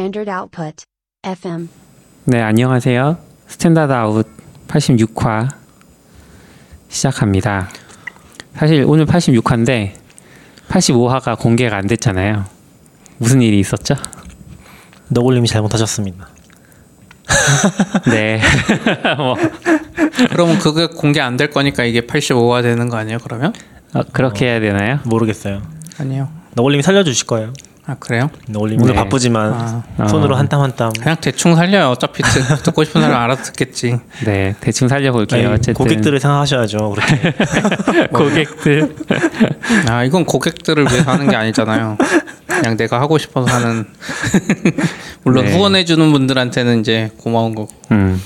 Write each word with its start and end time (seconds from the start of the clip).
Standard 0.00 0.30
Output. 0.30 0.84
FM. 1.24 1.68
네, 2.24 2.40
안녕하세요. 2.40 3.18
Standard 3.46 3.92
Out 3.92 4.26
86화 4.66 5.50
시작합니다. 6.88 7.68
사실 8.54 8.82
오늘 8.88 9.04
86화인데 9.04 9.92
85화가 10.70 11.38
공개가 11.38 11.76
안 11.76 11.86
됐잖아요. 11.86 12.46
무슨 13.18 13.42
일이 13.42 13.60
있었죠? 13.60 13.94
너굴님이 15.08 15.46
잘못하셨습니다. 15.48 16.28
네. 18.10 18.40
뭐, 19.18 19.36
그러면 20.30 20.58
그게 20.60 20.86
공개 20.86 21.20
안 21.20 21.36
될 21.36 21.50
거니까 21.50 21.84
이게 21.84 22.00
85가 22.06 22.62
되는 22.62 22.88
거 22.88 22.96
아니에요? 22.96 23.18
그러면? 23.22 23.52
어, 23.92 24.00
그렇게 24.14 24.46
해야 24.46 24.60
되나요? 24.60 25.00
모르겠어요. 25.04 25.60
아니요. 25.98 26.30
너굴님이 26.54 26.82
살려주실 26.82 27.26
거예요. 27.26 27.52
아 27.86 27.96
그래요? 27.98 28.30
너굴님 28.48 28.80
오늘 28.82 28.94
네. 28.94 29.00
바쁘지만 29.00 29.82
아, 29.98 30.06
손으로 30.06 30.34
어. 30.34 30.38
한땀 30.38 30.60
한 30.60 30.76
땀. 30.76 30.92
그냥 30.92 31.16
대충 31.20 31.56
살려요. 31.56 31.88
어차피 31.90 32.22
듣, 32.22 32.62
듣고 32.62 32.84
싶은 32.84 33.00
사람 33.00 33.22
알아 33.22 33.36
듣겠지. 33.36 33.98
네, 34.24 34.54
대충 34.60 34.86
살려볼게요. 34.88 35.46
아니, 35.46 35.54
어쨌든 35.54 35.74
고객들을 35.74 36.20
생각하셔야죠. 36.20 36.90
그렇게 36.94 38.06
고객들 38.12 38.94
아 39.88 40.04
이건 40.04 40.24
고객들을 40.24 40.86
위해서 40.90 41.10
하는 41.10 41.28
게 41.28 41.36
아니잖아요. 41.36 41.96
그냥 42.46 42.76
내가 42.76 43.00
하고 43.00 43.18
싶어서 43.18 43.52
하는. 43.52 43.86
물론 45.24 45.44
네. 45.46 45.54
후원해 45.54 45.84
주는 45.84 46.12
분들한테는 46.12 46.80
이제 46.80 47.10
고마운 47.18 47.54
거고. 47.54 47.72
음. 47.92 48.20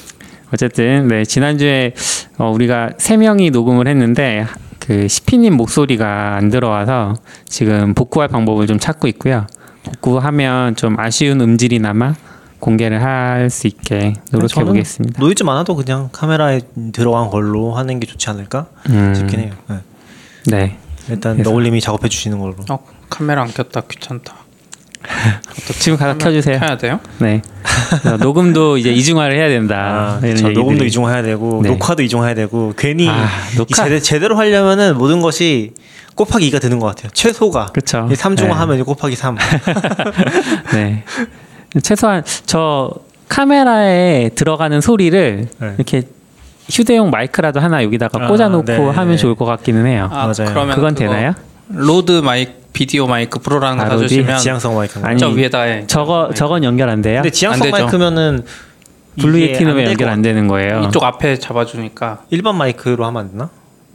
어쨌든 0.52 1.08
네 1.08 1.24
지난주에 1.24 1.94
어, 2.38 2.50
우리가 2.50 2.90
세 2.98 3.16
명이 3.16 3.50
녹음을 3.50 3.88
했는데 3.88 4.46
그 4.86 5.08
시피님 5.08 5.54
목소리가 5.54 6.36
안 6.36 6.50
들어와서 6.50 7.14
지금 7.46 7.94
복구할 7.94 8.28
방법을 8.28 8.66
좀 8.66 8.78
찾고 8.78 9.08
있고요. 9.08 9.46
복구하면 9.82 10.76
좀 10.76 10.98
아쉬운 10.98 11.40
음질이나마 11.40 12.14
공개를 12.60 13.02
할 13.02 13.48
수 13.50 13.66
있게 13.66 14.14
노력해 14.30 14.48
저는 14.54 14.68
보겠습니다. 14.68 15.20
노이즈 15.20 15.42
많아도 15.42 15.74
그냥 15.76 16.08
카메라에 16.12 16.60
들어간 16.92 17.30
걸로 17.30 17.72
하는 17.74 17.98
게 18.00 18.06
좋지 18.06 18.28
않을까 18.30 18.66
음, 18.90 19.14
싶긴 19.14 19.40
해요. 19.40 19.52
네. 19.68 19.76
네. 20.46 20.78
일단 21.08 21.34
그래서- 21.34 21.50
너굴님이 21.50 21.80
작업해 21.80 22.08
주시는 22.08 22.38
걸로. 22.38 22.56
어 22.70 22.78
카메라 23.10 23.42
안 23.42 23.48
켰다 23.48 23.82
귀찮다. 23.82 24.34
지금 25.78 25.98
가서 25.98 26.18
켜주세요. 26.18 26.58
켜야 26.58 26.76
돼요? 26.76 27.00
네. 27.18 27.42
그래서 28.00 28.16
녹음도 28.16 28.76
이제 28.78 28.90
이중화를 28.92 29.36
해야 29.36 29.48
된다. 29.48 30.20
아, 30.22 30.36
저 30.36 30.50
녹음도. 30.50 30.84
이중화해야 30.84 31.22
되고 31.22 31.60
네. 31.62 31.70
녹화도 31.70 32.02
이중화해야 32.02 32.34
되고 32.34 32.72
괜히 32.76 33.08
아, 33.08 33.26
이 33.52 33.56
녹화. 33.56 33.84
제대, 33.84 34.00
제대로 34.00 34.36
하려면은 34.36 34.96
모든 34.96 35.20
것이 35.20 35.72
곱하기 36.14 36.50
2가 36.50 36.60
되는 36.60 36.78
것 36.78 36.86
같아요. 36.86 37.10
최소가. 37.12 37.66
그쵸. 37.72 38.08
3중화 38.10 38.46
네. 38.46 38.50
하면 38.50 38.84
곱하기 38.84 39.16
3. 39.16 39.36
네. 40.74 41.04
최소한 41.82 42.22
저 42.46 42.90
카메라에 43.28 44.30
들어가는 44.34 44.80
소리를 44.80 45.48
네. 45.58 45.74
이렇게 45.76 46.02
휴대용 46.70 47.10
마이크라도 47.10 47.60
하나 47.60 47.82
여기다가 47.82 48.24
아, 48.24 48.28
꽂아놓고 48.28 48.64
네. 48.64 48.76
하면 48.78 49.16
좋을 49.16 49.34
것 49.34 49.44
같기는 49.44 49.86
해요. 49.86 50.08
아, 50.12 50.26
맞아요. 50.26 50.50
그러면 50.52 50.74
그건 50.76 50.94
되나요? 50.94 51.34
Rode 51.68 52.20
마이크 52.20 52.63
VideoMic 52.74 53.38
Pro라는 53.38 53.78
거 53.78 53.84
아, 53.84 53.88
Rode? 53.94 54.02
사주시면 54.02 54.38
지향성? 54.38 54.78
아니, 55.04 55.18
저 55.18 55.28
위에다 55.28 55.62
해. 55.62 55.86
저거 55.86 56.30
저건 56.34 56.64
연결 56.64 56.90
안 56.90 57.00
돼요? 57.00 57.22
근데 57.22 57.28
안 57.28 57.32
지향성. 57.32 57.70
마이크면은 57.70 58.44
블루 59.18 59.38
이게 59.38 59.52
예티는 59.52 59.70
안왜될 59.70 59.90
연결 59.92 60.06
것안 60.08 60.22
되는 60.22 60.48
거예요? 60.48 60.82
이쪽 60.82 61.04
앞에 61.04 61.38
잡아주니까 61.38 62.24
일반 62.30 62.56
마이크로 62.58 63.06
하면 63.06 63.20
안 63.22 63.30
되나? 63.30 63.48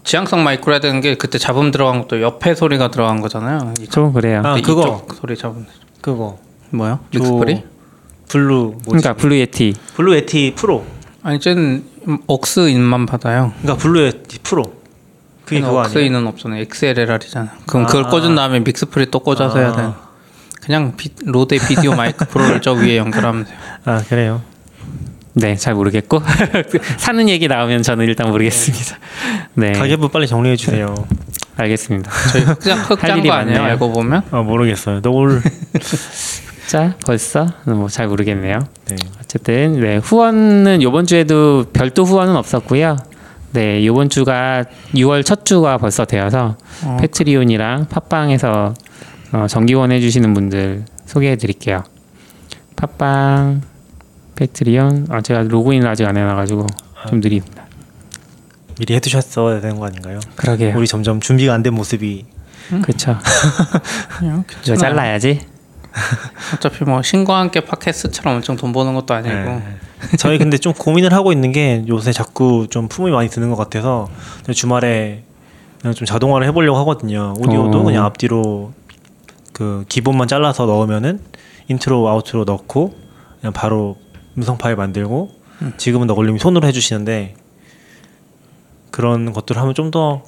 지향성 0.05 0.43
마이크로 0.45 0.71
해야 0.73 0.79
되는 0.79 1.01
게 1.01 1.15
그때 1.15 1.37
잡음 1.37 1.71
들어간 1.71 1.99
것도 2.01 2.21
옆에 2.21 2.55
소리가 2.55 2.89
들어간 2.89 3.19
거잖아요. 3.19 3.73
좀 3.91 4.13
그래요. 4.13 4.41
아, 4.45 4.55
그거. 4.61 5.05
소리 5.19 5.35
잡음 5.35 5.65
그거 6.01 6.39
뭐요? 6.71 6.99
저- 7.13 7.19
믹스프리? 7.19 7.63
블루 8.29 8.63
뭐지? 8.85 8.85
그러니까 8.87 9.13
블루 9.15 9.35
예티. 9.35 9.73
블루 9.95 10.15
에티 10.15 10.53
프로. 10.55 10.85
아니 11.21 11.39
쟤는 11.41 11.83
억스 12.27 12.69
인만 12.69 13.05
받아요. 13.05 13.51
그러니까 13.61 13.83
블루 13.83 13.99
에티 14.03 14.39
프로. 14.39 14.63
그게 15.49 15.61
그거 15.61 15.79
억스 15.79 15.97
아니에요? 15.97 16.05
인은 16.11 16.27
없잖아요. 16.27 16.61
XLR이잖아. 16.61 17.49
그럼 17.65 17.83
아. 17.83 17.87
그걸 17.87 18.03
꽂은 18.09 18.35
다음에 18.35 18.59
믹스프리 18.59 19.09
또 19.11 19.19
꽂아서 19.19 19.57
해야 19.57 19.71
돼. 19.73 19.81
아. 19.81 19.95
그냥 20.61 20.93
비, 20.97 21.09
로데 21.25 21.57
비디오 21.57 21.95
마이크 21.95 22.25
프로를 22.25 22.61
저 22.61 22.73
위에 22.73 22.97
연결하면 22.97 23.45
돼요. 23.45 23.57
아 23.85 24.03
그래요. 24.07 24.41
네, 25.33 25.55
잘 25.55 25.73
모르겠고 25.73 26.21
사는 26.97 27.29
얘기 27.29 27.47
나오면 27.47 27.81
저는 27.83 28.05
일단 28.05 28.29
모르겠습니다. 28.29 28.97
네, 29.55 29.71
가계부 29.71 30.09
빨리 30.09 30.27
정리해 30.27 30.55
주세요. 30.55 30.93
알겠습니다. 31.55 32.11
저희 32.33 32.43
흑장 32.45 32.77
할 32.77 32.85
흑장 32.85 33.23
거 33.23 33.31
아니에요? 33.31 33.61
알고 33.63 33.91
보면 33.93 34.23
아 34.31 34.41
모르겠어요. 34.41 35.01
너올 35.01 35.41
자, 36.67 36.95
벌써 37.03 37.47
뭐 37.65 37.87
잘 37.89 38.07
모르겠네요. 38.07 38.59
네. 38.89 38.95
어쨌든 39.19 39.79
네, 39.79 39.97
후원은 39.97 40.81
이번 40.81 41.05
주에도 41.07 41.65
별도 41.73 42.03
후원은 42.03 42.35
없었고요. 42.35 42.97
네, 43.51 43.79
이번 43.81 44.09
주가 44.09 44.63
6월 44.93 45.25
첫 45.25 45.45
주가 45.45 45.77
벌써 45.77 46.05
되어서 46.05 46.55
어, 46.83 46.97
패트리온이랑 47.01 47.87
팟빵에서 47.87 48.73
어, 49.33 49.47
정기원 49.47 49.91
해주시는 49.91 50.33
분들 50.33 50.85
소개해 51.05 51.35
드릴게요. 51.37 51.83
팟빵, 52.75 53.61
패트리온, 54.35 55.07
아, 55.09 55.21
제가 55.21 55.43
로그인을 55.43 55.87
아직 55.87 56.05
안 56.05 56.15
해놔가지고 56.15 56.67
좀 57.09 57.19
느립니다. 57.19 57.65
미리 58.79 58.93
해두셨어야 58.95 59.59
되는 59.59 59.77
거 59.77 59.87
아닌가요? 59.87 60.19
그러게요. 60.35 60.77
우리 60.77 60.87
점점 60.87 61.19
준비가 61.19 61.53
안 61.53 61.63
된 61.63 61.73
모습이 61.73 62.25
그렇죠. 62.83 63.17
그냥 64.19 64.43
이거 64.47 64.55
괜찮아요. 64.63 64.77
잘라야지. 64.79 65.41
어차피 66.55 66.85
뭐 66.85 67.01
신과 67.01 67.39
함께 67.39 67.61
팟캐스트처럼 67.61 68.37
엄청 68.37 68.55
돈 68.55 68.71
버는 68.71 68.93
것도 68.93 69.13
아니고 69.15 69.33
네. 69.35 69.63
저희 70.17 70.37
근데 70.37 70.57
좀 70.57 70.73
고민을 70.73 71.13
하고 71.13 71.31
있는 71.31 71.51
게 71.51 71.83
요새 71.87 72.11
자꾸 72.11 72.67
좀 72.69 72.87
품이 72.87 73.11
많이 73.11 73.29
드는 73.29 73.49
것 73.49 73.55
같아서 73.55 74.09
주말에 74.53 75.23
그냥 75.81 75.93
좀 75.93 76.05
자동화를 76.05 76.47
해보려고 76.47 76.77
하거든요. 76.79 77.33
오디오도 77.39 77.79
어. 77.79 77.83
그냥 77.83 78.05
앞뒤로 78.05 78.73
그 79.53 79.85
기본만 79.89 80.27
잘라서 80.27 80.65
넣으면은 80.65 81.19
intro 81.67 82.07
outro 82.07 82.45
넣고 82.45 82.93
그냥 83.39 83.53
바로 83.53 83.97
음성 84.37 84.57
파일 84.57 84.75
만들고 84.75 85.31
지금은 85.77 86.07
너굴님이 86.07 86.39
손으로 86.39 86.67
해주시는데 86.67 87.35
그런 88.91 89.33
것들을 89.33 89.61
하면 89.61 89.73
좀 89.73 89.91
더 89.91 90.23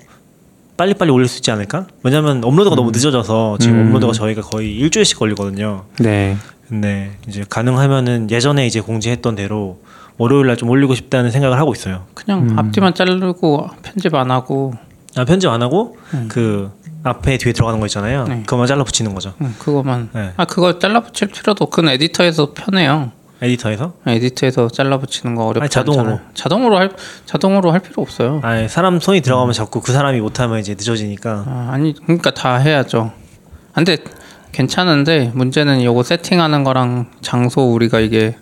빨리빨리 0.81 1.11
올릴 1.11 1.27
수 1.27 1.37
있지 1.37 1.51
않을까? 1.51 1.85
왜냐면 2.01 2.43
업로드가 2.43 2.75
너무 2.75 2.89
늦어져서 2.89 3.57
지금 3.59 3.75
음. 3.81 3.87
업로드가 3.89 4.13
저희가 4.13 4.41
거의 4.41 4.75
일주일씩 4.77 5.19
걸리거든요. 5.19 5.83
네. 5.99 6.37
근데 6.67 7.11
이제 7.27 7.45
가능하면은 7.47 8.31
예전에 8.31 8.65
이제 8.65 8.81
공지했던 8.81 9.35
대로 9.35 9.79
월요일 10.17 10.47
날 10.47 10.55
좀 10.57 10.69
올리고 10.69 10.95
싶다는 10.95 11.29
생각을 11.29 11.59
하고 11.59 11.71
있어요. 11.73 12.05
그냥 12.15 12.49
음. 12.49 12.57
앞뒤만 12.57 12.95
자르고 12.95 13.69
편집 13.83 14.15
안 14.15 14.31
하고 14.31 14.73
아, 15.15 15.23
편집 15.23 15.51
안 15.51 15.61
하고 15.61 15.97
음. 16.15 16.27
그 16.31 16.71
앞에 17.03 17.37
뒤에 17.37 17.53
들어가는 17.53 17.79
거 17.79 17.85
있잖아요. 17.85 18.23
네. 18.27 18.39
그거만 18.47 18.65
잘라 18.65 18.83
붙이는 18.83 19.13
거죠. 19.13 19.33
음, 19.41 19.53
그거만 19.59 20.09
네. 20.13 20.31
아 20.35 20.45
그거 20.45 20.79
잘라 20.79 21.01
붙일 21.01 21.27
필요도 21.27 21.67
그건 21.67 21.89
에디터에서 21.89 22.53
편해요. 22.55 23.11
에디터에서. 23.41 23.93
에디터에서 24.05 24.69
잘라 24.69 24.99
붙이는 24.99 25.35
거 25.35 25.51
아니, 25.59 25.69
자동으로. 25.69 26.19
자동으로 26.33 26.77
할 26.77 26.91
자동으로 27.25 27.71
할 27.71 27.79
필요 27.79 28.01
없어요. 28.01 28.39
아, 28.43 28.67
사람 28.67 28.99
손이 28.99 29.21
들어가면 29.21 29.53
자꾸 29.53 29.81
그 29.81 29.91
사람이 29.91 30.19
못하면 30.21 30.59
이제 30.59 30.73
늦어지니까. 30.75 31.45
아, 31.47 31.69
아니 31.71 31.93
그러니까 31.95 32.31
다 32.31 32.57
해야죠. 32.57 33.11
근데 33.73 33.97
괜찮은데 34.51 35.31
문제는 35.33 35.83
요거 35.83 36.03
세팅하는 36.03 36.63
거랑 36.63 37.07
장소 37.21 37.73
우리가 37.73 37.99
이게 37.99 38.35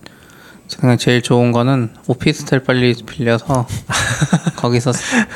그냥 0.80 0.98
제일 0.98 1.22
좋은 1.22 1.52
거는 1.52 1.92
오피스텔 2.08 2.64
빨리 2.64 2.94
빌려서 2.94 3.68
거기서 4.58 4.92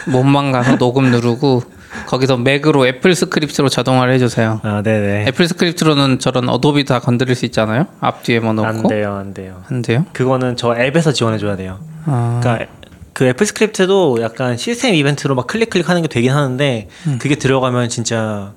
몸만 0.08 0.52
가서 0.52 0.78
녹음 0.78 1.10
누르고 1.10 1.64
거기서 2.08 2.38
맥으로 2.38 2.88
AppleScript로 2.88 3.70
자동화를 3.70 4.14
해주세요. 4.16 4.60
아, 4.64 4.82
네네. 4.84 5.26
AppleScript로는 5.28 6.20
저런 6.20 6.50
어도비 6.50 6.86
다 6.86 7.00
건드릴 7.00 7.36
수 7.36 7.46
있잖아요. 7.46 7.88
앞뒤에 8.00 8.40
뭐안 8.40 8.56
넣고 8.56 8.88
돼요, 8.88 9.16
안 9.16 9.34
돼요. 9.34 9.64
안 9.70 9.82
돼요? 9.82 10.06
그거는 10.14 10.56
저 10.58 10.76
앱에서 10.76 11.12
지원해줘야 11.12 11.56
돼요. 11.56 11.80
아, 12.06 12.40
그러니까 12.42 12.72
그 13.14 13.26
AppleScript도 13.26 14.22
약간 14.22 14.58
시스템 14.58 14.96
이벤트로 14.96 15.36
막 15.36 15.48
클릭 15.48 15.70
클릭하는 15.70 16.02
게 16.02 16.08
되긴 16.08 16.32
하는데 16.32 16.88
음. 17.08 17.20
그게 17.22 17.36
들어가면 17.36 17.90
진짜 17.90 18.54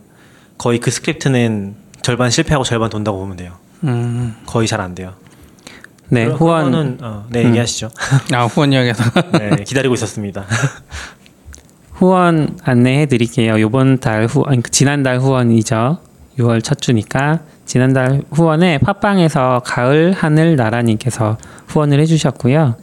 거의 0.59 0.79
그 0.81 0.91
스크립트는 0.91 1.75
절반 2.03 2.31
실패하고 2.31 2.65
절반 2.65 2.89
돈다고 2.91 3.19
보면 3.19 3.37
돼요. 3.37 3.53
음, 3.85 4.35
거의 4.47 4.67
잘 4.67 4.81
안 4.81 4.95
돼요. 4.95 5.13
네, 6.09 6.25
후원 6.25 6.99
어, 7.03 7.27
네 7.31 7.43
음. 7.43 7.49
얘기하시죠. 7.49 7.91
아 8.33 8.45
후원 8.47 8.73
이야기에서 8.73 9.03
네, 9.39 9.65
기다리고 9.65 9.95
있었습니다. 9.95 10.45
후원 11.97 12.59
안내해 12.63 13.07
드릴게요. 13.07 13.59
요번 13.61 13.99
달 13.99 14.27
후, 14.27 14.43
아니, 14.47 14.63
그 14.63 14.71
지난달 14.71 15.19
후원이죠. 15.19 15.99
6월 16.39 16.63
첫 16.63 16.81
주니까 16.81 17.41
지난달 17.65 18.23
후원에 18.31 18.79
팟빵에서 18.79 19.63
가을 19.65 20.13
하늘 20.13 20.57
나라님께서 20.57 21.39
후원을 21.69 21.99
해주셨고요. 22.01 22.77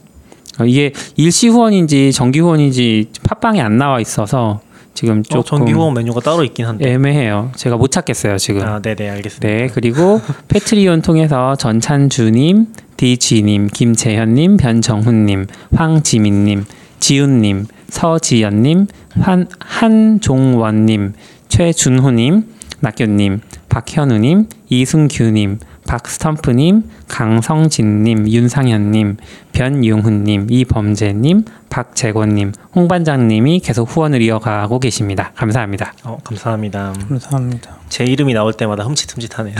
어, 0.59 0.65
이게 0.65 0.91
일시 1.15 1.47
후원인지 1.47 2.11
정기 2.11 2.39
후원인지 2.39 3.09
팟빵에 3.23 3.61
안 3.61 3.77
나와 3.77 3.99
있어서 3.99 4.61
지금 4.95 5.19
어, 5.19 5.21
조금 5.23 5.43
정기 5.59 5.73
후원 5.73 5.93
메뉴가 5.93 6.19
따로 6.21 6.43
있긴 6.43 6.65
한데. 6.65 6.91
애매해요. 6.91 7.51
제가 7.55 7.77
못 7.77 7.91
찾겠어요 7.91 8.37
지금. 8.37 8.63
아, 8.63 8.79
네, 8.81 8.95
네, 8.95 9.09
알겠습니다. 9.09 9.47
네, 9.47 9.67
그리고 9.73 10.19
패트리온 10.47 11.01
통해서 11.03 11.55
전찬주님, 11.55 12.67
디지님, 12.97 13.67
김재현님, 13.67 14.57
변정훈님, 14.57 15.47
황지민님, 15.75 16.65
지훈님, 17.03 17.67
서지연님, 17.89 18.87
한, 19.19 19.47
한종원님, 19.59 21.11
최준호님, 21.49 22.45
낙교님, 22.79 23.41
박현우님, 23.67 24.47
이승규님, 24.69 25.59
박스텀프님, 25.87 26.83
강성진님, 27.07 28.29
윤상현님, 28.29 29.17
변용훈님, 29.51 30.47
이범재님, 30.49 31.45
박재권님, 31.69 32.53
홍반장님이 32.75 33.59
계속 33.59 33.89
후원을 33.89 34.21
이어가고 34.21 34.79
계십니다. 34.79 35.31
감사합니다. 35.35 35.93
어, 36.03 36.17
감사합니다. 36.23 36.93
감사합니다. 37.07 37.77
제 37.89 38.03
이름이 38.05 38.33
나올 38.33 38.53
때마다 38.53 38.83
흠칫흠칫하네요. 38.83 39.55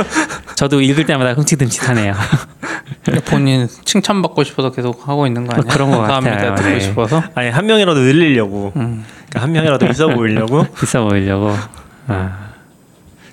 저도 0.56 0.80
읽을 0.80 1.06
때마다 1.06 1.32
흠칫흠칫하네요. 1.34 2.14
본인 3.26 3.68
칭찬받고 3.84 4.44
싶어서 4.44 4.70
계속 4.70 5.08
하고 5.08 5.26
있는 5.26 5.46
거 5.46 5.54
아니야? 5.54 5.72
그런 5.72 5.90
것 5.90 5.98
감사합니다. 5.98 6.36
같아요. 6.36 6.54
듣고 6.56 6.68
네. 6.70 6.80
싶어서. 6.80 7.22
아니 7.34 7.50
한 7.50 7.66
명이라도 7.66 8.00
늘리려고. 8.00 8.72
음. 8.76 9.04
그러니까 9.28 9.42
한 9.42 9.52
명이라도 9.52 9.86
있어 9.88 10.08
보이려고. 10.08 10.66
있어 10.82 11.04
보이려고. 11.04 11.54
아, 12.08 12.47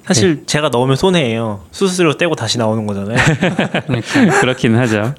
사실 0.05 0.43
제가 0.45 0.69
넣으면 0.69 0.95
손해예요. 0.95 1.61
수수료 1.71 2.15
떼고 2.17 2.35
다시 2.35 2.57
나오는 2.57 2.85
거잖아요. 2.85 3.17
그러니까. 3.87 4.39
그렇긴 4.41 4.75
하죠. 4.77 5.15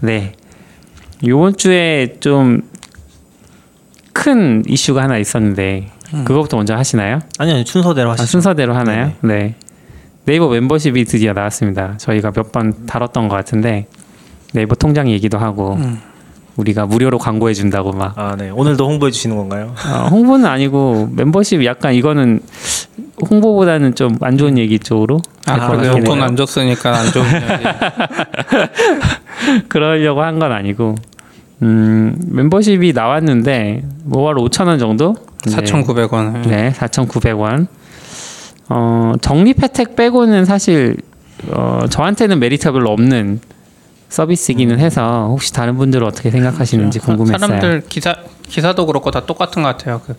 네. 0.00 0.32
요번 1.26 1.56
주에 1.56 2.16
좀 2.20 2.62
큰 4.16 4.62
이슈가 4.68 5.02
하나 5.02 5.18
있었는데 5.18 5.90
그거부터 6.24 6.56
먼저 6.56 6.74
하시나요? 6.76 7.18
아니 7.38 7.52
아니 7.52 7.64
순서대로 7.66 8.10
아, 8.10 8.12
하시죠. 8.12 8.26
순서대로 8.28 8.72
하나요? 8.74 9.12
네. 9.22 9.56
네이버 10.24 10.48
멤버십이 10.48 11.04
드디어 11.04 11.32
나왔습니다. 11.32 11.96
저희가 11.98 12.30
몇 12.30 12.52
번 12.52 12.86
다뤘던 12.86 13.26
것 13.28 13.34
같은데 13.34 13.86
네이버 14.52 14.76
통장 14.76 15.10
얘기도 15.10 15.36
하고 15.38 15.74
음. 15.74 16.00
우리가 16.56 16.86
무료로 16.86 17.18
광고해 17.18 17.52
준다고 17.54 17.92
막 17.92 18.16
아 18.16 18.36
네. 18.36 18.50
오늘도 18.50 18.86
홍보해 18.86 19.10
주시는 19.10 19.36
건가요? 19.36 19.74
어, 19.86 20.06
홍보는 20.08 20.46
아니고 20.46 21.08
멤버십 21.12 21.64
약간 21.64 21.94
이거는 21.94 22.40
홍보보다는 23.28 23.94
좀 23.94 24.16
안 24.20 24.36
좋은 24.38 24.58
얘기 24.58 24.78
쪽으로 24.78 25.20
아, 25.46 25.68
그래요. 25.70 26.02
돈안 26.04 26.36
줬으니까 26.36 26.96
안 26.98 27.06
좋은 27.12 27.24
얘기. 27.34 27.64
그러려고 29.68 30.22
한 30.22 30.38
건 30.38 30.52
아니고 30.52 30.94
음, 31.62 32.16
멤버십이 32.26 32.92
나왔는데 32.92 33.82
뭐월 34.04 34.34
5천 34.36 34.66
원 34.66 34.78
정도? 34.78 35.14
네. 35.46 35.56
4,900원. 35.56 36.46
네, 36.48 36.72
4,900원. 36.76 37.66
어, 38.68 39.12
적립 39.20 39.62
혜택 39.62 39.94
빼고는 39.96 40.44
사실 40.44 40.96
어, 41.50 41.80
저한테는 41.88 42.38
메리트가 42.40 42.72
별로 42.72 42.90
없는 42.90 43.40
서비스이기는 44.14 44.78
해서 44.78 45.26
혹시 45.28 45.52
다른 45.52 45.76
분들은 45.76 46.06
어떻게 46.06 46.30
생각하시는지 46.30 47.00
궁금했어요. 47.00 47.38
사람들 47.38 47.82
기사 47.88 48.14
기사도 48.48 48.86
그렇고 48.86 49.10
다 49.10 49.26
똑같은 49.26 49.62
것 49.62 49.68
같아요. 49.68 50.00
그 50.06 50.14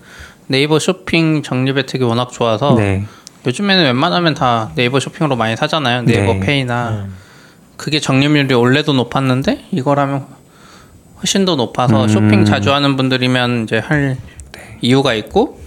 네이버 0.47 0.79
쇼핑 0.79 1.41
적립 1.43 1.77
혜택이 1.77 2.03
워낙 2.03 2.31
좋아서 2.31 2.75
네. 2.75 3.05
요즘에는 3.47 3.85
웬만하면 3.85 4.33
다 4.33 4.71
네이버 4.75 4.99
쇼핑으로 4.99 5.37
많이 5.37 5.55
사잖아요. 5.55 6.03
네이버 6.03 6.33
네. 6.33 6.39
페이나 6.41 7.07
그게 7.77 7.99
적립률이 7.99 8.53
원래도 8.53 8.93
높았는데 8.93 9.65
이거라면 9.71 10.25
훨씬 11.17 11.45
더 11.45 11.55
높아서 11.55 12.03
음. 12.03 12.07
쇼핑 12.09 12.45
자주 12.45 12.73
하는 12.73 12.97
분들이면 12.97 13.63
이제 13.63 13.77
할 13.77 14.17
이유가 14.81 15.13
있고 15.13 15.61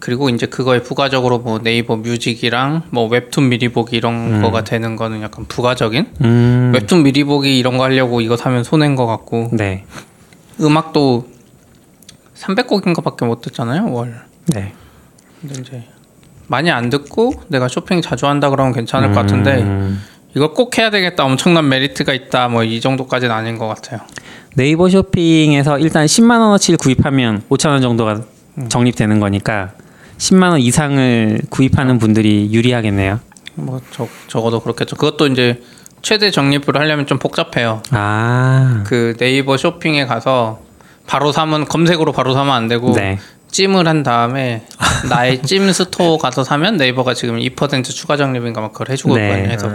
그리고 0.00 0.28
이제 0.28 0.46
그거에 0.46 0.82
부가적으로 0.82 1.38
뭐 1.40 1.58
네이버 1.60 1.96
뮤직이랑 1.96 2.82
뭐 2.90 3.08
웹툰 3.08 3.48
미리 3.48 3.68
보기 3.68 3.96
이런 3.96 4.42
거가 4.42 4.62
되는 4.64 4.94
거는 4.96 5.22
약간 5.22 5.44
부가적인 5.46 6.06
음, 6.22 6.72
웹툰 6.74 7.02
미리 7.02 7.24
보기 7.24 7.58
이런 7.58 7.76
거 7.78 7.84
하려고 7.84 8.20
이거 8.20 8.36
사면 8.36 8.62
손해인 8.64 8.94
것 8.96 9.06
같고 9.06 9.50
네. 9.52 9.84
음악도 10.60 11.26
300곡인가밖에 12.36 13.26
못 13.26 13.40
듣잖아요 13.42 13.92
월. 13.92 14.14
네. 14.46 14.72
근데 15.40 15.60
이제 15.60 15.84
많이 16.46 16.70
안 16.70 16.90
듣고 16.90 17.32
내가 17.48 17.68
쇼핑 17.68 18.00
자주 18.00 18.26
한다 18.26 18.50
그러면 18.50 18.72
괜찮을 18.72 19.08
것 19.12 19.20
같은데 19.20 19.62
음, 19.62 20.00
이걸 20.34 20.52
꼭 20.54 20.76
해야 20.78 20.90
되겠다 20.90 21.24
엄청난 21.24 21.68
메리트가 21.68 22.12
있다 22.14 22.48
뭐 22.48 22.64
이 22.64 22.80
정도까지는 22.80 23.34
아닌 23.34 23.58
것 23.58 23.66
같아요. 23.68 24.00
네이버 24.54 24.88
쇼핑에서 24.88 25.78
일단 25.78 26.06
10만 26.06 26.40
원어치를 26.40 26.78
구입하면 26.78 27.42
5천 27.50 27.68
원 27.70 27.82
정도가 27.82 28.22
적립되는 28.68 29.20
거니까 29.20 29.72
10만 30.18 30.50
원 30.50 30.60
이상을 30.60 31.40
구입하는 31.48 31.98
분들이 31.98 32.52
유리하겠네요. 32.52 33.20
뭐 33.54 33.80
저, 33.90 34.08
적어도 34.28 34.60
그렇겠죠. 34.60 34.96
그것도 34.96 35.28
이제 35.28 35.62
최대 36.02 36.30
적립을 36.30 36.76
하려면 36.76 37.06
좀 37.06 37.18
복잡해요. 37.18 37.82
아, 37.90 38.84
그 38.86 39.16
네이버 39.18 39.56
쇼핑에 39.56 40.06
가서 40.06 40.60
바로 41.06 41.32
사면 41.32 41.64
검색으로 41.64 42.12
바로 42.12 42.34
사면 42.34 42.54
안 42.54 42.68
되고 42.68 42.92
네. 42.92 43.18
찜을 43.50 43.88
한 43.88 44.02
다음에 44.02 44.66
나의 45.08 45.42
찜 45.42 45.72
스토어 45.72 46.18
가서 46.18 46.44
사면 46.44 46.76
네이버가 46.76 47.14
지금 47.14 47.38
2% 47.38 47.84
추가 47.84 48.16
적립인가 48.16 48.60
막 48.60 48.72
그걸 48.72 48.90
해주고 48.90 49.16
네. 49.16 49.24
있거든요. 49.24 49.52
해서 49.52 49.70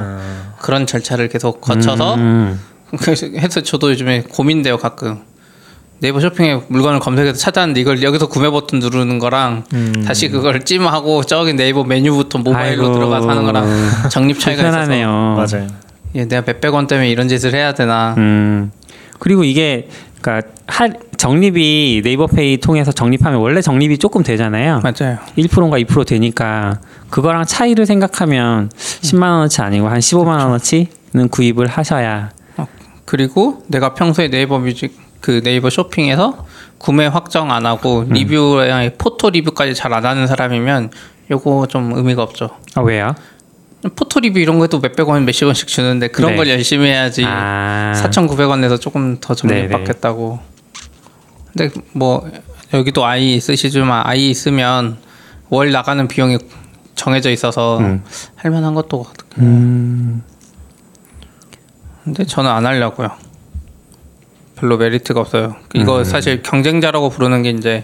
그런 0.62 0.86
절차를 0.86 1.28
계속 1.30 1.60
거쳐서 1.60 2.16
음, 2.16 2.60
그래서 3.02 3.62
저도 3.62 3.92
요즘에 3.92 4.24
고민돼요 4.30 4.78
가끔 4.78 5.24
네이버 6.00 6.20
쇼핑에 6.20 6.62
물건을 6.68 7.00
검색해서 7.00 7.38
찾았는데 7.38 7.80
이걸 7.80 8.04
여기서 8.04 8.28
구매 8.28 8.50
버튼 8.50 8.80
누르는 8.80 9.20
거랑 9.20 9.64
다시 10.06 10.30
그걸 10.30 10.64
찜하고 10.66 11.24
저기 11.24 11.54
네이버 11.54 11.84
메뉴부터 11.84 12.40
모바일로 12.40 12.84
아이고. 12.86 12.96
들어가서 12.96 13.30
하는 13.30 13.44
거랑 13.46 13.66
적립 14.10 14.40
차이가 14.40 14.64
있어서 14.64 14.78
불편하네요. 14.80 15.10
맞아요. 15.38 15.68
예, 16.16 16.26
내가 16.26 16.44
몇백 16.46 16.74
원 16.74 16.88
때문에 16.88 17.10
이런 17.10 17.28
짓을 17.30 17.54
해야 17.54 17.74
되나 17.74 18.16
음. 18.18 18.72
그리고 19.20 19.44
이게 19.44 19.88
그러니까 20.22 20.50
할 20.68 20.94
적립이 21.18 22.02
네이버페이 22.04 22.58
통해서 22.58 22.92
적립하면 22.92 23.40
원래 23.40 23.62
적립이 23.62 23.98
조금 23.98 24.24
되잖아요. 24.24 24.82
맞아요 24.84 25.18
1%인가 25.38 25.78
2% 25.80 26.06
되니까 26.08 26.80
그거랑 27.10 27.46
차이를 27.46 27.86
생각하면 27.86 28.70
10만 28.76 29.22
원어치 29.24 29.62
아니고 29.62 29.88
한 29.88 30.00
15만 30.00 30.28
원어치는 30.40 31.30
구입을 31.32 31.68
하셔야 31.68 32.32
그리고 33.06 33.64
내가 33.68 33.94
평소에 33.94 34.30
네이버 34.30 34.60
뮤직 34.60 34.98
그 35.24 35.42
네이버 35.42 35.70
쇼핑에서 35.70 36.46
구매 36.78 37.06
확정 37.08 37.50
안 37.50 37.66
하고 37.66 38.04
리뷰랑 38.10 38.92
포토 38.98 39.30
리뷰까지 39.30 39.74
잘 39.74 39.94
안 39.94 40.06
하는 40.06 40.28
사람이면 40.28 40.92
요거 41.32 41.68
좀 41.70 41.94
의미가 41.96 42.22
없죠 42.22 42.50
아 42.76 42.82
왜요? 42.82 43.16
포토 43.96 44.20
리뷰 44.20 44.38
이런 44.40 44.60
거에도 44.60 44.80
몇백 44.80 45.08
원 45.08 45.24
몇십 45.24 45.46
원씩 45.46 45.70
주는데 45.70 46.10
그런 46.10 46.32
네. 46.32 46.38
걸 46.38 46.50
열심히 46.50 46.88
해야지 46.88 47.24
아 47.26 47.94
4,900원 47.96 48.60
내서 48.60 48.78
조금 48.78 49.18
더 49.22 49.34
네네. 49.34 49.70
받겠다고. 49.70 50.40
근데 51.54 51.74
뭐 51.94 52.30
여기도 52.74 53.06
아이 53.06 53.36
있으시지만 53.36 54.04
아이 54.06 54.30
있으면 54.30 54.98
월 55.50 55.72
나가는 55.72 56.06
비용이 56.06 56.38
정해져 56.96 57.30
있어서 57.32 57.78
음. 57.80 58.04
할 58.36 58.52
만한 58.52 58.74
것도 58.74 59.04
같고. 59.04 59.42
음, 59.42 60.24
근데 62.04 62.26
저는 62.26 62.50
안 62.52 62.66
하려고요. 62.66 63.10
별로 64.64 64.78
메리트가 64.78 65.20
없어요. 65.20 65.58
이거 65.74 66.00
음. 66.00 66.04
사실 66.06 66.42
경쟁자라고 66.42 67.10
부르는 67.10 67.44
게 67.44 67.50
이제 67.50 67.84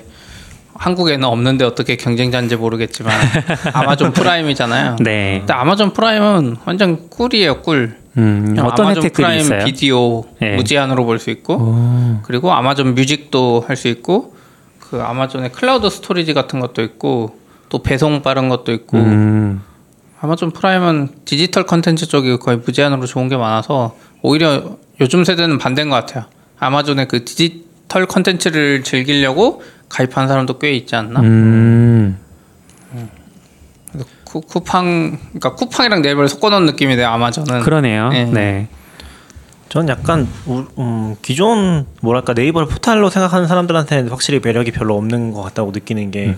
한국에는 0.75 1.27
없는데 1.27 1.65
어떻게 1.65 1.97
경쟁자인지 1.97 2.55
모르겠지만 2.55 3.13
아마존 3.73 4.13
프라임이잖아요. 4.13 4.95
네. 5.03 5.39
근데 5.39 5.51
아마존 5.53 5.91
프라임은 5.91 6.55
완전 6.63 7.09
꿀이에요, 7.09 7.61
꿀. 7.63 7.97
음, 8.17 8.55
어떤 8.59 8.85
아마존 8.85 9.03
혜택들이 9.03 9.11
프라임 9.25 9.41
있어요? 9.41 9.65
비디오 9.65 10.23
네. 10.39 10.55
무제한으로 10.55 11.03
볼 11.03 11.19
수 11.19 11.29
있고 11.31 11.55
오, 11.57 12.19
그리고 12.23 12.53
아마존 12.53 12.95
뮤직도 12.95 13.65
할 13.67 13.75
수 13.75 13.89
있고 13.89 14.33
그 14.79 15.01
아마존의 15.01 15.51
클라우드 15.51 15.89
스토리지 15.89 16.33
같은 16.33 16.61
것도 16.61 16.81
있고 16.81 17.35
또 17.67 17.83
배송 17.83 18.21
빠른 18.21 18.47
것도 18.47 18.71
있고 18.71 18.97
음, 18.97 19.61
아마존 20.21 20.51
프라임은 20.51 21.09
디지털 21.25 21.65
컨텐츠 21.65 22.07
쪽이 22.07 22.37
거의 22.37 22.57
무제한으로 22.57 23.05
좋은 23.05 23.27
게 23.27 23.35
많아서 23.35 23.97
오히려 24.21 24.77
요즘 25.01 25.25
세대는 25.25 25.57
반대인 25.57 25.89
것 25.89 25.97
같아요. 25.97 26.23
아마존의 26.59 27.07
그 27.07 27.23
디지털 27.25 28.05
컨텐츠를 28.05 28.83
즐기려고 28.83 29.63
가입한 29.89 30.27
사람도 30.27 30.59
꽤 30.59 30.71
있지 30.73 30.95
않나? 30.95 31.19
음, 31.21 32.17
쿠, 34.23 34.41
쿠팡 34.41 35.17
그러니까 35.29 35.55
쿠팡이랑 35.55 36.01
네이버를 36.01 36.29
섞어놓은 36.29 36.65
느낌이네요. 36.67 37.07
아마존은. 37.07 37.61
그러네요. 37.61 38.09
네. 38.09 38.25
네. 38.25 38.67
전 39.69 39.87
약간 39.87 40.27
우- 40.45 40.65
음, 40.79 41.15
기존 41.21 41.85
뭐랄까 42.01 42.33
네이버를 42.33 42.67
포탈로 42.67 43.09
생각하는 43.09 43.47
사람들한테는 43.47 44.09
확실히 44.09 44.39
매력이 44.43 44.71
별로 44.71 44.95
없는 44.97 45.31
것 45.31 45.41
같다고 45.43 45.71
느끼는 45.71 46.11
게 46.11 46.35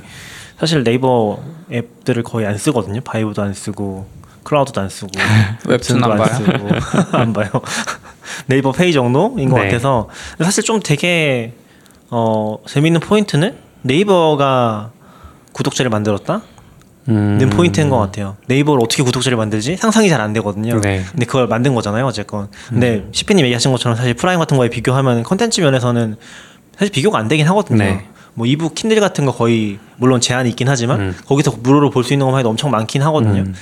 사실 0.60 0.84
네이버 0.84 1.40
앱들을 1.72 2.24
거의 2.24 2.46
안 2.46 2.58
쓰거든요. 2.58 3.02
바이브도 3.02 3.42
안 3.42 3.54
쓰고 3.54 4.08
클라우드도 4.44 4.82
안 4.82 4.90
쓰고 4.90 5.10
웹툰 5.68 6.04
안 6.04 6.10
웹툰도 6.12 6.24
봐요? 6.24 6.26
쓰고 6.26 6.70
안 7.18 7.34
봐요. 7.34 7.50
네이버 8.48 8.72
페이 8.72 8.94
정도인 8.94 9.50
것 9.50 9.58
네. 9.60 9.66
같아서 9.66 10.10
사실 10.42 10.64
좀 10.64 10.80
되게 10.82 11.54
어, 12.10 12.58
재밌는 12.68 13.00
포인트는 13.02 13.56
네이버가 13.84 14.92
구독자를 15.54 15.90
만들었다? 15.90 16.42
음. 17.10 17.38
는 17.40 17.50
포인트인 17.50 17.90
것 17.90 17.98
같아요. 17.98 18.38
네이버를 18.48 18.84
어떻게 18.84 19.02
구독자를 19.04 19.38
만들지 19.38 19.76
상상이 19.76 20.08
잘 20.10 20.22
안 20.22 20.34
되거든요. 20.34 20.80
네. 20.82 21.04
근데 21.12 21.26
그걸 21.26 21.48
만든 21.48 21.74
거잖아요, 21.74 22.06
어쨌건. 22.06 22.48
근데 22.70 23.08
CP님 23.12 23.44
얘기하신 23.46 23.72
것처럼 23.72 23.98
사실 23.98 24.14
프라임 24.14 24.40
같은 24.40 24.56
거에 24.58 24.70
비교하면 24.70 25.24
컨텐츠 25.24 25.62
면에서는 25.62 26.16
사실 26.78 26.92
비교가 26.92 27.18
안 27.18 27.28
되긴 27.28 27.48
하거든요. 27.48 27.80
네. 27.84 28.06
뭐 28.34 28.46
이북 28.46 28.76
킨들 28.76 29.00
같은 29.00 29.26
거 29.26 29.32
거의 29.34 29.80
물론 29.98 30.22
제한이 30.22 30.50
있긴 30.50 30.70
하지만 30.70 31.00
음. 31.00 31.18
거기서 31.28 31.52
무료로 31.64 31.90
볼 31.90 32.04
수 32.04 32.14
있는 32.14 32.26
것만 32.28 32.40
해도 32.40 32.50
엄청 32.50 32.70
많긴 32.72 33.02
하거든요. 33.02 33.42
음. 33.42 33.56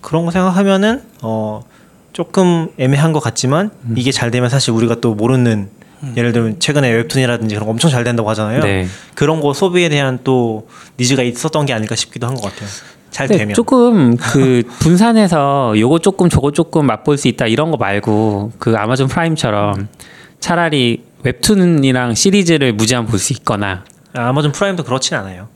그런 0.00 0.24
거 0.24 0.30
생각하면은 0.30 1.02
어 1.22 1.62
조금 2.12 2.68
애매한 2.78 3.12
것 3.12 3.20
같지만 3.20 3.70
음. 3.84 3.94
이게 3.96 4.10
잘 4.12 4.30
되면 4.30 4.48
사실 4.48 4.72
우리가 4.72 4.96
또 5.00 5.14
모르는 5.14 5.68
예를 6.16 6.32
들면 6.32 6.60
최근에 6.60 6.90
웹툰이라든지 6.92 7.54
그런 7.56 7.66
거 7.66 7.72
엄청 7.72 7.90
잘 7.90 8.04
된다고 8.04 8.30
하잖아요. 8.30 8.60
네. 8.60 8.86
그런 9.14 9.40
거 9.40 9.52
소비에 9.52 9.88
대한 9.88 10.20
또 10.22 10.68
needs가 10.98 11.22
있었던 11.24 11.66
게 11.66 11.72
아닐까 11.72 11.96
싶기도 11.96 12.26
한 12.28 12.34
것 12.36 12.42
같아요. 12.42 12.68
잘 13.10 13.26
되면. 13.26 13.54
조금 13.54 14.16
그 14.20 14.62
분산해서 14.80 15.74
요거 15.76 15.98
조금 16.00 16.28
저거 16.28 16.52
조금 16.52 16.86
맛볼 16.86 17.16
수 17.18 17.26
있다 17.26 17.46
이런 17.46 17.70
거 17.72 17.76
말고 17.78 18.52
그 18.58 18.74
아마존 18.76 19.08
프라임처럼 19.08 19.88
차라리 20.38 21.02
웹툰이랑 21.24 22.14
시리즈를 22.14 22.72
무제한 22.74 23.06
볼 23.06 23.18
수 23.18 23.32
있거나 23.32 23.82
아, 24.14 24.28
아마존 24.28 24.52
프라임도 24.52 24.84
그렇진 24.84 25.16
않아요. 25.16 25.48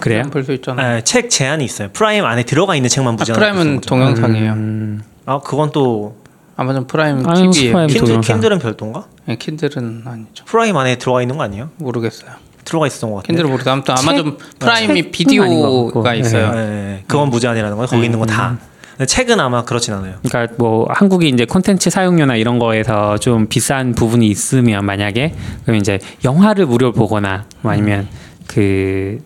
그래요? 0.00 0.22
볼 0.30 0.44
수 0.44 0.52
있잖아. 0.52 0.82
아, 0.82 1.00
책 1.02 1.28
제한이 1.28 1.64
있어요. 1.64 1.88
프라임 1.92 2.24
안에 2.24 2.44
들어가 2.44 2.76
있는 2.76 2.88
책만 2.88 3.14
아, 3.14 3.16
무제한. 3.16 3.38
프라임은 3.38 3.80
동영상이에요. 3.82 4.52
음, 4.52 5.02
아 5.26 5.38
그건 5.40 5.70
또 5.72 6.16
아마존 6.56 6.86
프라임 6.86 7.18
아마존. 7.18 7.50
프라임 7.50 7.86
킨들 7.88 8.00
동영상. 8.06 8.34
킨들은 8.36 8.58
별도인가? 8.58 9.04
네, 9.26 9.36
킨들은 9.36 10.02
아니죠. 10.06 10.44
프라임 10.44 10.76
안에 10.76 10.96
들어가 10.98 11.22
있는 11.22 11.36
거 11.36 11.44
아니에요? 11.44 11.70
모르겠어요. 11.78 12.30
들어가 12.64 12.86
있었던 12.86 13.10
것 13.10 13.16
같은데. 13.16 13.28
킨들은 13.32 13.50
모르겠어요. 13.50 13.72
아무튼 13.72 13.94
책- 13.96 14.08
아마존 14.08 14.36
프라임이 14.58 15.12
책은 15.12 15.42
아닌 15.42 15.60
것 15.60 15.66
같고. 15.66 15.86
비디오가 15.88 16.12
네. 16.12 16.18
있어요. 16.18 16.50
네, 16.52 16.66
네, 16.66 17.04
그건 17.06 17.30
무제한이라는 17.30 17.76
거예요. 17.76 17.86
거기 17.88 18.04
있는 18.04 18.18
거 18.18 18.26
다. 18.26 18.58
근데 18.92 19.06
책은 19.06 19.40
아마 19.40 19.64
그렇진 19.64 19.94
않아요. 19.94 20.16
그러니까 20.22 20.54
뭐 20.58 20.86
한국이 20.90 21.28
이제 21.28 21.44
콘텐츠 21.46 21.88
사용료나 21.88 22.36
이런 22.36 22.58
거에서 22.58 23.16
좀 23.18 23.46
비싼 23.48 23.94
부분이 23.94 24.26
있으면 24.28 24.84
만약에 24.84 25.34
그럼 25.64 25.76
이제 25.78 25.98
영화를 26.24 26.66
무료로 26.66 26.92
보거나 26.92 27.46
뭐 27.62 27.72
아니면 27.72 28.06
그 28.52 29.18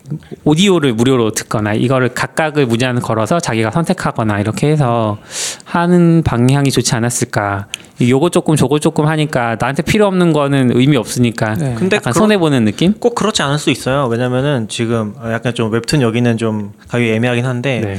오디오를 0.44 0.92
무료로 0.92 1.32
듣거나 1.32 1.74
이거를 1.74 2.10
각각을 2.10 2.66
무제한 2.66 3.00
걸어서 3.00 3.40
자기가 3.40 3.72
선택하거나 3.72 4.38
이렇게 4.38 4.68
해서 4.68 5.18
하는 5.64 6.22
방향이 6.22 6.70
좋지 6.70 6.94
않았을까. 6.94 7.66
요거 8.00 8.30
조금 8.30 8.54
저거 8.54 8.78
조금 8.78 9.06
하니까 9.08 9.56
나한테 9.58 9.82
필요 9.82 10.06
없는 10.06 10.32
거는 10.32 10.76
의미 10.76 10.96
없으니까 10.96 11.54
네. 11.54 11.74
근데 11.76 11.96
약간 11.96 12.12
그런- 12.12 12.22
손해 12.22 12.38
보는 12.38 12.64
느낌? 12.66 12.92
꼭 12.92 13.16
그렇지 13.16 13.42
않을 13.42 13.58
수 13.58 13.70
있어요. 13.70 14.06
왜냐면은 14.06 14.68
지금 14.68 15.14
약간 15.24 15.54
좀 15.54 15.72
웹툰 15.72 16.02
여기는 16.02 16.36
좀 16.38 16.72
가격이 16.88 17.10
애매하긴 17.10 17.44
한데 17.46 17.80
네. 17.80 17.98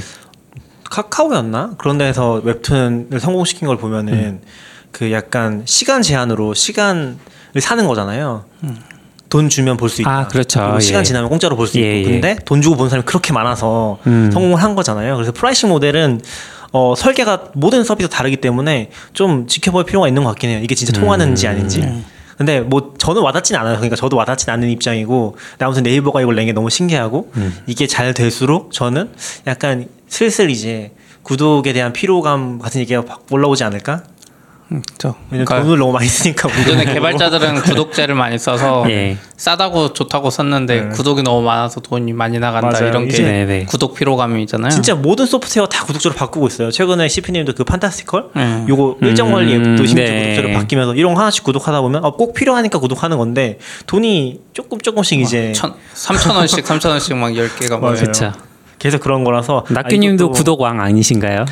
카카오였나 0.89 1.73
그런 1.77 1.97
데서 1.97 2.41
웹툰을 2.43 3.19
성공시킨 3.19 3.67
걸 3.67 3.75
보면은 3.77 4.13
음. 4.13 4.41
그 4.93 5.11
약간 5.11 5.63
시간 5.65 6.01
제한으로 6.01 6.53
시간을 6.53 7.17
사는 7.59 7.85
거잖아요. 7.85 8.45
돈 9.29 9.49
주면 9.49 9.77
볼 9.77 9.89
수 9.89 10.01
있다. 10.01 10.09
아, 10.11 10.27
그렇죠. 10.27 10.59
그리고 10.61 10.79
시간 10.79 11.01
예. 11.01 11.03
지나면 11.03 11.29
공짜로 11.29 11.55
볼수 11.55 11.79
예, 11.79 11.99
있고. 12.01 12.09
예. 12.09 12.13
근데 12.13 12.37
돈 12.45 12.61
주고 12.61 12.75
보는 12.75 12.89
사람이 12.89 13.05
그렇게 13.05 13.33
많아서 13.33 13.97
음. 14.07 14.29
성공을 14.31 14.61
한 14.61 14.75
거잖아요. 14.75 15.15
그래서 15.15 15.31
pricing 15.31 15.69
model은 15.69 16.21
어, 16.71 16.93
설계가 16.95 17.49
모든 17.53 17.83
서비스 17.83 18.09
다르기 18.09 18.37
때문에 18.37 18.89
좀 19.13 19.47
지켜볼 19.47 19.85
필요가 19.85 20.07
있는 20.07 20.23
것 20.23 20.29
같긴 20.31 20.49
해요. 20.49 20.59
이게 20.63 20.75
진짜 20.75 20.93
통하는지 20.99 21.47
음. 21.47 21.51
아닌지. 21.51 22.03
근데 22.37 22.59
뭐 22.59 22.93
저는 22.99 23.21
와닿진 23.23 23.55
않아요. 23.55 23.75
그러니까 23.77 23.95
저도 23.95 24.15
와닿진 24.15 24.49
않는 24.51 24.69
입장이고 24.69 25.37
아무튼 25.59 25.83
네이버가 25.83 26.21
이걸 26.21 26.35
낸 26.35 26.45
게 26.45 26.51
너무 26.53 26.69
신기하고 26.69 27.31
음. 27.37 27.57
이게 27.65 27.87
잘 27.87 28.13
될수록 28.13 28.71
저는 28.71 29.09
약간 29.47 29.87
슬슬 30.07 30.49
이제 30.51 30.91
구독에 31.23 31.73
대한 31.73 31.93
피로감 31.93 32.59
같은 32.59 32.79
얘기가 32.81 33.01
막 33.01 33.25
올라오지 33.31 33.63
않을까? 33.63 34.03
음, 34.69 34.81
저. 34.97 35.15
왜냐면 35.31 35.45
그러니까 35.45 35.61
돈을 35.63 35.77
너무 35.79 35.93
많이 35.93 36.07
쓰니까 36.09 36.49
기존에 36.51 36.83
개발자들은 36.85 37.61
구독제를 37.61 38.15
많이 38.15 38.37
써서 38.37 38.83
예. 38.91 39.17
싸다고 39.37 39.93
좋다고 39.93 40.29
썼는데 40.29 40.81
네. 40.81 40.87
구독이 40.89 41.23
너무 41.23 41.41
많아서 41.41 41.79
돈이 41.79 42.11
많이 42.11 42.37
나간다 42.37 42.71
맞아요. 42.71 42.87
이런 42.89 43.07
게 43.07 43.13
이제- 43.13 43.23
네, 43.23 43.45
네. 43.45 43.65
구독 43.65 43.95
피로감이잖아요. 43.95 44.69
진짜 44.71 44.93
모든 44.95 45.25
소프트웨어 45.25 45.67
다 45.67 45.85
구독자로 45.85 46.15
바꾸고 46.15 46.47
있어요. 46.47 46.69
최근에 46.71 47.07
CP님도 47.07 47.53
그 47.53 47.63
판타스티컬 47.63 48.31
네. 48.35 48.65
요거 48.67 48.97
일정 49.03 49.27
음, 49.29 49.33
관리 49.33 49.53
앱도 49.55 49.85
심지어 49.85 50.03
네. 50.05 50.21
구독자로 50.35 50.53
바뀌면서 50.59 50.95
이런 50.95 51.13
거 51.13 51.21
하나씩 51.21 51.43
구독하다 51.45 51.79
보면 51.81 52.03
어, 52.03 52.11
꼭 52.17 52.33
필요하니까 52.33 52.79
구독하는 52.79 53.17
건데 53.17 53.59
돈이 53.85 54.41
조금 54.51 54.81
조금씩 54.81 55.21
이제 55.21 55.53
천, 55.53 55.75
3천 55.95 56.35
원씩 56.35 56.65
3천 56.65 56.89
원씩 56.89 57.15
막 57.15 57.29
10개가 57.31 57.69
맞아요. 57.79 57.79
모여요. 57.79 57.95
그렇죠. 57.95 58.33
계속 58.79 58.99
그런 59.01 59.23
거라서 59.23 59.63
아, 59.69 59.73
낙규님도 59.73 60.29
이것도- 60.31 60.33
구독 60.35 60.61
왕 60.61 60.81
아니신가요? 60.81 61.45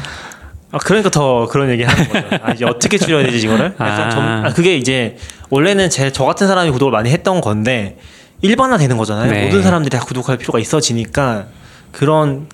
아 0.71 0.77
그러니까 0.79 1.09
더 1.09 1.47
그런 1.47 1.69
얘기 1.69 1.83
하는 1.83 2.09
거죠. 2.09 2.27
아 2.43 2.51
이제 2.51 2.65
어떻게 2.65 2.97
줄여야 2.97 3.23
되지 3.23 3.45
이거를? 3.45 3.75
아. 3.77 4.09
점- 4.09 4.23
아, 4.23 4.49
그게 4.53 4.75
이제 4.75 5.17
원래는 5.49 5.89
제 5.89 6.09
저 6.11 6.25
같은 6.25 6.47
사람이 6.47 6.71
구독을 6.71 6.91
많이 6.91 7.09
했던 7.11 7.39
건데 7.41 7.97
일반화 8.41 8.77
되는 8.77 8.97
거잖아요. 8.97 9.31
네. 9.31 9.45
모든 9.45 9.63
사람들이 9.63 9.89
다 9.97 10.03
구독할 10.03 10.37
필요가 10.37 10.59
있어지니까 10.59 11.45
그런 11.91 12.47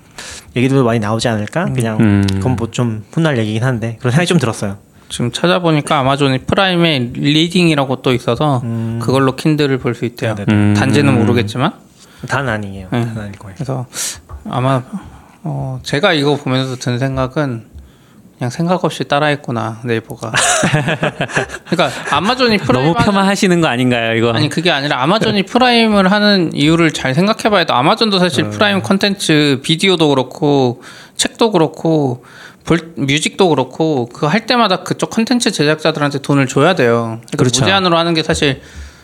얘기들도 0.55 0.83
많이 0.83 0.99
나오지 0.99 1.27
않을까? 1.27 1.65
그냥 1.73 1.97
음. 1.99 2.27
그건 2.29 2.55
뭐 2.55 2.67
좀 2.71 3.03
훗날 3.11 3.37
얘기긴 3.39 3.63
한데 3.63 3.97
그런 3.99 4.11
생각이 4.11 4.27
좀 4.27 4.37
들었어요. 4.37 4.77
지금 5.09 5.31
찾아보니까 5.31 5.99
아마존이 5.99 6.39
Prime에 6.39 7.11
Reading이라고 7.13 8.01
또 8.01 8.13
있어서 8.13 8.61
음. 8.63 8.99
그걸로 9.01 9.35
킨들을 9.35 9.77
볼 9.79 9.95
수 9.95 10.05
있대요. 10.05 10.35
네네네. 10.35 10.53
음. 10.53 10.73
다인지는 10.75 11.17
모르겠지만 11.17 11.73
다 12.27 12.47
아니에요. 12.47 12.87
네. 12.91 13.01
다 13.05 13.17
아닐 13.17 13.31
거예요. 13.39 13.55
그래서 13.55 13.87
아마 14.49 14.83
어, 15.43 15.79
제가 15.83 16.13
이거 16.13 16.35
보면서 16.35 16.75
든 16.75 16.99
생각은 16.99 17.70
그냥 18.41 18.49
생각 18.49 18.83
없이 18.83 19.03
따라했구나 19.03 19.81
네이버가. 19.83 20.31
그러니까 21.69 21.91
아마존이 22.09 22.57
프라임 22.57 22.91
너무 22.93 22.95
폄하하시는 22.97 23.61
거 23.61 23.67
아닌가요, 23.67 24.15
이거? 24.15 24.31
아니 24.31 24.49
그게 24.49 24.71
아니라 24.71 25.03
아마존이 25.03 25.43
프라임을 25.43 26.11
하는 26.11 26.49
이유를 26.51 26.91
잘 26.91 27.13
생각해봐야 27.13 27.65
돼. 27.65 27.73
아마존도 27.73 28.17
사실 28.17 28.45
네. 28.45 28.49
프라임 28.49 28.81
컨텐츠 28.81 29.59
비디오도 29.61 30.09
그렇고 30.09 30.81
책도 31.17 31.51
그렇고 31.51 32.25
볼, 32.65 32.93
뮤직도 32.95 33.47
그렇고 33.49 34.07
그거 34.07 34.27
할 34.27 34.47
때마다 34.47 34.77
그쪽 34.77 35.11
컨텐츠 35.11 35.51
제작자들한테 35.51 36.23
돈을 36.23 36.47
줘야 36.47 36.73
돼요. 36.73 37.19
그러니까 37.21 37.37
그렇죠. 37.37 37.61
무제한으로 37.61 37.95
하는 37.95 38.15
게 38.15 38.23
사실 38.23 38.63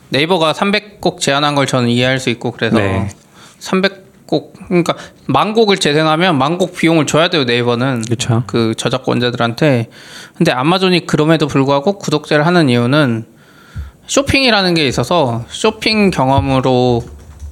네이버가 0.10 0.54
300곡 0.54 1.20
제한한 1.20 1.54
걸 1.54 1.68
저는 1.68 1.90
이해할 1.90 2.18
수 2.18 2.32
있고 2.32 2.50
그래서 2.50 2.78
네. 2.80 3.08
300 3.60 4.07
곡 4.28 4.54
그러니까 4.68 4.96
만 5.26 5.54
곡을 5.54 5.78
재생하면 5.78 6.38
만곡 6.38 6.76
비용을 6.76 7.06
줘야 7.06 7.30
돼요 7.30 7.46
네이버는. 7.46 8.04
그렇죠. 8.04 8.44
그 8.46 8.74
저작권자들한테. 8.78 9.90
근데 10.36 10.52
아마존이 10.52 11.08
그럼에도 11.08 11.48
불구하고 11.48 11.98
구독제를 11.98 12.46
하는 12.46 12.70
이유는 12.70 13.26
쇼핑이라는 14.08 14.74
게 14.74 14.88
있어서 14.88 15.46
쇼핑 15.50 16.12
경험으로 16.12 17.04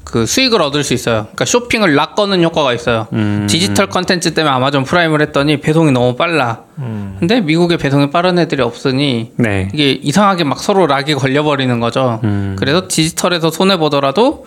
그 0.03 0.25
수익을 0.25 0.61
얻을 0.61 0.83
수 0.83 0.93
있어요. 0.93 1.23
그러니까 1.23 1.45
쇼핑을 1.45 1.95
lock 1.95 2.15
거는 2.15 2.41
효과가 2.43 2.73
있어요. 2.73 3.07
음. 3.11 3.47
디지털 3.49 3.87
컨텐츠 3.87 4.33
때문에 4.33 4.53
아마존 4.53 4.83
프라임을 4.83 5.21
했더니 5.21 5.59
배송이 5.59 5.91
너무 5.91 6.15
빨라. 6.15 6.63
음. 6.77 7.17
근데 7.19 7.41
미국에 7.41 7.75
배송이 7.75 8.11
빠른 8.11 8.39
애들이 8.39 8.61
없으니 8.61 9.31
네. 9.35 9.67
이게 9.73 9.91
이상하게 9.91 10.43
막 10.43 10.59
서로 10.59 10.87
lock이 10.87 11.15
걸려버리는 11.15 11.79
거죠. 11.79 12.21
음. 12.23 12.55
그래서 12.57 12.87
디지털에서 12.87 13.49
손해 13.49 13.77
보더라도 13.77 14.45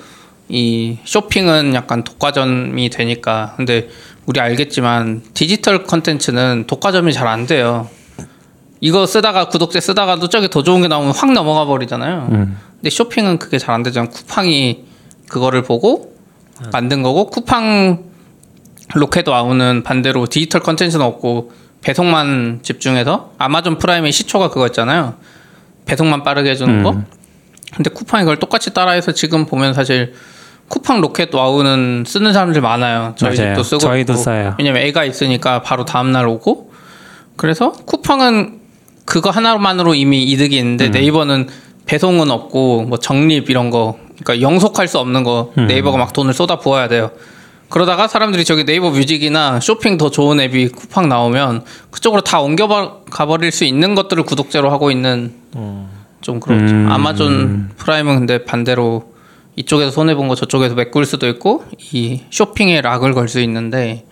이 0.49 0.99
쇼핑은 1.05 1.75
약간 1.75 2.05
독과점이 2.05 2.91
되니까. 2.91 3.55
근데 3.57 3.89
우리 4.27 4.41
알겠지만 4.41 5.23
디지털 5.35 5.85
컨텐츠는 5.85 6.65
독과점이 6.67 7.13
잘 7.13 7.27
안 7.29 7.47
돼요. 7.47 7.89
이거 8.81 9.07
쓰다가 9.07 9.49
구독제 9.49 9.81
쓰다가도 9.81 10.29
저기 10.29 10.49
더 10.49 10.63
좋은 10.63 10.83
게 10.83 10.89
나오면 10.89 11.13
확 11.13 11.33
넘어가 11.33 11.65
버리잖아요. 11.65 12.29
음. 12.31 12.59
근데 12.77 12.91
쇼핑은 12.91 13.39
그게 13.39 13.59
잘 13.59 13.75
안 13.75 13.83
되잖아요. 13.83 14.11
쿠팡이 14.11 14.85
그거를 15.29 15.63
보고 15.63 16.15
만든 16.73 17.03
거고 17.03 17.27
쿠팡 17.27 18.05
로켓 18.95 19.29
와우는 19.29 19.83
반대로 19.83 20.27
디지털 20.27 20.63
컨텐츠는 20.63 21.05
없고 21.05 21.53
배송만 21.83 22.61
집중해서 22.63 23.33
아마존 23.39 23.79
프라임의 23.79 24.13
시초가 24.13 24.49
그거였잖아요. 24.49 25.15
배송만 25.87 26.23
빠르게 26.23 26.51
해주는 26.51 26.83
거. 26.83 27.03
근데 27.75 27.91
쿠팡이 27.91 28.25
그걸 28.25 28.39
똑같이 28.39 28.73
따라해서 28.73 29.13
지금 29.13 29.45
보면 29.47 29.75
사실 29.75 30.15
쿠팡 30.69 31.01
로켓 31.01 31.35
와우는 31.35 32.05
쓰는 32.07 32.33
사람들 32.33 32.61
많아요. 32.61 33.15
저희 33.17 33.37
맞아요. 33.37 33.55
집도 33.55 33.63
쓰고 33.63 33.79
저희도 33.81 34.13
있고. 34.15 34.23
써요. 34.23 34.55
왜냐면 34.59 34.83
애가 34.83 35.05
있으니까 35.05 35.63
바로 35.63 35.85
다음 35.85 36.13
날 36.13 36.27
오고. 36.27 36.73
그래서 37.37 37.73
쿠팡은 37.73 38.59
그거 39.05 39.31
하나만으로 39.31 39.95
이미 39.95 40.25
이득이 40.25 40.59
있는데 40.59 40.87
음. 40.87 40.91
네이버는 40.91 41.49
배송은 41.87 42.31
없고 42.31 42.83
뭐 42.83 42.99
적립 42.99 43.49
이런 43.49 43.71
거 43.71 43.97
그러니까 44.23 44.43
영속할 44.43 44.89
수 44.89 44.99
없는 44.99 45.25
거 45.25 45.53
음. 45.57 45.67
네이버가 45.67 45.97
막 45.97 46.13
돈을 46.13 46.35
쏟아 46.35 46.59
부어야 46.59 46.89
돼요. 46.89 47.11
그러다가 47.71 48.09
사람들이 48.09 48.45
저기 48.45 48.65
네이버 48.65 48.91
뮤직이나 48.91 49.61
쇼핑 49.61 49.99
더 49.99 50.11
좋은 50.11 50.41
앱이 50.41 50.69
쿠팡 50.69 51.09
나오면 51.09 51.65
그쪽으로 51.91 52.23
다 52.23 52.41
옮겨 52.41 53.03
가버릴 53.11 53.53
수 53.53 53.65
있는 53.65 53.95
것들을 53.95 54.23
구독제로 54.25 54.71
하고 54.71 54.91
있는 54.91 55.33
좀 56.21 56.41
그렇죠. 56.41 56.75
음. 56.75 56.89
아마존 56.91 57.71
프라임은 57.77 58.19
근데 58.19 58.45
반대로 58.45 59.13
이쪽에서 59.59 59.91
손해 59.91 60.15
본 60.15 60.29
거 60.29 60.35
저쪽에서 60.35 60.75
메꿀 60.77 61.05
수도 61.07 61.27
있고 61.29 61.65
이 61.93 62.23
쇼핑에 62.31 62.81
lock을 62.81 63.13
걸 63.15 63.29
수 63.29 63.41
있는데 63.41 64.05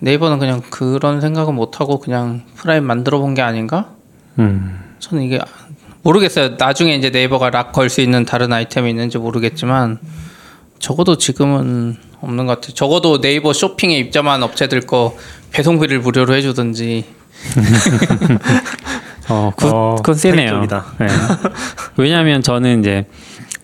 네이버는 0.00 0.38
그냥 0.38 0.60
그런 0.70 1.20
생각은 1.20 1.54
못 1.54 1.80
하고 1.80 1.98
그냥 2.00 2.42
프라임 2.56 2.84
만들어 2.84 3.20
본 3.20 3.34
게 3.34 3.42
아닌가? 3.42 3.90
음. 4.38 4.80
저는 4.98 5.22
이게 5.22 5.38
모르겠어요. 6.02 6.56
나중에 6.58 6.94
이제 6.96 7.10
네이버가 7.10 7.50
lock 7.50 7.72
걸 7.72 7.88
수 7.88 8.00
있는 8.00 8.24
다른 8.24 8.52
아이템이 8.52 8.90
있는지 8.90 9.16
모르겠지만 9.18 9.98
적어도 10.78 11.16
지금은 11.16 11.96
없는 12.20 12.46
것 12.46 12.60
같아요. 12.60 12.74
적어도 12.74 13.20
네이버 13.20 13.52
쇼핑에 13.52 13.96
입점한 13.98 14.42
업체들 14.42 14.80
거 14.82 15.16
배송비를 15.52 16.00
무료로 16.00 16.34
해주든지 16.34 17.04
어, 19.30 19.52
그, 19.56 19.68
어, 19.68 19.94
그건 19.96 20.14
세네요. 20.16 20.66
네. 20.98 21.06
왜냐하면 21.96 22.42
저는 22.42 22.80
이제 22.80 23.06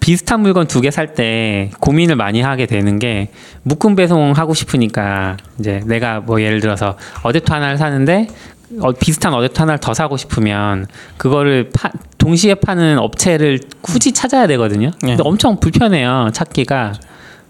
비슷한 0.00 0.40
물건 0.40 0.66
두 0.66 0.80
개 0.80 0.88
살 0.90 1.14
때 1.14 1.71
고민을 1.80 2.16
많이 2.16 2.40
하게 2.40 2.66
되는 2.66 2.99
게 2.99 3.30
묶음 3.62 3.95
배송 3.97 4.33
하고 4.33 4.54
싶으니까 4.54 5.37
이제 5.59 5.83
내가 5.87 6.21
뭐 6.21 6.40
예를 6.40 6.61
들어서 6.61 6.97
어댑터 7.23 7.50
하나를 7.50 7.76
사는데 7.78 8.28
어, 8.80 8.92
비슷한 8.92 9.33
어댑터 9.33 9.59
하나를 9.59 9.78
더 9.80 9.95
사고 9.95 10.16
싶으면 10.16 10.87
그거를 11.16 11.71
파, 11.75 11.90
동시에 12.19 12.54
파는 12.54 12.99
업체를 12.99 13.61
굳이 13.83 14.12
찾아야 14.12 14.47
되거든요. 14.47 14.90
네. 15.02 15.16
근데 15.16 15.23
엄청 15.25 15.59
불편해요 15.61 16.30
찾기가 16.33 16.95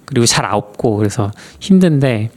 그리고 0.06 0.26
잘 0.26 0.44
없고 0.46 0.96
그래서 0.96 1.30
힘든데 1.60 2.30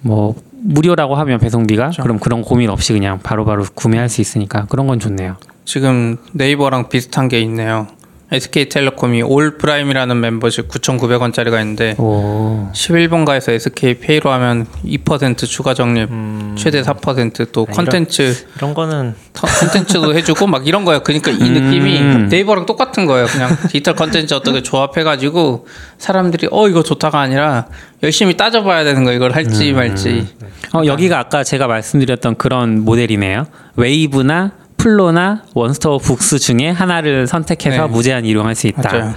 뭐 0.00 0.34
무료라고 0.66 1.14
하면 1.14 1.38
배송비가 1.38 1.90
그럼 2.02 2.18
그런 2.18 2.42
고민 2.42 2.70
없이 2.70 2.92
그냥 2.92 3.18
바로 3.22 3.44
바로 3.44 3.64
구매할 3.74 4.08
수 4.08 4.20
있으니까 4.20 4.66
그런 4.68 4.86
건 4.86 4.98
좋네요. 5.00 5.36
지금 5.64 6.18
네이버랑 6.32 6.88
비슷한 6.90 7.28
게 7.28 7.40
있네요. 7.40 7.86
SK텔레콤이 8.32 9.22
올 9.22 9.58
프라임이라는 9.58 10.18
멤버십 10.20 10.68
9,900원짜리가 10.68 11.60
있는데 11.60 11.94
오. 11.98 12.68
11번가에서 12.72 13.52
SK페이로 13.52 14.30
하면 14.32 14.66
2% 14.84 15.46
추가 15.46 15.74
적립, 15.74 16.08
최대 16.56 16.82
4%또 16.82 17.62
아, 17.62 17.64
이런- 17.72 17.76
컨텐츠 17.76 18.46
이런 18.56 18.74
거는 18.74 19.14
터- 19.32 19.46
컨텐츠도 19.46 20.14
해주고 20.14 20.46
막 20.46 20.66
이런 20.66 20.84
거예요. 20.84 21.00
그러니까 21.02 21.30
이 21.30 21.38
느낌이 21.50 22.26
네이버랑 22.28 22.66
똑같은 22.66 23.06
거예요. 23.06 23.26
그냥 23.26 23.56
디지털 23.68 23.94
컨텐츠 23.94 24.34
어떻게 24.34 24.62
조합해가지고 24.62 25.66
사람들이 25.98 26.48
어 26.50 26.68
이거 26.68 26.82
좋다가 26.82 27.20
아니라 27.20 27.66
열심히 28.02 28.36
따져봐야 28.36 28.84
되는 28.84 29.04
거 29.04 29.12
이걸 29.12 29.32
할지 29.34 29.72
말지. 29.72 30.26
어, 30.74 30.82
여기가 30.86 31.18
아까 31.18 31.44
제가 31.44 31.66
말씀드렸던 31.66 32.36
그런 32.36 32.84
모델이네요. 32.84 33.46
웨이브나 33.76 34.52
플로나 34.84 35.44
원스토어 35.54 35.96
북스 35.96 36.38
중에 36.38 36.68
하나를 36.68 37.26
선택해서 37.26 37.86
네. 37.86 37.88
무제한 37.88 38.26
이용할 38.26 38.54
수 38.54 38.66
있다. 38.66 38.82
맞아요. 38.92 39.14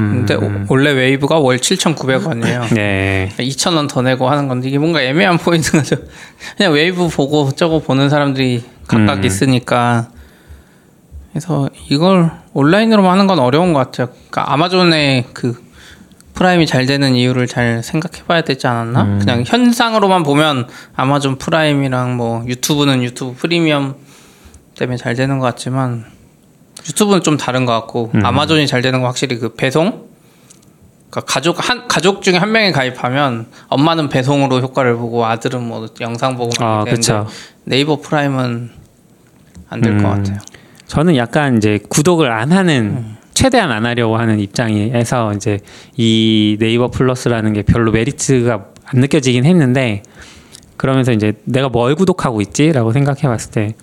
음. 0.00 0.26
근데 0.26 0.34
오- 0.34 0.64
원래 0.66 0.90
웨이브가 0.90 1.38
월 1.38 1.58
7,900원이에요. 1.58 2.66
네. 2.74 3.30
2,000원 3.38 3.88
더 3.88 4.02
내고 4.02 4.28
하는 4.28 4.48
건데 4.48 4.66
이게 4.66 4.76
뭔가 4.78 5.00
애매한 5.00 5.38
포인트가 5.38 5.82
좀 5.84 5.98
그냥 6.56 6.72
웨이브 6.72 7.06
보고 7.10 7.52
저거 7.52 7.78
보는 7.78 8.10
사람들이 8.10 8.64
각각 8.88 9.18
음. 9.18 9.24
있으니까 9.24 10.08
그래서 11.30 11.70
이걸 11.88 12.32
온라인으로만 12.52 13.12
하는 13.12 13.28
건 13.28 13.38
어려운 13.38 13.72
것 13.72 13.78
같아요. 13.78 14.08
그러니까 14.30 14.52
아마존의 14.52 15.26
그 15.32 15.62
프라임이 16.34 16.66
잘 16.66 16.86
되는 16.86 17.14
이유를 17.14 17.46
잘 17.46 17.84
생각해봐야 17.84 18.40
되지 18.40 18.66
않았나? 18.66 19.02
음. 19.02 19.18
그냥 19.20 19.44
현상으로만 19.46 20.24
보면 20.24 20.66
아마존 20.96 21.38
프라임이랑 21.38 22.16
뭐 22.16 22.42
유튜브는 22.48 23.04
유튜브 23.04 23.36
프리미엄 23.36 23.94
때문에 24.76 24.96
잘 24.96 25.14
되는 25.14 25.38
것 25.38 25.46
같지만 25.46 26.04
유튜브는 26.88 27.22
좀 27.22 27.36
다른 27.36 27.66
것 27.66 27.72
같고 27.72 28.10
음. 28.14 28.24
아마존이 28.24 28.66
잘 28.66 28.82
되는 28.82 29.00
건 29.00 29.08
확실히 29.08 29.38
그 29.38 29.54
배송 29.54 30.08
그러니까 31.10 31.32
가족 31.32 31.70
한 31.70 31.86
가족 31.86 32.22
중에 32.22 32.36
한 32.36 32.50
명이 32.50 32.72
가입하면 32.72 33.46
엄마는 33.68 34.08
배송으로 34.08 34.60
효과를 34.60 34.96
보고 34.96 35.24
아들은 35.24 35.62
뭐 35.62 35.86
영상 36.00 36.36
보고 36.36 36.50
막 36.58 36.80
아, 36.80 36.84
그렇죠. 36.84 37.26
네이버 37.64 37.96
프라임은 37.96 38.70
안 39.70 39.80
될것 39.80 40.00
음. 40.00 40.04
같아요. 40.04 40.38
저는 40.88 41.16
약간 41.16 41.56
이제 41.56 41.78
구독을 41.88 42.30
안 42.30 42.52
하는 42.52 42.96
음. 42.96 43.16
최대한 43.32 43.70
안 43.70 43.86
하려고 43.86 44.16
하는 44.16 44.40
입장에서 44.40 45.32
이제 45.34 45.60
이 45.96 46.56
네이버 46.58 46.88
플러스라는 46.88 47.52
게 47.52 47.62
별로 47.62 47.92
메리트가 47.92 48.66
안 48.84 49.00
느껴지긴 49.00 49.44
했는데 49.44 50.02
그러면서 50.76 51.12
이제 51.12 51.34
내가 51.44 51.68
뭘 51.68 51.94
구독하고 51.94 52.40
있지라고 52.40 52.92
생각해 52.92 53.22
봤을 53.22 53.50
때 53.50 53.74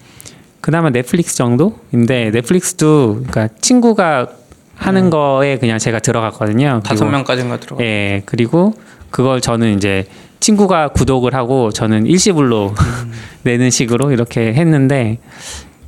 그나마 0.61 0.91
넷플릭스 0.91 1.35
정도인데 1.35 2.31
넷플릭스도 2.31 3.23
그러니까 3.27 3.49
친구가 3.59 4.27
하는 4.75 5.09
거에 5.09 5.57
그냥 5.57 5.77
제가 5.77 5.99
들어갔거든요. 5.99 6.79
음. 6.81 6.83
다섯 6.83 7.05
명까지인가 7.05 7.59
들어가. 7.59 7.83
예, 7.83 8.23
그리고 8.25 8.73
그걸 9.09 9.41
저는 9.41 9.75
이제 9.75 10.07
친구가 10.39 10.89
구독을 10.89 11.35
하고 11.35 11.71
저는 11.71 12.07
일시불로 12.07 12.73
내는 13.43 13.69
식으로 13.69 14.11
이렇게 14.11 14.53
했는데 14.53 15.19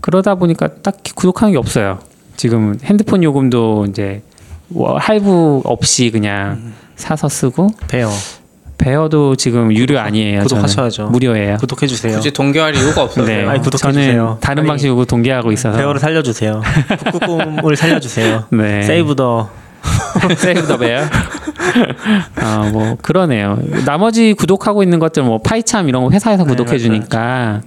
그러다 0.02 0.36
보니까 0.36 0.68
딱히 0.82 1.14
구독하는 1.14 1.54
게 1.54 1.58
없어요. 1.58 2.00
지금 2.36 2.78
핸드폰 2.84 3.24
요금도 3.24 3.88
이제 3.90 4.22
뭐 4.68 4.98
할부 4.98 5.62
없이 5.66 6.12
그냥 6.12 6.74
사서 6.96 7.30
쓰고 7.30 7.70
배요. 7.88 8.10
베어도 8.84 9.36
지금 9.38 9.74
유료 9.74 9.98
아니에요. 10.00 10.42
구독하셔야죠. 10.42 11.06
무료예요. 11.08 11.56
구독해 11.58 11.88
주세요. 11.88 12.16
굳이 12.16 12.32
동교할 12.32 12.76
이유가 12.76 13.04
없어요. 13.04 13.26
네, 13.26 13.46
아니, 13.46 13.60
구독해 13.62 13.80
저는 13.82 14.02
주세요. 14.02 14.38
다른 14.42 14.60
아니, 14.64 14.68
방식으로 14.68 15.06
동기하고 15.06 15.54
있어서 15.54 15.78
배어를 15.78 16.02
살려주세요. 16.02 16.62
북극곰을 17.12 17.78
살려주세요. 17.78 18.44
네. 18.50 18.82
세이브 18.84 19.16
더 19.16 19.50
Save 20.36 20.68
the 20.68 20.78
Bear. 20.78 21.04
아, 22.36 22.70
뭐 22.72 22.98
그러네요. 23.02 23.58
나머지 23.86 24.34
구독하고 24.34 24.84
있는 24.84 25.00
것들 25.00 25.24
뭐 25.24 25.40
PyCharm 25.42 25.90
이런 25.90 26.04
거 26.04 26.12
회사에서 26.12 26.44
네, 26.44 26.50
구독해 26.50 26.78
주니까 26.78 27.62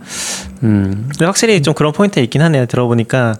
음. 0.62 1.06
근데 1.11 1.24
확실히 1.26 1.61
좀 1.62 1.74
그런 1.74 1.92
포인트 1.92 2.18
있긴 2.20 2.40
하네요. 2.42 2.66
들어보니까 2.66 3.35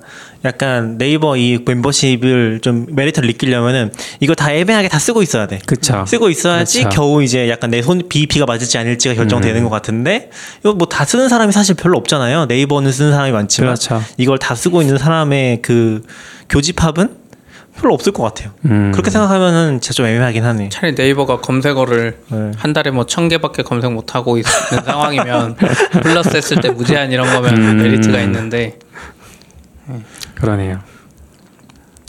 약간 0.45 0.97
네이버 0.99 1.37
이 1.37 1.59
멤버십을 1.67 2.61
좀 2.63 2.87
메리트를 2.91 3.27
느끼려면은 3.29 3.91
이거 4.21 4.35
다 4.35 4.53
애매하게 4.53 4.89
다 4.89 4.99
쓰고 4.99 5.23
있어야 5.23 5.47
돼. 5.47 5.59
그쵸. 5.67 6.05
쓰고 6.07 6.29
있어야지 6.31 6.81
그렇죠. 6.83 6.97
겨우 6.97 7.23
이제 7.23 7.49
약간 7.49 7.71
내 7.71 7.83
손 7.83 8.03
BEP가 8.09 8.47
맞을지 8.47 8.79
아닐지가 8.79 9.15
결정되는 9.15 9.57
음. 9.61 9.65
것 9.65 9.71
같은데 9.71 10.31
이거 10.61 10.73
뭐 10.75 10.87
다 10.89 11.05
쓰는 11.05 11.29
사람이 11.29 11.53
사실 11.53 11.75
별로 11.75 11.99
없잖아요. 11.99 12.47
네이버는 12.47 12.91
쓰는 12.93 13.11
사람이 13.13 13.33
많지만 13.33 13.69
그렇죠. 13.75 14.03
이걸 14.17 14.39
다 14.39 14.55
쓰고 14.55 14.81
있는 14.83 14.97
사람의 14.99 15.61
그 15.63 16.03
교집합은 16.49 17.26
별로 17.79 17.95
없을 17.95 18.13
것 18.13 18.23
같아요. 18.23 18.51
음. 18.65 18.91
그렇게 18.93 19.11
생각하면은 19.11 19.81
진짜 19.81 19.93
좀 19.95 20.07
애매하긴 20.07 20.45
하네. 20.45 20.69
차라리 20.71 20.95
네이버가 20.95 21.41
검색어를 21.41 22.19
네. 22.31 22.51
한 22.57 22.73
달에 22.73 22.91
뭐 22.91 23.05
천 23.07 23.29
개밖에 23.29 23.63
검색 23.63 23.93
못 23.93 24.15
하고 24.15 24.37
있는 24.39 24.51
상황이면 24.85 25.57
플러스 26.03 26.37
했을 26.37 26.61
때 26.61 26.71
무제한 26.71 27.13
이런 27.13 27.33
거면 27.33 27.57
음. 27.57 27.77
메리트가 27.83 28.21
있는데 28.23 28.79
그러네요. 30.35 30.81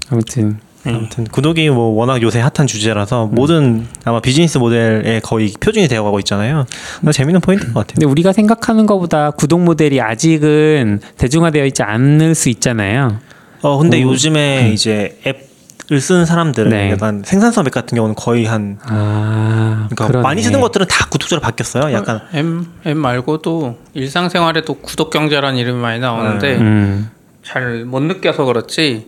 아무튼 0.09 0.59
아무튼 0.85 1.25
구독이 1.25 1.69
뭐 1.69 1.87
워낙 1.89 2.21
요새 2.21 2.39
핫한 2.39 2.65
주제라서 2.65 3.25
모든 3.25 3.85
아마 4.05 4.21
비즈니스 4.21 4.57
모델에 4.57 5.19
거의 5.21 5.51
표준이 5.59 5.87
되어가고 5.89 6.19
있잖아요. 6.19 6.65
재밌는 7.11 7.41
포인트인 7.41 7.73
것 7.73 7.81
같아요. 7.81 7.95
근데 7.95 8.05
우리가 8.05 8.31
생각하는 8.31 8.85
것보다 8.85 9.31
구독 9.31 9.61
모델이 9.63 9.99
아직은 10.01 11.01
대중화되어 11.17 11.65
있지 11.65 11.83
않을 11.83 12.35
수 12.35 12.47
있잖아요. 12.49 13.19
어 13.61 13.77
근데 13.77 14.01
오. 14.03 14.11
요즘에 14.11 14.71
이제 14.73 15.19
앱 15.25 15.46
을 15.89 16.01
쓰는 16.01 16.25
사람들은 16.25 16.69
네. 16.69 16.91
약간 16.91 17.23
생산성 17.23 17.65
앱 17.65 17.71
같은 17.71 17.95
경우는 17.95 18.15
거의 18.15 18.45
한 18.45 18.77
아, 18.83 19.87
그러니까 19.87 20.07
그러네. 20.07 20.23
많이 20.23 20.41
쓰는 20.41 20.59
것들은 20.59 20.85
다 20.87 21.07
구독자로 21.09 21.41
바뀌었어요. 21.41 21.93
약간 21.93 22.21
M 22.33 22.67
M 22.83 22.97
말고도 22.97 23.77
일상생활에도 23.93 24.73
구독 24.73 25.11
경제라는 25.11 25.57
이름이 25.57 25.79
많이 25.79 25.99
나오는데 25.99 26.57
음. 26.57 27.09
잘못 27.41 28.01
느껴서 28.03 28.43
그렇지 28.43 29.07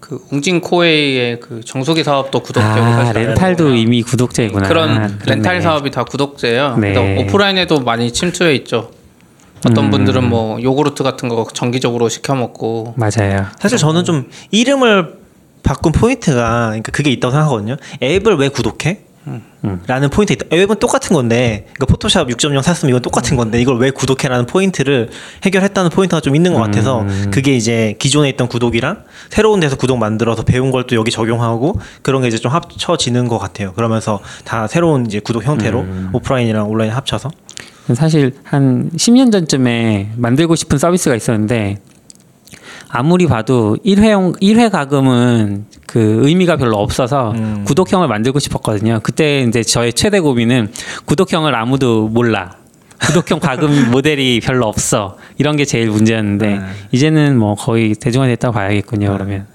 그 0.00 0.24
웅진 0.30 0.62
코웨이의 0.62 1.40
그 1.40 1.60
정수기 1.62 2.02
사업도 2.02 2.40
구독되고 2.40 2.86
아, 2.86 3.04
사실 3.04 3.26
렌탈도 3.26 3.64
알고 3.64 3.76
이미 3.76 4.02
구독제구나. 4.02 4.68
그런 4.68 4.94
그렇네. 4.94 5.14
렌탈 5.26 5.60
사업이 5.60 5.90
다 5.90 6.04
구독제예요. 6.04 6.78
네. 6.78 7.24
오프라인에도 7.24 7.80
많이 7.80 8.10
침투해 8.10 8.54
있죠. 8.54 8.90
어떤 9.68 9.86
음. 9.86 9.90
분들은 9.90 10.26
뭐 10.26 10.62
요구르트 10.62 11.02
같은 11.02 11.28
거 11.28 11.46
정기적으로 11.52 12.08
시켜 12.08 12.34
먹고 12.34 12.94
맞아요. 12.96 13.46
사실 13.58 13.76
저는 13.76 14.04
좀 14.04 14.30
이름을 14.50 15.25
바꾼 15.62 15.92
포인트가 15.92 16.66
그러니까 16.68 16.92
그게 16.92 17.10
있다고 17.10 17.32
생각하거든요. 17.32 17.76
앱을 18.02 18.36
왜 18.36 18.48
구독해? 18.48 19.00
음. 19.28 19.42
라는 19.88 20.08
포인트 20.08 20.32
있다. 20.32 20.46
앱은 20.52 20.76
똑같은 20.78 21.12
건데, 21.12 21.66
그러니까 21.74 21.86
포토샵 21.86 22.28
6.0 22.28 22.62
샀으면 22.62 22.90
이건 22.90 23.02
똑같은 23.02 23.36
건데, 23.36 23.60
이걸 23.60 23.76
왜 23.78 23.90
구독해라는 23.90 24.46
포인트를 24.46 25.10
해결했다는 25.42 25.90
포인트가 25.90 26.20
좀 26.20 26.36
있는 26.36 26.54
것 26.54 26.60
같아서, 26.60 27.00
음. 27.00 27.30
그게 27.32 27.56
이제 27.56 27.96
기존에 27.98 28.28
있던 28.28 28.46
구독이랑 28.46 29.02
새로운 29.28 29.58
데서 29.58 29.74
구독 29.74 29.98
만들어서 29.98 30.44
배운 30.44 30.70
걸 30.70 30.84
또 30.86 30.94
여기 30.94 31.10
적용하고, 31.10 31.80
그런 32.02 32.22
게 32.22 32.28
이제 32.28 32.38
좀 32.38 32.52
합쳐지는 32.52 33.26
것 33.26 33.38
같아요. 33.38 33.72
그러면서 33.72 34.20
다 34.44 34.68
새로운 34.68 35.06
이제 35.06 35.18
구독 35.18 35.44
형태로 35.44 35.80
음. 35.80 36.10
오프라인이랑 36.12 36.70
온라인 36.70 36.92
합쳐서. 36.92 37.28
사실 37.94 38.32
한 38.44 38.90
10년 38.94 39.32
전쯤에 39.32 40.12
만들고 40.16 40.54
싶은 40.54 40.78
서비스가 40.78 41.16
있었는데 41.16 41.78
아무리 42.88 43.26
봐도 43.26 43.76
1회용 43.84 44.40
1회 44.40 44.70
가금은 44.70 45.66
그 45.86 46.20
의미가 46.22 46.56
별로 46.56 46.76
없어서 46.78 47.32
음. 47.32 47.64
구독형을 47.66 48.08
만들고 48.08 48.38
싶었거든요. 48.38 49.00
그때 49.02 49.40
이제 49.40 49.62
저의 49.62 49.92
최대 49.92 50.20
고민은 50.20 50.72
구독형을 51.06 51.54
아무도 51.54 52.08
몰라. 52.08 52.56
구독형 52.98 53.40
가금 53.40 53.90
모델이 53.90 54.40
별로 54.40 54.66
없어. 54.66 55.16
이런 55.38 55.56
게 55.56 55.64
제일 55.64 55.90
문제였는데 55.90 56.46
네. 56.46 56.60
이제는 56.92 57.38
뭐 57.38 57.54
거의 57.54 57.94
대중화됐다고 57.94 58.54
봐야겠군요. 58.54 59.08
네. 59.08 59.12
그러면 59.12 59.46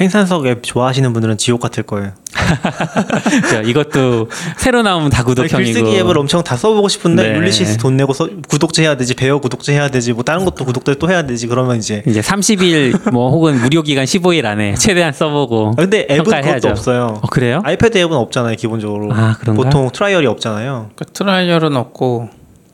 생산석 0.00 0.46
앱 0.46 0.62
좋아하시는 0.62 1.10
분들은 1.14 1.38
지옥 1.38 1.58
같을 1.62 1.82
거예요. 1.82 2.12
이것도 3.64 4.28
새로 4.58 4.82
나오면 4.82 5.08
다 5.08 5.24
구독형이고 5.24 5.56
글쓰기 5.56 5.96
앱을 6.00 6.18
엄청 6.18 6.44
다 6.44 6.54
써보고 6.54 6.86
싶은데 6.88 7.30
네. 7.30 7.34
Ulysses 7.38 7.78
돈 7.78 7.96
내고 7.96 8.12
써, 8.12 8.28
구독제 8.46 8.82
해야 8.82 8.94
되지 8.98 9.14
Bear 9.14 9.38
구독제 9.38 9.72
해야 9.72 9.88
되지 9.88 10.12
뭐 10.12 10.22
다른 10.22 10.44
것도 10.44 10.66
구독제 10.66 10.96
또 10.96 11.08
해야 11.08 11.22
되지 11.24 11.46
그러면 11.46 11.78
이제 11.78 12.02
이제 12.06 12.20
30일 12.20 13.10
뭐 13.10 13.30
혹은 13.30 13.58
무료 13.58 13.80
기간 13.82 14.04
15일 14.04 14.44
안에 14.44 14.74
최대한 14.78 15.14
써보고 15.14 15.72
아, 15.78 15.80
근데 15.80 16.06
앱은. 16.10 16.24
그것도 16.24 16.68
없어요. 16.68 17.20
어, 17.22 17.26
그래요? 17.28 17.62
아이패드 17.64 17.96
앱은 17.96 18.12
없잖아요 18.14 18.54
기본적으로. 18.56 19.08
아, 19.14 19.34
그런가? 19.40 19.62
보통 19.62 19.88
trial이 19.90 20.26
없잖아요. 20.26 20.90
그 20.94 21.06
trial은 21.06 21.74
없고 21.74 22.28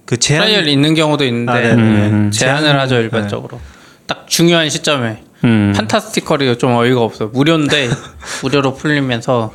그 0.06 0.16
제한 0.16 0.48
trial 0.48 0.66
있는 0.66 0.96
경우도 0.96 1.24
있는데 1.24 1.52
아, 1.52 1.60
네, 1.60 1.74
네. 1.76 1.82
음. 2.08 2.30
제한을 2.32 2.68
제한- 2.70 2.78
하죠 2.80 2.96
일반적으로. 2.96 3.60
딱 4.08 4.24
중요한 4.26 4.68
시점에 4.68 5.22
음. 5.44 5.72
Fantastical이 5.76 6.58
좀 6.58 6.72
어이가 6.74 7.00
없어요. 7.00 7.28
무료인데 7.30 7.88
무료로 8.42 8.74
풀리면서 8.74 9.52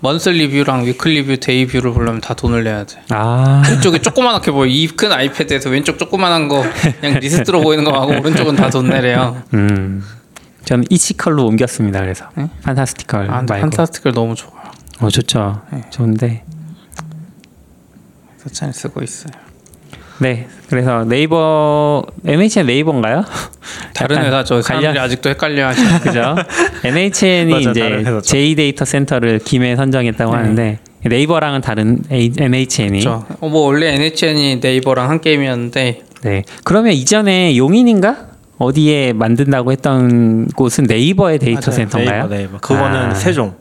monthly 0.00 0.50
view랑 0.50 0.84
weekly 0.86 1.24
view, 1.26 1.36
day 1.38 1.66
view를 1.66 1.92
보려면 1.92 2.20
다 2.20 2.34
돈을 2.34 2.64
내야 2.64 2.84
돼. 2.84 3.00
아 3.10 3.62
왼쪽에 3.68 3.98
조그만하게 3.98 4.50
보여. 4.52 4.66
이 4.68 4.86
큰 4.88 5.12
아이패드에서 5.12 5.70
왼쪽 5.70 5.98
조그만한 5.98 6.48
거 6.48 6.64
그냥 7.00 7.18
리스트로 7.20 7.60
보이는 7.62 7.82
거 7.84 7.92
하고 7.92 8.12
오른쪽은 8.18 8.56
다 8.56 8.70
돈 8.70 8.88
내래요. 8.88 9.42
음. 9.54 10.02
저는 10.64 10.84
Itsycal로 10.90 11.46
옮겼습니다. 11.46 12.00
그래서 12.00 12.28
응? 12.38 12.48
Fantastical 12.62 13.30
아, 13.30 13.42
말고. 13.42 13.60
Fantastical 13.70 14.12
너무 14.12 14.34
좋아요. 14.34 14.56
어 15.00 15.08
좋죠. 15.08 15.62
좋은데. 15.90 16.44
그래서 18.38 18.54
잘 18.54 18.72
쓰고 18.72 19.02
있어요. 19.02 19.32
네. 20.18 20.46
그래서 20.68 21.04
네이버 21.04 22.04
NHN 22.24 22.66
네이버인가요? 22.66 23.24
다른 23.94 24.24
회사죠. 24.24 24.62
사람들이 24.62 24.92
관련- 24.92 25.04
아직도 25.04 25.28
헷갈려 25.30 25.66
하시는 25.68 26.00
그죠? 26.00 26.34
NHN이 26.84 27.50
맞아, 27.52 27.70
이제. 27.70 28.04
제2 28.24 28.54
데이터 28.54 28.84
센터를 28.84 29.38
김해 29.40 29.76
선정했다고 29.76 30.32
네. 30.32 30.36
하는데 30.38 30.78
네이버랑은 31.04 31.60
다른 31.60 31.98
A- 32.10 32.32
NHN이. 32.36 33.00
그렇죠. 33.00 33.24
어, 33.40 33.48
뭐 33.48 33.66
원래 33.66 33.94
NHN이 33.94 34.60
네이버랑 34.62 35.10
한게임이었는데 35.10 36.00
네. 36.22 36.42
그러면 36.64 36.92
이전에 36.94 37.56
용인인가 37.56 38.28
어디에 38.58 39.12
만든다고 39.12 39.70
했던 39.70 40.46
곳은 40.56 40.84
네이버의 40.84 41.38
데이터 41.38 41.70
맞아요. 41.70 41.76
센터인가요? 41.76 42.22
네이버, 42.28 42.34
네이버. 42.36 42.58
그거는 42.58 43.10
아. 43.10 43.14
세종. 43.14 43.54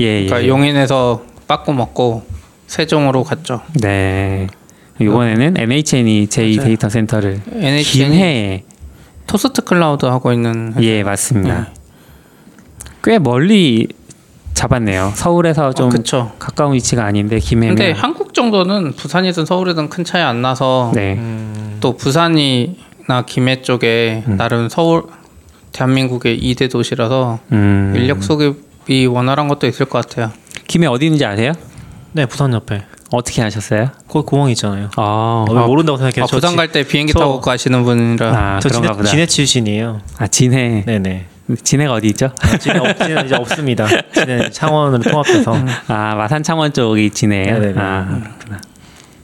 예, 0.00 0.04
예. 0.22 0.26
그러니까 0.26 0.46
용인에서 0.48 1.22
빠꾸 1.48 1.72
먹고 1.72 2.22
세종으로 2.66 3.24
갔죠. 3.24 3.60
네. 3.80 4.46
이번에는 5.00 5.56
NHN이 5.58 6.28
제2 6.28 6.56
맞아요. 6.56 6.66
데이터 6.68 6.88
센터를 6.88 7.40
NHN이 7.50 7.82
김해에 7.82 8.64
토스트 9.26 9.62
클라우드 9.62 10.06
하고 10.06 10.32
있는 10.32 10.68
회사. 10.70 10.82
예 10.82 11.02
맞습니다. 11.02 11.68
꽤 13.02 13.18
멀리 13.18 13.88
잡았네요. 14.54 15.12
서울에서 15.14 15.72
좀 15.72 15.90
어. 16.14 16.32
가까운 16.38 16.74
위치가 16.74 17.04
아닌데 17.04 17.38
김해면 17.38 17.74
근데 17.76 17.90
한국 17.92 18.34
정도는 18.34 18.92
부산이든 18.92 19.44
서울이든 19.46 19.88
큰 19.88 20.04
차이 20.04 20.22
안 20.22 20.42
나서 20.42 20.92
네. 20.94 21.14
음, 21.14 21.78
또 21.80 21.96
부산이나 21.96 23.24
김해 23.26 23.62
쪽에 23.62 24.22
나름 24.26 24.68
서울 24.68 25.04
대한민국의 25.72 26.40
2대 26.40 26.70
도시라서 26.70 27.40
음. 27.50 27.92
인력 27.96 28.22
수급이 28.22 29.06
원활한 29.06 29.48
것도 29.48 29.66
있을 29.66 29.86
것 29.86 30.06
같아요. 30.06 30.30
김해 30.68 30.86
어디 30.86 31.06
있는지 31.06 31.24
아세요? 31.24 31.52
네 32.12 32.26
부산 32.26 32.52
옆에. 32.52 32.84
어떻게 33.14 33.42
아셨어요? 33.42 33.90
거기 34.08 34.26
공항 34.26 34.50
있잖아요. 34.50 34.90
아, 34.96 35.44
어, 35.48 35.52
왜 35.52 35.60
모른다고 35.66 35.98
생각해요? 35.98 36.24
아, 36.24 36.26
저 36.26 36.36
부산 36.36 36.50
지- 36.52 36.56
갈때 36.56 36.84
비행기 36.86 37.12
저- 37.12 37.20
타고 37.20 37.40
가시는 37.40 37.84
분이라 37.84 38.56
아저 38.56 38.68
그런가 38.68 38.88
진해, 38.88 38.96
보다. 38.98 39.10
진해 39.10 39.26
출신이에요. 39.26 40.00
아 40.18 40.26
진해. 40.26 40.84
네네. 40.86 41.26
진해가 41.62 41.92
어디 41.92 42.06
있죠? 42.08 42.30
아, 42.40 42.56
진해, 42.56 42.78
없, 42.78 42.98
진해 42.98 43.22
이제 43.24 43.34
없습니다. 43.34 43.86
진해 44.14 44.50
창원으로 44.50 45.02
통합해서. 45.02 45.54
아 45.88 46.14
마산 46.14 46.42
창원 46.42 46.72
쪽이 46.72 47.10
진해예요. 47.10 47.58
네네네. 47.58 47.80
아 47.80 48.04
그렇구나. 48.06 48.60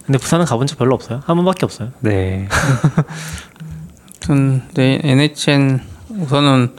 근데 0.04 0.18
부산은 0.18 0.44
가본 0.44 0.66
적 0.66 0.78
별로 0.78 0.94
없어요. 0.94 1.22
한 1.24 1.36
번밖에 1.36 1.64
없어요. 1.64 1.88
네. 2.00 2.46
아무튼 4.30 4.62
네, 4.74 5.00
NHN 5.02 5.80
우선은 6.10 6.70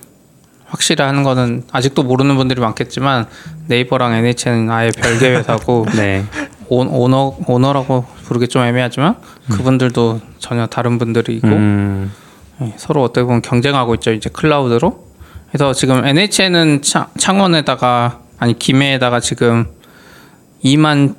하는 0.97 1.23
거는 1.23 1.63
아직도 1.71 2.03
모르는 2.03 2.37
분들이 2.37 2.61
많겠지만 2.61 3.25
네이버랑 3.67 4.13
NHN은 4.13 4.69
아예 4.71 4.89
별개 4.95 5.29
회사고 5.35 5.85
네. 5.97 6.23
오, 6.73 6.85
오너 6.85 7.35
오너라고 7.47 8.05
부르기 8.23 8.47
좀 8.47 8.63
애매하지만 8.63 9.15
그분들도 9.51 10.21
전혀 10.39 10.67
다른 10.67 10.97
분들이고 10.97 11.45
음. 11.49 12.13
예, 12.61 12.73
서로 12.77 13.03
어떻게 13.03 13.23
보면 13.25 13.41
경쟁하고 13.41 13.93
있죠 13.95 14.11
이제 14.13 14.29
클라우드로 14.31 15.05
그래서 15.49 15.73
지금 15.73 16.05
NHN은 16.05 16.81
차, 16.81 17.09
창원에다가 17.17 18.19
아니 18.39 18.57
김해에다가 18.57 19.19
지금 19.19 19.65
2만 20.63 21.15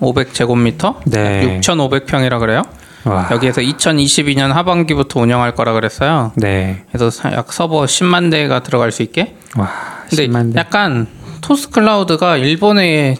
1,500 0.00 0.32
제곱미터 0.32 1.00
네. 1.04 1.60
6,500평이라 1.60 2.38
그래요 2.40 2.62
와. 3.04 3.28
여기에서 3.32 3.60
2022년 3.60 4.52
하반기부터 4.52 5.20
운영할 5.20 5.54
거라 5.54 5.74
그랬어요 5.74 6.32
네. 6.36 6.82
그래서 6.88 7.10
사- 7.10 7.30
약 7.32 7.52
서버 7.52 7.82
10만 7.84 8.30
대가 8.30 8.60
들어갈 8.62 8.90
수 8.90 9.02
있게 9.02 9.36
와. 9.58 9.68
근데 10.08 10.26
10만 10.28 10.54
대. 10.54 10.60
약간 10.60 11.06
토스트 11.42 11.68
클라우드가 11.70 12.38
일본의 12.38 13.18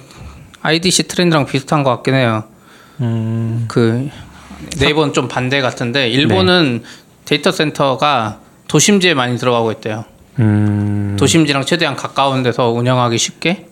IDC 0.66 1.05
트렌드랑 1.05 1.46
비슷한 1.46 1.85
것 1.85 1.90
같긴 1.90 2.14
해요. 2.14 2.44
음, 3.00 3.66
그 3.68 4.09
네이버는 4.81 5.12
좀 5.12 5.29
반대 5.29 5.61
같은데 5.61 6.09
일본은 6.09 6.83
네. 6.83 6.88
데이터 7.24 7.52
센터가 7.52 8.40
도심지에 8.66 9.14
많이 9.14 9.38
들어가고 9.38 9.70
있대요. 9.72 10.05
음. 10.40 11.16
도심지랑 11.18 11.64
최대한 11.64 11.94
가까운 11.94 12.42
데서 12.42 12.70
운영하기 12.70 13.16
쉽게. 13.16 13.68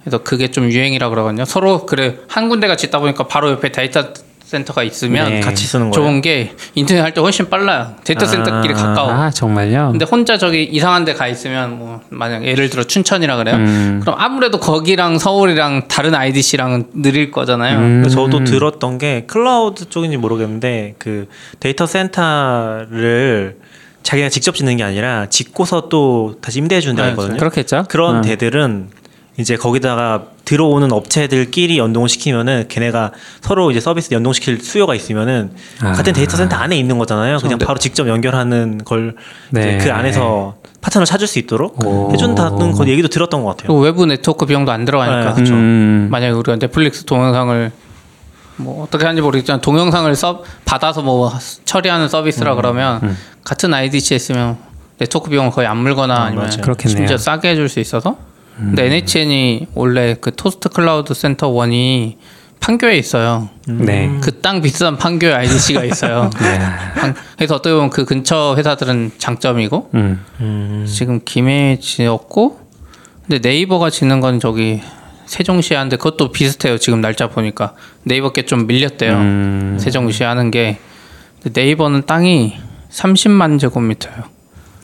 그래서 0.00 0.18
그게 0.18 0.50
좀 0.50 0.70
유행이라 0.70 1.08
그러거든요. 1.08 1.46
서로 1.46 1.86
그래 1.86 2.18
한 2.28 2.50
군데가 2.50 2.76
짓다 2.76 2.98
보니까 2.98 3.26
바로 3.26 3.50
옆에 3.50 3.72
데이터 3.72 4.12
센터가 4.44 4.82
있으면 4.82 5.28
네. 5.30 5.40
같이 5.40 5.66
쓰는 5.66 5.90
거예요. 5.90 6.06
좋은 6.06 6.20
게 6.20 6.52
인터넷 6.74 7.00
할 7.00 7.12
때 7.14 7.20
훨씬 7.20 7.48
빨라요. 7.48 7.94
데이터 8.04 8.24
아. 8.26 8.28
센터끼리 8.28 8.74
가까워. 8.74 9.10
아 9.10 9.30
정말요? 9.30 9.90
근데 9.92 10.04
혼자 10.04 10.36
저기 10.38 10.62
이상한 10.64 11.04
데 11.04 11.14
가 11.14 11.26
있으면 11.28 11.78
뭐 11.78 12.00
만약 12.10 12.44
예를 12.44 12.68
들어 12.70 12.84
춘천이라 12.84 13.36
그래요. 13.36 13.56
음. 13.56 14.00
그럼 14.02 14.16
아무래도 14.18 14.58
거기랑 14.60 15.18
서울이랑 15.18 15.88
다른 15.88 16.14
IDC랑은 16.14 16.90
느릴 16.94 17.30
거잖아요. 17.30 17.78
음. 17.78 18.08
저도 18.08 18.44
들었던 18.44 18.98
게 18.98 19.24
클라우드 19.26 19.88
쪽인지 19.88 20.16
모르겠는데 20.18 20.94
그 20.98 21.26
데이터 21.60 21.86
센터를 21.86 23.56
자기가 24.02 24.28
직접 24.28 24.54
짓는 24.54 24.76
게 24.76 24.82
아니라 24.82 25.26
짓고서 25.30 25.88
또 25.88 26.34
다시 26.40 26.58
임대해 26.58 26.80
주는 26.80 26.94
데가 26.96 27.06
네, 27.08 27.12
있거든요. 27.12 27.36
그렇겠죠. 27.38 27.84
그런 27.88 28.18
어. 28.18 28.20
데들은 28.20 28.90
이제 29.38 29.56
거기다가 29.56 30.26
들어오는 30.44 30.92
업체들끼리 30.92 31.78
연동을 31.78 32.08
시키면은 32.08 32.66
걔네가 32.68 33.12
서로 33.40 33.70
이제 33.70 33.80
서비스 33.80 34.12
연동시킬 34.12 34.60
수요가 34.62 34.94
있으면은 34.94 35.50
아. 35.80 35.92
같은 35.92 36.12
데이터 36.12 36.36
센터 36.36 36.56
안에 36.56 36.76
있는 36.76 36.98
거잖아요. 36.98 37.38
그냥 37.38 37.52
근데- 37.52 37.66
바로 37.66 37.78
직접 37.78 38.06
연결하는 38.08 38.84
걸 38.84 39.16
네. 39.50 39.78
그 39.78 39.92
안에서 39.92 40.56
파트너를 40.80 41.06
찾을 41.06 41.26
수 41.26 41.38
있도록 41.38 41.84
오. 41.84 42.10
해준다는 42.12 42.72
거 42.72 42.86
얘기도 42.86 43.08
들었던 43.08 43.42
것 43.42 43.56
같아요. 43.56 43.76
외부 43.78 44.04
네트워크 44.06 44.44
비용도 44.46 44.70
안 44.70 44.84
들어가니까. 44.84 45.34
네, 45.34 45.40
그쵸. 45.40 45.54
음. 45.54 46.08
만약에 46.10 46.32
우리가 46.32 46.56
넷플릭스 46.58 47.04
동영상을 47.04 47.72
뭐 48.56 48.84
어떻게 48.84 49.04
하는지 49.04 49.20
모르겠지만 49.22 49.60
동영상을 49.62 50.14
서, 50.14 50.44
받아서 50.64 51.02
뭐 51.02 51.32
처리하는 51.64 52.08
서비스라 52.08 52.52
음, 52.52 52.56
그러면 52.56 53.16
같은 53.42 53.72
IDC에 53.74 54.18
쓰면 54.18 54.58
네트워크 54.98 55.28
비용을 55.30 55.50
거의 55.50 55.66
안 55.66 55.78
물거나 55.78 56.14
아, 56.14 56.22
아니면. 56.24 56.50
그렇겠네요. 56.60 56.96
심지어 56.98 57.16
싸게 57.16 57.48
해줄 57.50 57.68
수 57.68 57.80
있어서. 57.80 58.16
근데 58.56 58.86
NHN이 58.86 59.68
원래 59.74 60.14
그 60.20 60.34
토스트 60.34 60.68
클라우드 60.68 61.12
센터 61.14 61.48
원이 61.48 62.18
판교에 62.60 62.96
있어요. 62.96 63.50
네. 63.66 64.10
그 64.22 64.40
땅 64.40 64.62
비싼 64.62 64.96
판교에 64.96 65.32
IDC가 65.34 65.84
있어요. 65.84 66.30
네. 66.40 66.58
판- 66.94 67.14
그래서 67.36 67.56
어떻게 67.56 67.74
보면 67.74 67.90
그 67.90 68.04
근처 68.04 68.54
회사들은 68.56 69.12
장점이고 69.18 69.90
음. 69.94 70.24
음, 70.40 70.86
지금 70.88 71.20
김해 71.24 71.78
지었고 71.80 72.60
근데 73.26 73.46
네이버가 73.46 73.90
지는 73.90 74.20
건 74.20 74.38
저기 74.40 74.80
세종시 75.26 75.74
하는데 75.74 75.96
그것도 75.96 76.30
비슷해요. 76.32 76.78
지금 76.78 77.00
날짜 77.00 77.28
보니까 77.28 77.74
네이버께 78.04 78.44
좀 78.46 78.66
밀렸대요. 78.66 79.12
음. 79.14 79.76
세종시 79.80 80.22
하는 80.22 80.50
게 80.50 80.78
네이버는 81.52 82.06
땅이 82.06 82.56
30만 82.90 83.58
제곱미터예요. 83.58 84.22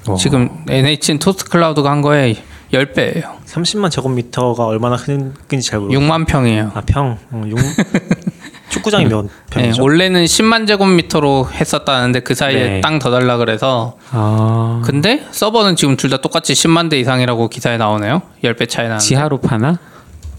오. 0.09 0.17
지금 0.17 0.49
NHN 0.69 1.19
토스트 1.19 1.45
클라우드가 1.47 1.91
한 1.91 2.03
거에 2.03 2.37
10배예요. 2.73 3.40
30만 3.51 3.91
제곱미터가 3.91 4.65
얼마나 4.67 4.97
큰지 4.97 5.63
잘 5.63 5.81
모르겠어요. 5.81 6.07
6만 6.09 6.27
평이에요. 6.27 6.71
아 6.75 6.81
평. 6.87 7.19
어, 7.33 7.45
6... 7.47 7.57
축구장이 8.71 9.07
몇 9.07 9.23
네, 9.23 9.29
평이죠? 9.51 9.83
원래는 9.83 10.25
10만 10.25 10.65
제곱미터로 10.69 11.49
했었다는데 11.53 12.21
그 12.21 12.37
사이에 12.37 12.69
네. 12.69 12.81
땅더 12.81 13.11
달라 13.11 13.37
그래서 13.37 13.97
아, 14.13 14.81
근데 14.85 15.27
서버는 15.33 15.75
지금 15.75 15.97
둘 15.97 16.11
다 16.11 16.19
똑같이 16.19 16.53
10만 16.53 16.89
대 16.89 16.99
이상이라고 17.01 17.49
기사에 17.49 17.77
나오네요. 17.79 18.23
10배 18.45 18.69
차이 18.69 18.85
나는데. 18.87 19.05
지하로 19.05 19.41
파나? 19.41 19.79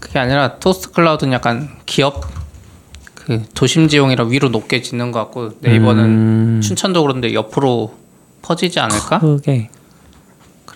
그게 0.00 0.18
아니라 0.18 0.56
토스트 0.58 0.92
클라우드는 0.92 1.32
약간 1.34 1.68
기업 1.84 2.24
그 3.14 3.42
도심지용이라 3.54 4.24
위로 4.24 4.48
높게 4.48 4.80
짓는 4.80 5.12
것 5.12 5.18
같고 5.20 5.50
네이버는 5.60 6.04
음, 6.04 6.60
춘천도 6.62 7.02
그런데 7.02 7.34
옆으로 7.34 7.94
퍼지지 8.40 8.80
않을까 8.80 9.18
크게. 9.20 9.68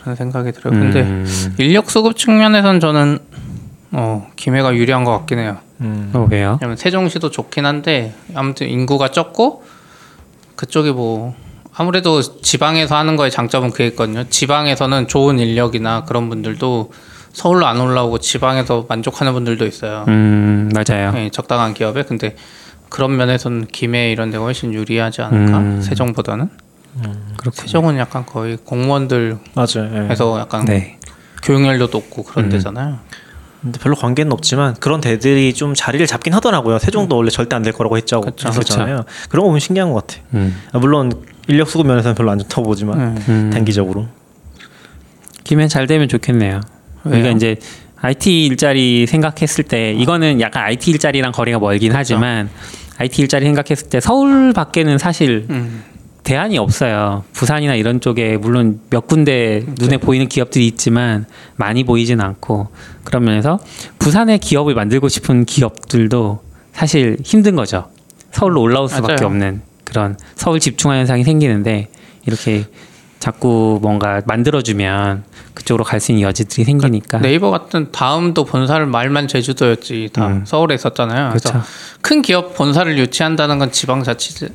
그런 0.06 0.14
생각이 0.14 0.52
들어요. 0.52 0.72
근데 0.72 1.02
음, 1.02 1.26
인력 1.58 1.90
수급 1.90 2.16
측면에선 2.16 2.78
저는 2.78 3.18
어 3.90 4.28
김해가 4.36 4.76
유리한 4.76 5.02
것 5.02 5.10
같긴 5.10 5.40
해요. 5.40 5.56
음. 5.80 6.12
어, 6.14 6.28
왜요? 6.30 6.58
왜냐면 6.60 6.76
세종시도 6.76 7.32
좋긴 7.32 7.66
한데 7.66 8.14
아무튼 8.32 8.68
인구가 8.68 9.08
적고 9.08 9.64
그쪽이 10.54 10.92
뭐 10.92 11.34
아무래도 11.74 12.22
지방에서 12.22 12.94
하는 12.94 13.16
거의 13.16 13.32
장점은 13.32 13.70
그게 13.70 13.88
있거든요. 13.88 14.22
지방에서는 14.30 15.08
좋은 15.08 15.40
인력이나 15.40 16.04
그런 16.04 16.28
분들도 16.28 16.92
서울로 17.32 17.66
안 17.66 17.80
올라오고 17.80 18.18
지방에서 18.18 18.86
만족하는 18.88 19.32
분들도 19.32 19.66
있어요. 19.66 20.04
음, 20.06 20.70
맞아요. 20.72 21.10
네, 21.10 21.30
적당한 21.30 21.74
기업에 21.74 22.04
근데 22.04 22.36
그런 22.90 23.16
면에서는 23.16 23.66
김해 23.72 24.12
이런 24.12 24.30
데가 24.30 24.44
훨씬 24.44 24.72
유리하지 24.72 25.22
않을까 25.22 25.58
음. 25.58 25.80
세종보다는 25.82 26.48
그렇군요. 27.36 27.52
세종은 27.66 27.98
약간 27.98 28.24
거의 28.26 28.56
공무원들 28.64 29.38
맞아요. 29.54 29.90
예. 29.94 30.08
해서 30.10 30.38
약간 30.38 30.64
네. 30.64 30.98
교육열도 31.42 31.88
높고 31.92 32.22
그런 32.24 32.46
음. 32.46 32.50
데잖아요. 32.50 32.98
근데 33.62 33.78
별로 33.80 33.96
관계는 33.96 34.32
없지만 34.32 34.74
그런 34.74 35.00
데들이 35.00 35.52
좀 35.54 35.74
자리를 35.74 36.06
잡긴 36.06 36.34
하더라고요. 36.34 36.78
세종도 36.78 37.16
원래 37.16 37.30
절대 37.30 37.56
안 37.56 37.62
될 37.62 37.72
거라고 37.72 37.96
했죠. 37.96 38.20
그쵸. 38.20 38.48
했었잖아요. 38.48 39.04
그런 39.28 39.42
거 39.42 39.48
보면 39.48 39.60
신기한 39.60 39.92
것 39.92 40.06
같아. 40.06 40.22
음, 40.34 40.56
아, 40.72 40.78
물론 40.78 41.12
인력 41.48 41.68
수급 41.68 41.86
면에서는 41.86 42.14
별로 42.14 42.30
안 42.30 42.38
좋다고 42.38 42.62
보지만 42.62 43.14
네. 43.14 43.22
음. 43.28 43.50
단기적으로. 43.52 44.06
김해 45.44 45.68
잘 45.68 45.86
되면 45.86 46.08
좋겠네요. 46.08 46.60
우리가 47.04 47.24
왜요? 47.26 47.36
이제 47.36 47.56
IT 48.00 48.46
일자리 48.46 49.06
생각했을 49.06 49.64
때 49.64 49.92
이거는 49.92 50.40
약간 50.40 50.64
IT 50.64 50.90
일자리랑 50.90 51.32
거리가 51.32 51.58
멀긴 51.58 51.92
하지만 51.94 52.50
IT 52.98 53.22
일자리 53.22 53.44
생각했을 53.46 53.88
때 53.88 54.00
서울 54.00 54.52
밖에는 54.52 54.98
사실 54.98 55.46
음. 55.50 55.82
대안이 56.26 56.58
없어요. 56.58 57.22
부산이나 57.32 57.76
이런 57.76 58.00
쪽에 58.00 58.36
물론 58.36 58.80
몇 58.90 59.06
군데 59.06 59.64
눈에 59.78 59.96
보이는 59.96 60.28
기업들이 60.28 60.66
있지만 60.66 61.24
많이 61.54 61.84
보이진 61.84 62.20
않고 62.20 62.66
그런 63.04 63.22
면에서 63.22 63.60
부산에 64.00 64.38
기업을 64.38 64.74
만들고 64.74 65.08
싶은 65.08 65.44
기업들도 65.44 66.42
사실 66.72 67.16
힘든 67.22 67.54
거죠. 67.54 67.88
서울로 68.32 68.60
올라올 68.60 68.88
수밖에 68.88 69.14
맞아요. 69.14 69.26
없는 69.26 69.62
그런 69.84 70.18
서울 70.34 70.58
집중화 70.58 70.96
현상이 70.96 71.22
생기는데 71.22 71.90
이렇게 72.26 72.64
자꾸 73.20 73.78
뭔가 73.80 74.20
만들어주면 74.26 75.22
그쪽으로 75.54 75.84
갈 75.84 76.00
수 76.00 76.10
있는 76.10 76.22
여지들이 76.26 76.64
생기니까 76.64 77.18
네이버 77.20 77.50
같은 77.50 77.92
다음도 77.92 78.44
본사를 78.44 78.84
말만 78.84 79.28
제주도였지 79.28 80.10
다 80.12 80.26
음. 80.26 80.42
서울에 80.44 80.74
있었잖아요. 80.74 81.28
그래서 81.28 81.50
그렇죠. 81.50 81.66
큰 82.02 82.20
기업 82.20 82.56
본사를 82.56 82.98
유치한다는 82.98 83.60
건 83.60 83.70
지방자치 83.70 84.48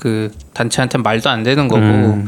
그 0.00 0.32
단체한테 0.54 0.96
말도 0.96 1.28
안 1.28 1.42
되는 1.42 1.68
거고 1.68 1.82
음. 1.82 2.26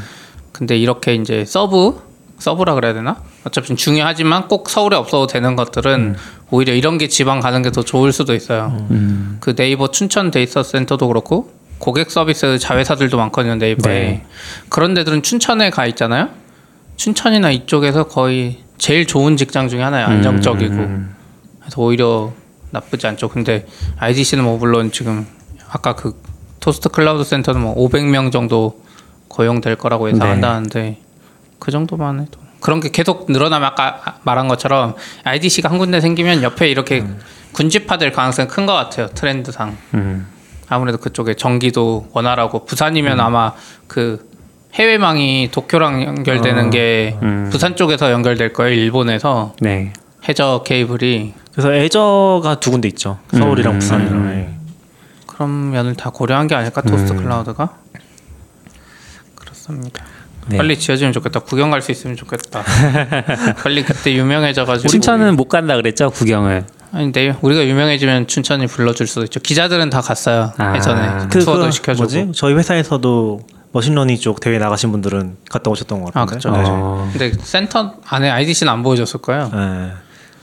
근데 0.53 0.77
이렇게 0.77 1.15
이제 1.15 1.47
sub 1.47 2.03
sub라 2.39 2.75
그래야 2.75 2.93
되나? 2.93 3.17
어차피 3.45 3.75
중요하지만 3.75 4.47
꼭 4.49 4.69
서울에 4.69 4.95
없어도 4.95 5.27
되는 5.27 5.57
것들은 5.57 6.17
오히려 6.51 6.75
이런 6.75 6.99
게 6.99 7.09
지방 7.09 7.41
가는 7.41 7.63
게 7.63 7.71
더 7.71 7.83
좋을 7.83 8.13
수도 8.13 8.35
있어요. 8.35 8.87
음. 8.91 9.39
그 9.41 9.55
네이버 9.55 9.91
춘천 9.91 10.31
데이터 10.31 10.63
센터도 10.63 11.09
그렇고 11.09 11.51
고객 11.79 12.11
서비스 12.11 12.59
자회사들도 12.59 13.17
많거든요 13.17 13.55
네이버에 13.55 13.95
네. 13.95 14.27
그런 14.69 14.93
데들은 14.93 15.23
춘천에 15.23 15.71
가 15.71 15.87
있잖아요. 15.87 16.29
춘천이나 16.97 17.51
이쪽에서 17.53 18.05
거의 18.05 18.59
제일 18.77 19.07
좋은 19.07 19.39
직장 19.39 19.71
중에 19.71 19.81
하나예요. 19.81 20.09
안정적이고 20.09 20.75
음. 20.75 21.15
그래서 21.61 21.81
오히려 21.81 22.35
나쁘지 22.71 23.07
않죠. 23.07 23.31
근데 23.31 23.67
IDC는 23.99 24.45
뭐 24.45 24.59
물론 24.59 24.93
지금 24.93 25.27
아까 25.71 25.95
그 25.95 26.21
토스트 26.63 26.89
클라우드 26.91 27.25
센터는 27.25 27.61
뭐 27.61 27.75
500명 27.75 28.31
정도 28.33 28.81
고용될 29.29 29.77
거라고 29.77 30.09
예상한다는데 30.11 30.99
그 31.59 31.71
정도만 31.71 32.21
해도 32.21 32.41
그런 32.61 32.79
게 32.81 32.91
계속 32.91 33.27
늘어나면 33.31 33.69
아까 33.69 34.19
말한 34.23 34.47
것처럼 34.47 34.95
IDC가 35.25 35.69
한 35.69 35.79
군데 35.79 36.01
생기면 36.01 36.43
옆에 36.45 36.69
이렇게 36.71 37.05
군집화될 37.53 38.13
가능성이 38.13 38.47
큰 38.49 38.65
것 38.67 38.73
같아요. 38.75 39.09
트렌드상. 39.09 39.77
음. 39.95 40.29
아무래도 40.69 40.99
그쪽에 40.99 41.35
전기도 41.35 42.07
원활하고 42.13 42.65
부산이면 42.65 43.19
아마 43.21 43.53
그 43.89 44.31
해외망이 44.75 45.49
도쿄랑 45.51 46.05
연결되는 46.05 46.71
게 46.71 47.19
음. 47.23 47.49
부산 47.51 47.75
쪽에서 47.75 48.13
연결될 48.13 48.53
거예요. 48.53 48.73
일본에서 48.81 49.55
네. 49.61 49.93
해저 50.29 50.63
케이블이 50.65 51.35
그래서 51.53 51.75
Azure가 51.75 52.61
두 52.61 52.71
군데 52.71 52.87
있죠. 52.89 53.19
서울이랑 53.33 53.75
음. 53.75 53.79
부산이랑. 53.81 54.62
음. 55.33 55.35
예. 55.35 55.37
그런 55.37 55.71
면을 55.71 55.95
다 55.95 56.11
고려한 56.11 56.47
게 56.47 56.55
아닐까 56.55 56.81
토스트 56.83 57.15
클라우드가 57.17 57.71
그렇습니다. 59.35 60.05
네. 60.49 60.57
빨리 60.57 60.77
지어지면 60.79 61.13
좋겠다. 61.13 61.41
구경 61.41 61.71
갈 61.71 61.83
수 61.83 61.93
있으면 61.93 62.17
좋겠다. 62.17 62.63
빨리 63.63 63.85
그때 63.85 64.13
유명해져가지고 64.13 64.89
춘천은 64.89 65.37
못 65.37 65.49
간다 65.49 65.77
그랬죠 65.77 66.11
구경을. 66.11 66.67
아니 66.93 67.13
네 67.13 67.35
우리가 67.41 67.65
유명해지면 67.65 68.27
춘천이 68.27 68.67
불러줄 68.67 69.07
수도 69.07 69.23
있죠. 69.25 69.41
기자들은 69.41 69.89
다 69.91 70.01
갔어요 70.01 70.53
아. 70.59 70.77
예전에 70.77 71.27
그, 71.31 71.39
투어도 71.39 71.65
그 71.67 71.71
시켜주고. 71.71 72.03
뭐지? 72.03 72.33
저희 72.35 72.55
회사에서도 72.55 73.41
머신러닝 73.73 74.19
쪽 74.19 74.41
대회 74.41 74.59
나가신 74.59 74.91
분들은 74.93 75.37
갔다 75.49 75.71
오셨던 75.71 76.03
것 76.03 76.13
같은데. 76.27 76.49
그렇죠. 76.49 76.51
네. 76.51 76.69
어. 76.69 77.09
근데 77.13 77.33
센터 77.41 77.95
안에 78.07 78.29
IDC는 78.29 78.71
안 78.71 78.83
보여줬을 78.83 79.23
거예요. 79.23 79.51
네. 79.55 79.93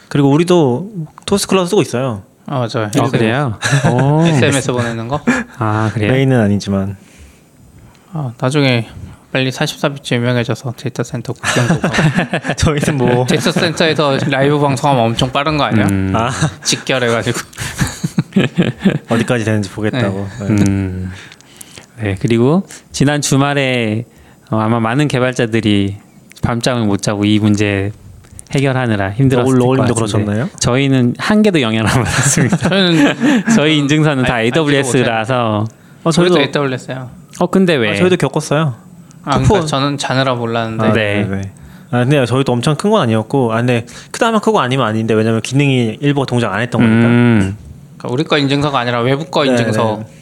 그리고 0.07 0.31
우리도 0.31 0.89
토스트 1.25 1.45
클라우드 1.47 1.69
쓰고 1.69 1.81
있어요. 1.83 2.23
아 2.51 2.55
맞아요. 2.55 2.89
어 2.99 3.09
그래요? 3.11 3.59
오. 3.91 4.25
SMS 4.25 4.71
보내는 4.71 5.07
거. 5.07 5.21
아 5.59 5.91
그래요? 5.93 6.11
메인은 6.11 6.39
아니지만. 6.41 6.97
아, 8.11 8.33
나중에 8.39 8.89
빨리 9.31 9.51
44비트 9.51 10.15
유명해져서 10.15 10.73
데이터 10.75 11.03
센터 11.03 11.33
구경도 11.33 11.79
가고. 11.79 11.95
저희는 12.57 12.97
뭐 12.97 13.25
데이터 13.27 13.51
센터에서 13.51 14.17
라이브 14.29 14.59
방송하면 14.59 15.05
엄청 15.05 15.31
빠른 15.31 15.57
거 15.59 15.63
아니야? 15.65 15.85
음. 15.85 16.11
아, 16.15 16.31
직결해가지고. 16.63 17.39
어디까지 19.09 19.45
되는지 19.45 19.69
보겠다고. 19.69 20.27
네. 20.39 20.45
음. 20.47 21.11
네 22.01 22.17
그리고 22.19 22.65
지난 22.91 23.21
주말에 23.21 24.05
어, 24.49 24.57
아마 24.57 24.79
많은 24.79 25.07
개발자들이 25.07 25.97
밤잠을 26.41 26.87
못 26.87 27.03
자고 27.03 27.25
이 27.25 27.37
문제 27.37 27.91
해결하느라 28.51 29.11
힘들었을 29.11 29.57
러- 29.59 29.65
것 29.65 29.77
같은데 29.77 29.93
그러셨나요? 29.93 30.49
저희는 30.59 31.15
한 31.17 31.41
개도 31.41 31.61
영향을 31.61 31.87
안 31.89 32.03
받았습니다. 32.03 32.57
저는 32.57 33.45
저희 33.55 33.77
인증서는 33.77 34.23
다 34.23 34.33
아, 34.33 34.37
안 34.37 34.43
AWS라서 34.45 35.65
어, 36.03 36.11
저희도 36.11 36.39
AWS요. 36.39 37.09
어 37.39 37.47
근데 37.47 37.75
왜? 37.75 37.91
아, 37.91 37.95
저희도 37.95 38.17
겪었어요. 38.17 38.75
아, 39.23 39.39
그러니까 39.39 39.65
저는 39.67 39.97
자느라 39.97 40.33
몰랐는데 40.35 40.85
아, 40.85 40.93
네. 40.93 41.27
네. 41.29 41.41
아, 41.91 41.99
근데 42.03 42.25
저희도 42.25 42.51
엄청 42.51 42.75
큰 42.75 42.91
건 42.91 43.01
아니었고, 43.01 43.51
아, 43.51 43.57
근데 43.57 43.85
크다면 44.11 44.41
크고 44.41 44.59
아니면 44.59 44.85
아닌데 44.87 45.13
왜냐면 45.13 45.41
기능이 45.41 45.97
일부가 46.01 46.25
동작 46.25 46.53
안 46.53 46.61
했던 46.61 46.81
거니까. 46.81 47.07
음, 47.07 47.57
그러니까 47.97 48.13
우리 48.13 48.23
거 48.23 48.37
인증서가 48.37 48.79
아니라 48.79 49.01
외부 49.01 49.25
거 49.25 49.43
네, 49.43 49.51
인증서. 49.51 50.03
네. 50.07 50.18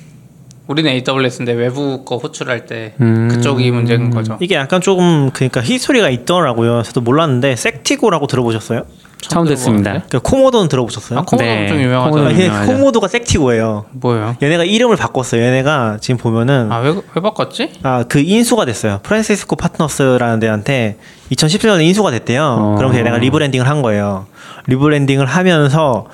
우리는 0.68 0.92
AWS인데 0.92 1.54
외부 1.54 2.04
거 2.04 2.18
호출할 2.18 2.66
때 2.66 2.94
음. 3.00 3.30
그쪽이 3.30 3.72
문제인 3.72 4.10
거죠. 4.10 4.38
이게 4.42 4.56
약간 4.56 4.82
조금 4.82 5.30
그러니까 5.32 5.62
히스토리가 5.62 6.10
있더라고요. 6.10 6.84
저도 6.84 7.02
몰랐는데 7.02 7.56
Sectigo라고 7.56 8.28
들어보셨어요? 8.28 8.84
처음 9.22 9.48
듣습니다. 9.48 9.92
그러니까 9.92 10.20
Comodo는 10.20 10.68
들어보셨어요? 10.68 11.20
아, 11.20 11.22
Comodo 11.24 11.44
네, 11.44 11.68
좀 11.68 11.80
유명하죠. 11.80 12.52
아. 12.52 12.66
Comodo가 12.66 13.08
Sectigo예요. 13.08 13.86
뭐예요? 13.94 14.36
얘네가 14.42 14.64
이름을 14.64 14.96
바꿨어요. 14.96 15.42
얘네가 15.42 15.98
지금 16.02 16.18
보면은 16.18 16.72
아, 16.72 16.80
왜, 16.80 16.92
왜 16.92 17.22
바꿨지? 17.22 17.72
아, 17.84 18.04
그 18.08 18.20
인수가 18.20 18.66
됐어요. 18.66 19.00
프란시스코 19.04 19.56
파트너스라는 19.56 20.40
데한테 20.40 20.98
2017년에 21.32 21.82
인수가 21.84 22.12
됐대요. 22.12 22.44
어. 22.44 22.76
그러면서 22.76 23.00
얘네가 23.00 23.18
rebranding을 23.18 23.68
한 23.68 23.82
거예요. 23.82 24.28
rebranding을 24.68 25.26
하면서 25.26 26.06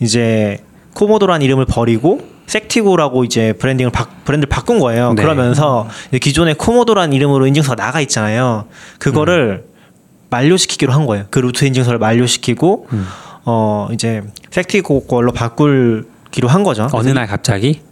이제 0.00 0.58
Comodo라는 0.94 1.44
이름을 1.44 1.66
버리고 1.66 2.37
Sectigo라고 2.48 3.24
이제 3.24 3.52
브랜딩을 3.52 3.92
바, 3.92 4.06
브랜드를 4.24 4.48
바꾼 4.48 4.80
거예요. 4.80 5.12
네. 5.12 5.22
그러면서 5.22 5.88
기존에 6.20 6.54
Comodo라는 6.54 7.12
이름으로 7.14 7.46
인증서가 7.46 7.76
나가 7.76 8.00
있잖아요. 8.00 8.66
그거를 8.98 9.66
만료시키기로 10.30 10.92
한 10.92 11.06
거예요. 11.06 11.26
그 11.30 11.38
루트 11.38 11.64
인증서를 11.64 11.98
만료시키고 11.98 12.88
어 13.44 13.88
이제 13.92 14.22
Sectigo 14.50 15.06
걸로 15.06 15.32
바꾸기로 15.32 16.48
한 16.48 16.64
거죠. 16.64 16.88
어느 16.92 17.10
날 17.10 17.26
갑자기 17.26 17.82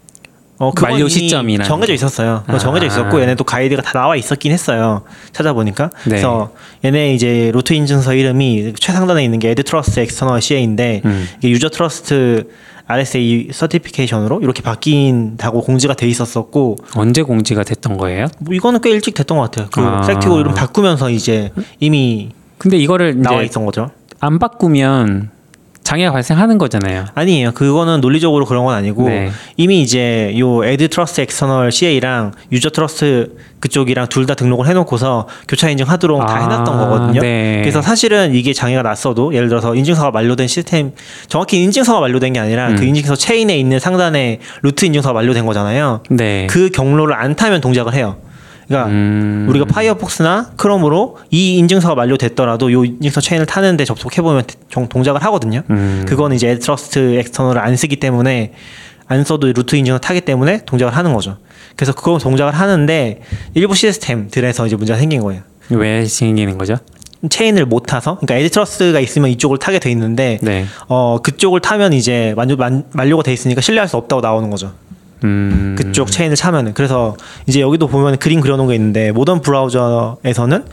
어, 0.59 0.73
만료 0.81 1.07
시점이나 1.07 1.65
정해져 1.65 1.93
있었어요. 1.93 2.43
아. 2.47 2.59
정해져 2.59 2.87
있었고 2.87 3.21
얘네도 3.21 3.45
가이드가 3.45 3.83
다 3.83 3.93
나와 3.93 4.17
있었긴 4.17 4.53
했어요. 4.53 5.03
찾아보니까. 5.33 5.91
네. 6.05 6.11
그래서 6.11 6.53
얘네 6.85 7.15
이제 7.15 7.51
루트 7.53 7.75
인증서 7.75 8.15
이름이 8.15 8.73
최상단에 8.79 9.23
있는 9.23 9.39
게 9.39 9.51
AddTrust 9.51 10.01
External 10.01 10.41
CA인데 10.41 11.03
음. 11.05 11.29
이게 11.39 11.51
UserTrust 11.51 12.49
RSA 12.87 13.49
Certification으로 13.53 14.41
이렇게 14.41 14.63
바뀐다고 14.63 15.63
공지가 15.63 15.95
돼 15.95 16.07
있었었고 16.07 16.77
언제 16.95 17.23
공지가 17.23 17.65
됐던 17.65 17.97
거예요? 17.97 18.29
뭐 18.39 18.55
이거는 18.55 18.81
꽤 18.81 18.91
일찍 18.91 19.15
됐던 19.15 19.39
것 19.39 19.45
같아요. 19.45 19.69
그 19.73 19.81
아. 19.81 20.03
Sectigo 20.03 20.39
이름 20.39 20.55
바꾸면서 20.55 21.11
이제 21.11 21.51
이미 21.81 22.31
근데 22.59 22.77
이거를 22.77 23.21
나와 23.21 23.43
있던 23.43 23.67
거죠. 23.67 23.91
안 24.21 24.39
바꾸면 24.39 25.31
장애가 25.87 26.11
발생하는 26.11 26.59
거잖아요. 26.59 27.05
아니에요. 27.15 27.53
그거는 27.53 28.01
논리적으로 28.01 28.45
그런 28.45 28.65
건 28.65 28.75
아니고 28.75 29.09
네. 29.09 29.31
이미 29.57 29.83
이제 29.83 30.35
요 30.37 30.65
AddTrust 30.65 31.21
External 31.21 31.71
CA랑 31.71 32.33
UserTrust 32.51 33.37
그쪽이랑 33.67 34.09
둘 34.09 34.27
다 34.27 34.35
등록을 34.35 34.67
해놓고서 34.67 35.29
교차 35.47 35.71
인증하도록 35.71 36.27
다 36.27 36.35
아, 36.35 36.41
해놨던 36.43 36.79
거거든요. 36.79 37.21
네. 37.21 37.61
그래서 37.63 37.81
사실은 37.81 38.35
이게 38.35 38.53
장애가 38.53 38.83
났어도 38.83 39.33
예를 39.35 39.49
들어서 39.49 39.77
인증서가 39.77 40.11
만료된 40.11 40.49
시스템 40.49 40.93
정확히 41.29 41.63
인증서가 41.63 42.01
만료된 42.01 42.33
게 42.33 42.41
아니라 42.41 42.71
음. 42.71 42.77
그 42.77 42.85
인증서 42.85 43.15
체인에 43.15 43.57
있는 43.57 43.79
상단에 43.79 44.41
루트 44.63 44.85
인증서가 44.85 45.13
만료된 45.13 45.47
거잖아요. 45.47 46.03
네. 46.11 46.49
그 46.51 46.71
경로를 46.71 47.15
안 47.15 47.37
타면 47.37 47.61
동작을 47.61 47.95
해요. 47.95 48.17
그러니까 48.67 48.91
음. 48.91 49.47
우리가 49.49 49.65
파이어폭스나 49.67 50.51
크롬으로 50.57 51.19
이 51.31 51.57
인증서가 51.59 51.95
만료됐더라도 51.95 52.73
요 52.73 52.85
인증서 52.85 53.21
체인을 53.21 53.47
타는데 53.47 53.85
접속해 53.85 54.23
보면 54.23 54.43
동작을 54.89 55.23
하거든요. 55.23 55.63
음. 55.71 56.05
그거는 56.09 56.35
이제 56.35 56.49
AddTrust 56.49 57.15
External을 57.19 57.61
안 57.61 57.77
쓰기 57.77 57.95
때문에 57.97 58.55
안 59.07 59.23
써도 59.23 59.47
루트 59.53 59.77
인증을 59.77 60.01
타기 60.01 60.23
때문에 60.23 60.65
동작을 60.67 60.97
하는 60.97 61.13
거죠. 61.15 61.37
그래서 61.77 61.93
그거 61.93 62.19
동작을 62.19 62.55
하는데 62.55 63.21
일부 63.55 63.75
시스템들에서 63.75 64.67
이제 64.67 64.77
문제가 64.77 64.99
생긴 64.99 65.21
거예요. 65.21 65.43
왜 65.71 66.05
생기는 66.05 66.59
거죠? 66.59 66.77
체인을 67.29 67.67
못 67.67 67.81
타서 67.81 68.17
그러니까 68.17 68.37
AddTrust가 68.37 69.01
있으면 69.01 69.31
이쪽을 69.31 69.59
타게 69.59 69.79
돼 69.79 69.91
있는데 69.91 70.39
네. 70.43 70.67
어 70.89 71.19
그쪽을 71.23 71.61
타면 71.61 71.93
이제 71.93 72.35
만료 72.37 72.57
만, 72.57 72.85
만료가 72.93 73.23
돼 73.23 73.33
있으니까 73.33 73.61
신뢰할 73.61 73.89
수 73.89 73.97
없다고 73.97 74.21
나오는 74.23 74.49
거죠. 74.51 74.73
음. 75.25 75.75
그쪽 75.79 76.11
체인을 76.11 76.37
타면은 76.37 76.75
그래서 76.75 77.17
이제 77.47 77.61
여기도 77.61 77.89
보면 77.89 78.19
그림 78.19 78.41
그려놓은 78.41 78.69
게 78.69 78.75
있는데 78.75 79.13
모던 79.13 79.41
브라우저에서는 79.41 80.65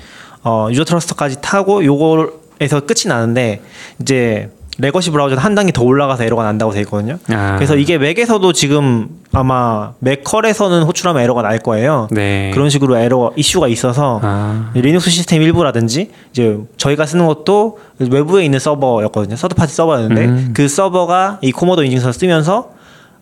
어 0.44 0.68
UserTrust까지 0.70 1.38
타고 1.42 1.84
요거에서 1.84 2.82
끝이 2.82 3.08
나는데 3.08 3.62
이제 4.02 4.50
legacy 4.80 5.12
브라우저는 5.12 5.42
한 5.42 5.56
단계 5.56 5.72
더 5.72 5.84
올라가서 5.84 6.24
에러가 6.24 6.44
난다고 6.44 6.72
돼 6.72 6.82
있거든요. 6.82 7.20
아. 7.30 7.56
그래서 7.56 7.76
이게 7.76 7.98
맥에서도 7.98 8.54
지금 8.54 9.10
아마 9.32 9.94
맥 10.00 10.21
curl에서는 10.21 10.84
호출하면 10.84 11.22
에러가 11.22 11.42
날 11.42 11.60
거예요. 11.60 12.08
네. 12.12 12.52
그런 12.54 12.70
식으로 12.70 12.98
에러 12.98 13.32
이슈가 13.36 13.68
있어서 13.68 14.20
아. 14.24 14.72
리눅스 14.74 15.10
시스템 15.12 15.42
일부라든지 15.42 16.12
이제 16.32 16.58
저희가 16.78 17.06
쓰는 17.06 17.28
것도 17.28 17.80
외부에 18.00 18.46
있는 18.46 18.60
서버였거든요. 18.60 19.36
third 19.36 19.55
party 19.55 19.74
서버였는데 19.74 20.26
음. 20.26 20.54
그 20.56 20.68
서버가 20.68 21.40
이 21.42 21.52
Comodo 21.52 21.84
인증서를 21.84 22.14
쓰면서 22.14 22.72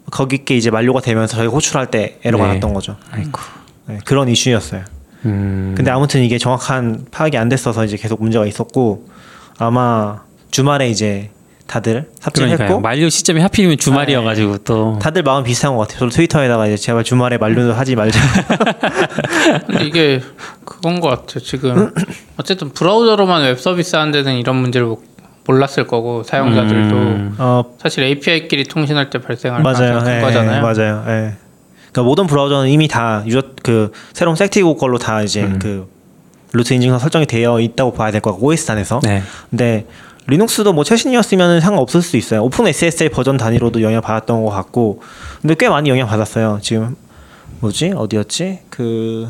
거기께 0.09 0.55
이제 0.55 0.71
만료가 0.71 1.01
되면서 1.01 1.35
저희가 1.37 1.53
호출할 1.53 1.87
때 1.87 2.17
에러가 2.23 2.47
네. 2.47 2.53
났던 2.55 2.73
거죠. 2.73 2.95
아이고. 3.11 3.39
네, 3.87 3.99
그런 4.05 4.29
이슈였어요. 4.29 4.81
음. 5.25 5.73
근데 5.75 5.91
아무튼 5.91 6.21
이게 6.21 6.37
정확한 6.37 7.05
파악이 7.11 7.37
안 7.37 7.49
됐어서 7.49 7.85
이제 7.85 7.97
계속 7.97 8.21
문제가 8.21 8.45
있었고 8.45 9.07
아마 9.57 10.21
주말에 10.49 10.89
이제 10.89 11.29
다들 11.71 12.09
삽질했고 12.19 12.55
그러니까요. 12.57 12.79
만료 12.81 13.07
시점이 13.07 13.39
하필이면 13.39 13.77
주말이어가지고 13.77 14.57
또 14.65 14.99
다들 15.01 15.23
마음 15.23 15.45
비슷한 15.45 15.73
것 15.73 15.79
같아요. 15.87 15.99
저도 15.99 16.09
트위터에다가 16.11 16.67
이제 16.67 16.75
제발 16.75 17.05
주말에 17.05 17.37
만료도 17.37 17.71
하지 17.71 17.95
말자. 17.95 18.19
이게 19.81 20.21
그건 20.65 20.99
것 20.99 21.07
같아. 21.09 21.39
지금 21.39 21.93
어쨌든 22.37 22.69
브라우저로만 22.71 23.43
웹 23.43 23.57
서비스 23.57 23.95
하는 23.95 24.11
데는 24.11 24.35
이런 24.35 24.57
문제를 24.57 24.87
못- 24.87 25.03
몰랐을 25.47 25.87
거고 25.87 26.23
사용자들도 26.23 26.95
음. 26.95 27.35
어 27.39 27.63
사실 27.81 28.03
API끼리 28.03 28.65
통신할 28.65 29.09
때 29.09 29.19
발생할 29.19 29.61
맞아요. 29.63 29.75
가능성이 29.77 30.03
큰 30.05 30.17
예, 30.17 30.21
거잖아요. 30.21 30.61
맞아요. 30.61 31.03
예. 31.07 31.33
그러니까 31.91 32.03
모든 32.03 32.27
브라우저는 32.27 32.69
이미 32.69 32.87
다 32.89 33.23
유저 33.25 33.41
그 33.63 33.91
새로운 34.13 34.35
Sectigo 34.35 34.75
걸로 34.75 34.97
다 34.99 35.21
이제 35.23 35.41
음. 35.43 35.57
그 35.59 35.87
루트 36.53 36.73
인증서 36.73 36.99
설정이 36.99 37.25
되어 37.27 37.59
있다고 37.61 37.93
봐야 37.93 38.11
될 38.11 38.19
것 38.21 38.31
같고 38.31 38.47
OS 38.47 38.65
단에서. 38.65 38.99
네. 39.03 39.23
근데 39.49 39.85
리눅스도 40.27 40.73
뭐 40.73 40.83
최신이었으면 40.83 41.59
상관없을 41.61 42.01
수도 42.01 42.17
있어요. 42.17 42.43
OpenSSL 42.43 43.09
버전 43.09 43.37
단위로도 43.37 43.81
영향 43.81 44.01
받았던 44.01 44.43
것 44.43 44.51
같고, 44.51 45.01
근데 45.41 45.55
꽤 45.57 45.67
많이 45.69 45.89
영향 45.89 46.07
받았어요. 46.07 46.59
지금 46.61 46.95
뭐지 47.59 47.93
어디였지 47.95 48.59
그 48.69 49.29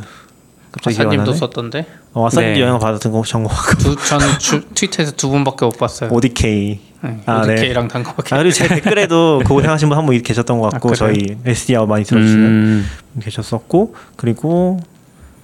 아사님도. 0.86 1.34
썼던데. 1.34 1.86
어, 2.14 2.28
아사님도 2.28 2.56
네. 2.56 2.62
영향 2.62 2.80
받았던 2.80 3.12
거 3.12 3.24
전거 3.24 3.50
같고 3.50 3.78
두, 3.78 3.96
저는 3.96 4.40
주, 4.40 4.62
트위터에서 4.76 5.14
두 5.14 5.30
분밖에 5.30 5.66
못 5.66 5.78
봤어요. 5.78 6.10
ODK. 6.12 6.80
네, 7.04 7.22
아, 7.26 7.46
네. 7.46 7.54
ODK랑 7.54 7.88
단거밖에. 7.88 8.36
아 8.36 8.38
그리고 8.40 8.54
제 8.54 8.68
댓글에도 8.68 9.40
그거 9.44 9.56
생각하신 9.62 9.90
분 9.90 9.98
한 9.98 10.06
분 10.06 10.22
계셨던 10.22 10.60
것 10.60 10.70
같고 10.72 10.92
아? 10.92 10.94
저희 10.94 11.38
SDR 11.46 11.86
많이 11.86 12.04
들어주시는 12.04 12.46
음. 12.46 12.86
분 13.14 13.24
계셨었고 13.24 13.96
그리고 14.18 14.80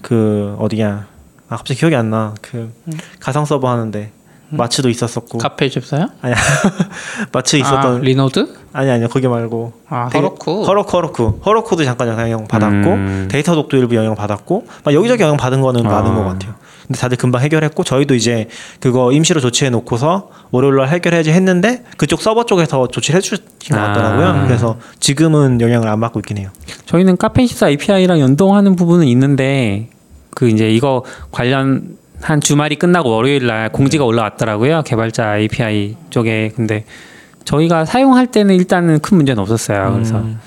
그 0.01 0.55
어디야 0.59 1.07
아 1.49 1.55
갑자기 1.57 1.79
기억이 1.79 1.95
안 1.95 2.09
나그 2.11 2.71
가상 3.19 3.45
서버 3.45 3.69
하는데 3.71 4.11
마츠도 4.49 4.89
있었었고 4.89 5.37
카페24요? 5.39 6.07
아니야 6.21 6.35
마츠 7.31 7.55
아, 7.57 7.59
있었던 7.59 8.01
Linode? 8.01 8.47
아니 8.73 8.89
아니요 8.89 9.07
거기 9.09 9.27
말고 9.27 9.73
아, 9.89 10.07
되게- 10.11 10.19
허러쿠. 10.19 10.63
Heroku 10.65 10.91
Heroku 10.97 11.41
Heroku도 11.45 11.83
잠깐 11.83 12.07
영향 12.07 12.47
받았고 12.47 12.75
음. 12.89 13.27
Datadog도 13.29 13.77
일부 13.77 13.95
영향 13.95 14.15
받았고 14.15 14.67
막 14.83 14.93
여기저기 14.93 15.23
영향 15.23 15.37
받은 15.37 15.61
거는 15.61 15.85
아. 15.85 15.89
많은 15.89 16.15
것 16.15 16.23
같아요. 16.23 16.53
근데 16.85 16.99
다들 16.99 17.17
금방 17.17 17.41
해결했고 17.41 17.83
저희도 17.83 18.15
이제 18.15 18.47
그거 18.79 19.11
임시로 19.11 19.41
조치해 19.41 19.69
놓고서 19.71 20.29
월요일날 20.51 20.87
해결해야지 20.87 21.31
했는데 21.31 21.83
그쪽 21.97 22.21
서버 22.21 22.45
쪽에서 22.45 22.87
조치를 22.87 23.17
해주신 23.17 23.43
것 23.71 23.77
아. 23.77 23.87
같더라고요. 23.87 24.45
그래서 24.47 24.77
지금은 25.01 25.59
영향을 25.59 25.89
안 25.89 25.99
받고 25.99 26.19
있긴 26.21 26.37
해요. 26.37 26.49
저희는 26.85 27.17
카페24 27.17 27.71
API랑 27.71 28.21
연동하는 28.21 28.77
부분은 28.77 29.05
있는데 29.07 29.89
그 30.33 30.47
이제 30.47 30.69
이거 30.69 31.03
관련 31.31 31.97
한 32.21 32.41
주말이 32.41 32.75
끝나고 32.75 33.09
월요일 33.09 33.47
날 33.47 33.69
공지가 33.69 34.05
올라왔더라고요. 34.05 34.83
개발자 34.83 35.37
API 35.37 35.95
쪽에. 36.09 36.51
근데 36.55 36.85
저희가 37.45 37.85
사용할 37.85 38.27
때는 38.27 38.55
일단은 38.55 38.99
큰 38.99 39.17
문제는 39.17 39.41
없었어요. 39.41 39.93
그래서 39.93 40.17
음. 40.17 40.39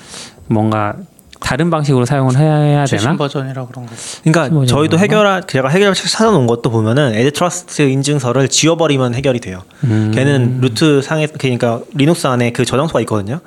뭔가 0.47 0.95
다른 1.41 1.71
방식으로 1.71 2.05
사용을 2.05 2.37
해야 2.37 2.85
최신 2.85 3.07
되나? 3.07 3.17
버전이라 3.17 3.67
그런 3.67 3.87
거. 3.87 3.93
그러니까 4.23 4.67
저희도? 4.67 4.99
해결할 4.99 5.45
제가 5.47 5.69
해결책 5.69 6.07
찾아놓은 6.09 6.47
것도 6.47 6.71
보면은 6.71 7.15
AddTrust 7.15 7.83
인증서를 7.83 8.49
지워버리면 8.49 9.15
해결이 9.15 9.41
돼요. 9.41 9.63
음. 9.85 10.13
걔는 10.15 10.61
루트 10.61 11.01
상에 11.03 11.27
그러니까 11.27 11.81
리눅스 11.95 12.27
안에 12.27 12.53
그 12.53 12.65
저장소가 12.65 13.01
있거든요. 13.01 13.41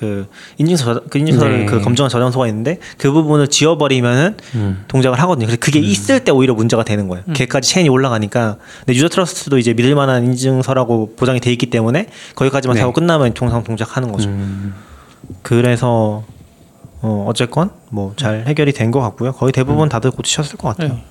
그 0.00 0.26
인증서 0.56 1.02
그 1.10 1.18
인증서를 1.18 1.58
네. 1.58 1.66
그 1.66 1.82
검증한 1.82 2.08
저장소가 2.08 2.46
있는데 2.48 2.78
그 2.96 3.12
부분을 3.12 3.48
지워버리면은 3.48 4.34
음. 4.54 4.84
동작을 4.88 5.20
하거든요. 5.20 5.44
그래서 5.44 5.60
그게 5.60 5.78
있을 5.78 6.24
때 6.24 6.32
오히려 6.32 6.54
문제가 6.54 6.84
되는 6.84 7.06
거예요. 7.06 7.22
걔까지 7.34 7.68
체인이 7.68 7.90
올라가니까. 7.90 8.56
근데 8.78 8.94
UserTrust도 8.94 9.58
이제 9.58 9.74
믿을 9.74 9.94
만한 9.94 10.24
인증서라고 10.24 11.16
보장이 11.16 11.38
돼 11.40 11.52
있기 11.52 11.66
때문에 11.68 12.06
거기까지만 12.34 12.76
네. 12.76 12.80
하고 12.80 12.94
끝나면 12.94 13.34
통상 13.34 13.62
동작하는 13.62 14.10
거죠. 14.10 14.30
음. 14.30 14.72
그래서 15.42 16.24
어 17.02 17.26
어쨌건 17.28 17.70
뭐 17.90 18.14
잘 18.16 18.44
해결이 18.46 18.72
된 18.72 18.90
것 18.90 19.00
같고요. 19.00 19.32
거의 19.32 19.52
대부분 19.52 19.90
다들 19.90 20.10
고치셨을 20.12 20.56
것 20.56 20.68
같아요. 20.68 20.94
네. 20.94 21.04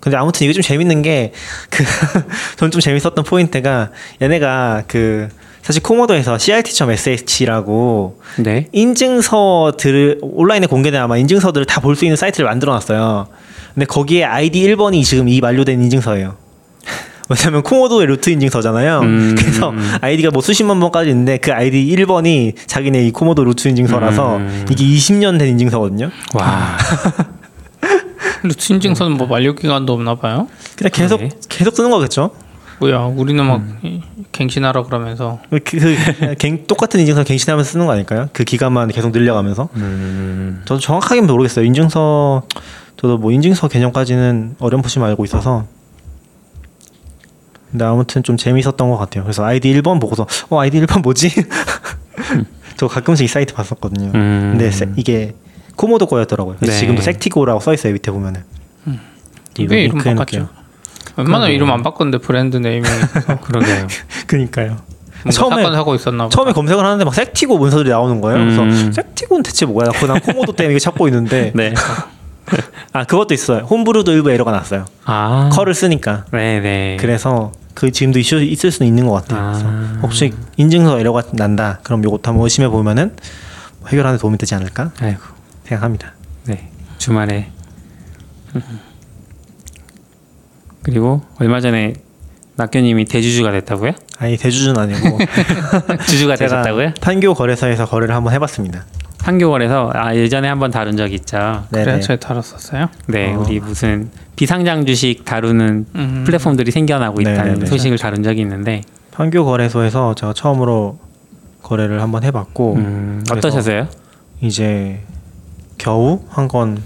근데 0.00 0.16
아무튼 0.16 0.44
이게 0.44 0.52
좀 0.52 0.62
재밌는 0.62 1.02
게그 1.02 1.84
전좀 2.56 2.80
재밌었던 2.80 3.24
포인트가 3.24 3.90
얘네가 4.22 4.84
그 4.86 5.28
사실 5.62 5.82
Comodo에서 5.82 6.38
crt.sh라고 6.38 8.20
네. 8.38 8.68
인증서들을 8.72 10.18
온라인에 10.22 10.66
공개된 10.66 11.00
아마 11.00 11.16
인증서들을 11.18 11.66
다 11.66 11.80
볼 11.80 11.94
수 11.96 12.04
있는 12.04 12.16
사이트를 12.16 12.46
만들어 12.46 12.72
놨어요. 12.72 13.26
근데 13.74 13.86
거기에 13.86 14.24
아이디 14.24 14.60
1번이 14.66 15.04
지금 15.04 15.28
이 15.28 15.40
만료된 15.40 15.82
인증서예요. 15.82 16.36
왜냐면 17.28 17.62
Comodo의 17.62 18.06
루트 18.06 18.30
인증서잖아요. 18.30 19.00
음. 19.00 19.34
그래서 19.38 19.74
아이디가 20.00 20.30
뭐 20.30 20.40
수십만 20.40 20.80
번까지 20.80 21.10
있는데 21.10 21.36
그 21.36 21.52
아이디 21.52 21.84
1번이 21.96 22.54
자기네 22.66 23.04
이 23.06 23.10
Comodo 23.10 23.44
루트 23.44 23.68
인증서라서 23.68 24.36
음. 24.38 24.66
이게 24.70 24.84
20년 24.84 25.38
된 25.38 25.48
인증서거든요. 25.48 26.10
와. 26.34 26.78
루트 28.42 28.72
인증서는 28.72 29.16
뭐 29.16 29.26
만료 29.26 29.54
기간도 29.54 29.92
없나 29.92 30.14
봐요. 30.14 30.48
그냥 30.76 30.90
계속 30.92 31.18
그러게. 31.18 31.36
계속 31.48 31.74
쓰는 31.76 31.90
거겠죠. 31.90 32.30
뭐야, 32.80 33.00
우리는 33.00 33.44
막 33.44 33.56
음. 33.56 33.78
이- 33.82 34.00
갱신하라 34.30 34.84
그러면서 34.84 35.40
그, 35.50 35.58
그 35.64 36.34
갱- 36.38 36.66
똑같은 36.68 37.00
인증서 37.00 37.24
갱신하면서 37.24 37.68
쓰는 37.72 37.86
거 37.86 37.92
아닐까요? 37.92 38.28
그 38.32 38.44
기간만 38.44 38.88
계속 38.88 39.10
늘려가면서. 39.10 39.68
음. 39.74 40.62
저도 40.64 40.78
정확하게 40.80 41.22
는 41.22 41.28
모르겠어요. 41.28 41.64
인증서 41.64 42.42
저도 42.96 43.18
뭐 43.18 43.32
인증서 43.32 43.66
개념까지는 43.68 44.56
어렴풋이 44.60 45.00
알고 45.00 45.24
있어서. 45.24 45.66
근데 47.70 47.84
아무튼 47.84 48.22
좀 48.22 48.36
재밌었던 48.36 48.76
것 48.90 48.96
같아요. 48.96 49.24
그래서 49.24 49.44
아이디 49.44 49.72
1번 49.74 50.00
보고서 50.00 50.26
어 50.48 50.60
아이디 50.60 50.80
1번 50.80 51.02
뭐지? 51.02 51.30
저 52.76 52.86
가끔씩 52.88 53.24
이 53.24 53.28
사이트 53.28 53.52
봤었거든요. 53.54 54.12
음. 54.14 54.48
근데 54.52 54.70
세- 54.70 54.88
이게 54.96 55.34
코모도 55.78 56.06
거였더라고요. 56.06 56.56
네. 56.60 56.70
지금도 56.70 57.00
섹티고라고 57.02 57.60
써 57.60 57.72
있어요 57.72 57.92
밑에 57.94 58.10
보면은. 58.10 58.42
이거 59.58 59.74
왜 59.74 59.84
이름 59.84 59.98
바꿨죠? 59.98 60.48
웬만하면 61.16 61.54
이름 61.54 61.70
안 61.70 61.82
바꿨는데 61.82 62.18
브랜드 62.18 62.56
네이밍이 62.58 62.94
있어서 62.96 63.38
그러게요. 63.40 63.86
그니까요. 64.26 64.76
처음에- 65.26 65.72
사고 65.72 65.94
있었나. 65.94 66.28
처음에 66.28 66.52
검색을 66.52 66.84
하는데 66.84 67.04
막 67.04 67.14
섹티고 67.14 67.58
문서들이 67.58 67.90
나오는 67.90 68.20
거예요. 68.20 68.38
그래서 68.38 68.62
음. 68.62 68.92
섹티고는 68.92 69.42
대체 69.42 69.66
뭐야? 69.66 69.88
그난 69.98 70.20
코모도 70.20 70.52
때문에 70.52 70.74
이거 70.74 70.78
찾고 70.80 71.08
있는데 71.08 71.52
네. 71.56 71.74
아 72.92 73.04
그것도 73.04 73.34
있어요. 73.34 73.64
홈브루도 73.64 74.12
일부 74.12 74.30
에러가 74.30 74.52
났어요. 74.52 74.84
아. 75.04 75.50
컬을 75.52 75.74
쓰니까 75.74 76.24
네네. 76.32 76.98
그래서 77.00 77.52
그 77.74 77.90
지금도 77.90 78.18
이슈 78.20 78.40
있을 78.42 78.70
수는 78.70 78.86
있는 78.88 79.06
것 79.06 79.12
같아요. 79.14 79.50
그래서 79.52 79.66
아. 79.68 79.98
혹시 80.02 80.32
인증서 80.56 80.98
에러가 81.00 81.22
난다. 81.32 81.80
그럼 81.82 82.02
요것도 82.04 82.22
한번 82.28 82.44
의심해 82.44 82.68
보면은 82.68 83.14
해결하는 83.88 84.18
데 84.18 84.20
도움이 84.20 84.38
되지 84.38 84.54
않을까 84.54 84.92
아이고. 85.00 85.20
생각합니다. 85.68 86.12
네. 86.46 86.70
주말에. 86.98 87.50
그리고 90.82 91.20
얼마 91.38 91.60
전에 91.60 91.94
낙교님이 92.56 93.04
대주주가 93.04 93.52
됐다고요? 93.52 93.92
아니 94.18 94.36
대주주는 94.36 94.76
아니고 94.80 95.18
주주가 96.08 96.34
제가 96.34 96.62
되셨다고요? 96.62 96.94
판교 97.00 97.34
거래소에서 97.34 97.86
거래를 97.86 98.14
한번 98.14 98.32
해봤습니다. 98.32 98.84
판교거래서 99.18 99.90
아 99.94 100.14
예전에 100.14 100.48
한번 100.48 100.70
다룬 100.70 100.96
적 100.96 101.12
있죠. 101.12 101.64
네네. 101.70 101.84
그래 101.84 102.00
저희 102.00 102.18
다뤘었어요. 102.18 102.88
네, 103.08 103.34
어. 103.34 103.40
우리 103.40 103.60
무슨 103.60 104.10
비상장 104.36 104.86
주식 104.86 105.24
다루는 105.24 105.86
음. 105.94 106.24
플랫폼들이 106.24 106.70
생겨나고 106.70 107.20
있다는 107.20 107.44
네네네. 107.44 107.66
소식을 107.66 107.98
다룬 107.98 108.22
적이 108.22 108.40
있는데 108.42 108.80
판교 109.10 109.44
거래소에서 109.44 110.14
제가 110.14 110.32
처음으로 110.32 110.98
거래를 111.62 112.00
한번 112.00 112.24
해봤고 112.24 112.74
음, 112.76 113.24
어떠셨어요? 113.30 113.88
이제 114.40 115.02
겨우 115.78 116.20
한건 116.28 116.82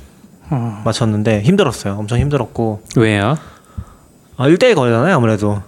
어. 0.51 0.83
맞췄는데 0.85 1.43
힘들었어요. 1.43 1.95
엄청 1.95 2.19
힘들었고 2.19 2.83
왜요? 2.97 3.37
아 4.37 4.49
1대1 4.49 4.75
거래잖아요 4.75 5.15
아무래도 5.17 5.63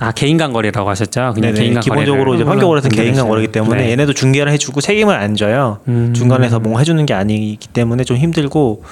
아 0.00 0.12
개인 0.12 0.36
간 0.36 0.52
거래라고 0.52 0.88
하셨죠? 0.90 1.32
그냥 1.34 1.52
네네. 1.52 1.58
개인 1.58 1.74
간 1.74 1.82
기본적으로 1.82 2.24
거래를 2.24 2.36
이제 2.36 2.44
판교 2.44 2.68
거래소는 2.68 2.94
개인간 2.94 3.14
했어요. 3.14 3.28
거래기 3.28 3.48
때문에 3.52 3.82
네. 3.84 3.90
얘네도 3.92 4.12
중개를 4.12 4.52
해주고 4.52 4.80
책임을 4.80 5.14
안 5.14 5.34
져요. 5.34 5.78
음. 5.88 6.12
중간에서 6.14 6.60
뭔가 6.60 6.78
해주는 6.80 7.04
게 7.06 7.14
아니기 7.14 7.68
때문에 7.72 8.04
좀 8.04 8.16
힘들고 8.16 8.84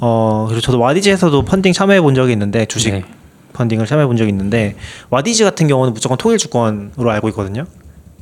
어 0.00 0.46
그리고 0.48 0.60
저도 0.62 0.78
와디즈에서도 0.78 1.42
펀딩 1.42 1.72
참여해 1.72 2.00
본 2.00 2.14
적이 2.14 2.32
있는데 2.32 2.64
주식 2.66 2.92
네. 2.92 3.04
펀딩을 3.52 3.86
참여해 3.86 4.06
본 4.06 4.16
적이 4.16 4.30
있는데 4.30 4.74
와디즈 5.10 5.44
같은 5.44 5.66
경우는 5.68 5.92
무조건 5.92 6.16
통일 6.16 6.38
주권으로 6.38 7.10
알고 7.10 7.28
있거든요. 7.28 7.64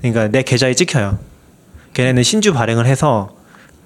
그러니까 0.01 0.29
내 0.29 0.43
계좌에 0.43 0.75
찍혀요. 0.75 1.19
걔네는 1.95 2.23
신주 2.25 2.53
발행을 2.53 2.87
해서 2.87 3.31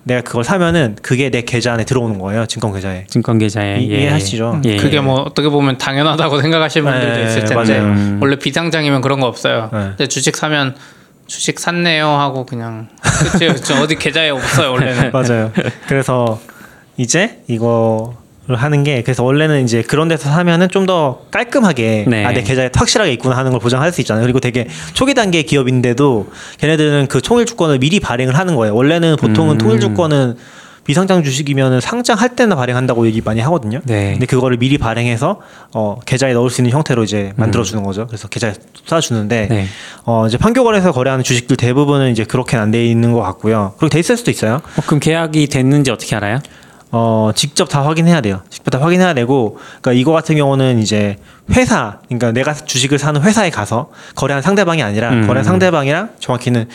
내가 0.07 0.21
그걸 0.21 0.45
사면은 0.45 0.97
그게 1.03 1.31
내 1.31 1.43
계좌 1.43 1.73
안에 1.73 1.85
들어오는 1.85 2.21
거예요. 2.21 2.47
증권 2.47 2.73
계좌에. 2.73 3.07
증권 3.09 3.39
계좌에 3.39 3.81
이- 3.81 3.87
이해하시죠? 3.87 4.61
예. 4.65 4.77
그게 4.77 5.01
뭐 5.01 5.17
어떻게 5.23 5.49
보면 5.49 5.79
당연하다고 5.79 6.41
생각하시는 6.43 6.89
분들도 6.89 7.17
네, 7.17 7.25
있을 7.27 7.41
텐데 7.45 7.55
맞아요. 7.81 7.83
음. 7.93 8.19
원래 8.23 8.37
비상장이면 8.37 9.01
그런 9.01 9.19
거 9.19 9.27
없어요. 9.27 9.69
네. 9.73 9.79
근데 9.89 10.07
주식 10.07 10.37
사면 10.37 10.77
주식 11.27 11.59
샀네요 11.59 12.07
하고 12.07 12.47
그냥 12.47 12.87
그치 13.03 13.53
저 13.65 13.83
어디 13.83 13.97
계좌에 13.97 14.31
없어요 14.31 14.71
원래는. 14.71 15.11
맞아요. 15.11 15.51
그래서 15.89 16.41
이제 16.97 17.43
이거를 17.49 18.13
하는 18.49 18.85
게 18.85 19.03
그래서 19.03 19.23
원래는 19.25 19.65
이제 19.65 19.83
그런 19.83 20.09
데서 20.09 20.31
사면은 20.31 20.69
좀 20.69 20.87
더 20.87 21.23
깔끔하게 21.33 22.05
네. 22.07 22.25
아내 22.25 22.43
계좌에 22.45 22.71
확실하게 22.73 23.13
있구나 23.15 23.37
하는 23.37 23.51
걸 23.51 23.59
보장할 23.59 23.91
수 23.93 24.01
있잖아요. 24.03 24.23
그리고 24.23 24.39
되게 24.39 24.69
초기 24.93 25.15
단계 25.15 25.43
기업인데도 25.43 26.29
걔네들은 26.59 27.09
그 27.09 27.21
통일 27.21 27.45
주권을 27.45 27.81
미리 27.81 27.99
발행을 27.99 28.39
하는 28.39 28.55
거예요. 28.55 28.73
원래는 28.75 29.17
보통은 29.17 29.57
음. 29.57 29.59
통일 29.59 29.81
주권은 29.81 30.37
비상장 30.85 31.25
주식이면은 31.25 31.81
상장할 31.81 32.37
때나 32.37 32.55
발행한다고 32.55 33.09
얘기 33.09 33.21
많이 33.21 33.41
하거든요. 33.41 33.81
네. 33.85 34.13
근데 34.13 34.27
그거를 34.27 34.57
미리 34.59 34.79
발행해서 34.79 35.41
어 35.75 35.99
계좌에 36.07 36.33
넣을 36.35 36.49
수 36.51 36.61
있는 36.61 36.71
형태로 36.71 37.03
이제 37.03 37.33
만들어 37.35 37.65
주는 37.65 37.83
거죠. 37.83 38.07
그래서 38.07 38.29
계좌에 38.29 38.53
쏴 38.87 39.01
주는데 39.01 39.49
네. 39.51 39.67
어 40.05 40.29
이제 40.29 40.39
판교거래에서 40.39 40.93
거래하는 40.93 41.25
주식들 41.25 41.57
대부분은 41.57 42.13
이제 42.13 42.23
그렇게는 42.23 42.63
안 42.63 42.71
돼 42.71 42.87
있는 42.87 43.13
것 43.13 43.23
같고요. 43.23 43.75
그리고 43.79 43.91
돼 43.91 43.99
있을 43.99 44.17
수도 44.17 44.31
있어요. 44.31 44.63
어, 44.77 44.83
그럼 44.87 45.01
계약이 45.01 45.49
됐는지 45.49 45.91
어떻게 45.91 46.15
알아요? 46.15 46.39
어 46.97 47.31
직접 47.35 47.69
다 47.69 47.85
확인해야 47.85 48.23
돼요. 48.23 48.41
직접 48.49 48.71
다 48.71 48.81
확인해야 48.81 49.13
되고, 49.13 49.59
그러니까 49.83 49.93
이거 49.93 50.13
같은 50.13 50.35
경우는 50.35 50.79
이제 50.79 51.19
회사, 51.53 51.99
그러니까 52.07 52.33
내가 52.33 52.55
주식을 52.55 52.99
사는 52.99 53.21
회사에 53.21 53.51
가서 53.51 53.91
거래한 54.15 54.43
상대방이 54.43 54.83
아니라 54.83 55.11
음. 55.11 55.27
거래한 55.27 55.45
상대방이랑 55.45 56.11
정확히는 56.19 56.69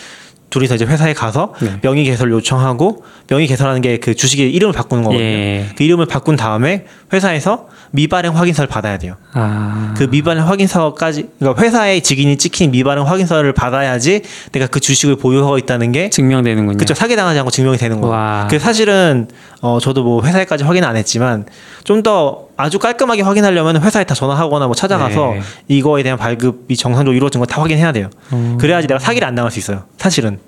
둘이서 0.52 0.74
이제 0.74 0.84
회사에 0.84 1.14
가서 1.14 1.54
네. 1.60 1.78
명의 1.80 2.04
개설 2.04 2.30
요청하고 2.30 3.04
명의 3.28 3.46
개설하는 3.46 3.80
게 3.80 4.02
그 4.02 4.14
주식의 4.14 4.52
이름을 4.52 4.72
바꾸는 4.74 5.04
거거든요. 5.04 5.24
예. 5.24 5.68
그 5.76 5.84
이름을 5.84 6.06
바꾼 6.06 6.36
다음에 6.36 6.86
회사에서 7.12 7.68
미발행 7.92 8.36
확인서를 8.36 8.66
받아야 8.68 8.98
돼요. 8.98 9.14
아. 9.32 9.94
그 9.96 10.04
미발행 10.04 10.46
확인서까지, 10.48 11.28
그러니까 11.38 11.62
회사에 11.62 12.00
직인이 12.00 12.36
찍힌 12.36 12.70
미발행 12.72 13.06
확인서를 13.06 13.52
받아야지 13.52 14.22
내가 14.50 14.66
그 14.66 14.80
주식을 14.80 15.16
보유하고 15.16 15.58
있다는 15.58 15.92
게 15.92 16.10
증명되는군요. 16.10 16.78
그쵸 16.78 16.94
사기 16.94 17.14
당하지 17.16 17.38
않고 17.38 17.50
증명이 17.50 17.76
되는 17.76 18.00
거예요. 18.00 18.12
와. 18.12 18.48
그 18.50 18.58
사실은 18.58 19.28
어 19.60 19.78
저도 19.80 20.02
뭐 20.02 20.24
회사에까지 20.24 20.64
확인 20.64 20.84
안 20.84 20.96
했지만 20.96 21.46
좀더 21.84 22.48
아주 22.62 22.78
깔끔하게 22.78 23.22
확인하려면 23.22 23.82
회사에 23.82 24.04
다 24.04 24.14
전화하거나 24.14 24.66
뭐 24.66 24.74
찾아가서 24.74 25.32
네. 25.34 25.40
이거에 25.68 26.02
대한 26.04 26.16
발급이 26.18 26.76
정상적으로 26.76 27.16
이루어진 27.16 27.40
거다 27.40 27.60
확인해야 27.60 27.90
돼요. 27.92 28.08
어. 28.30 28.56
그래야지 28.60 28.86
내가 28.86 29.00
사기를 29.00 29.26
안 29.26 29.34
당할 29.34 29.50
수 29.50 29.58
있어요. 29.58 29.82
사실은. 29.98 30.38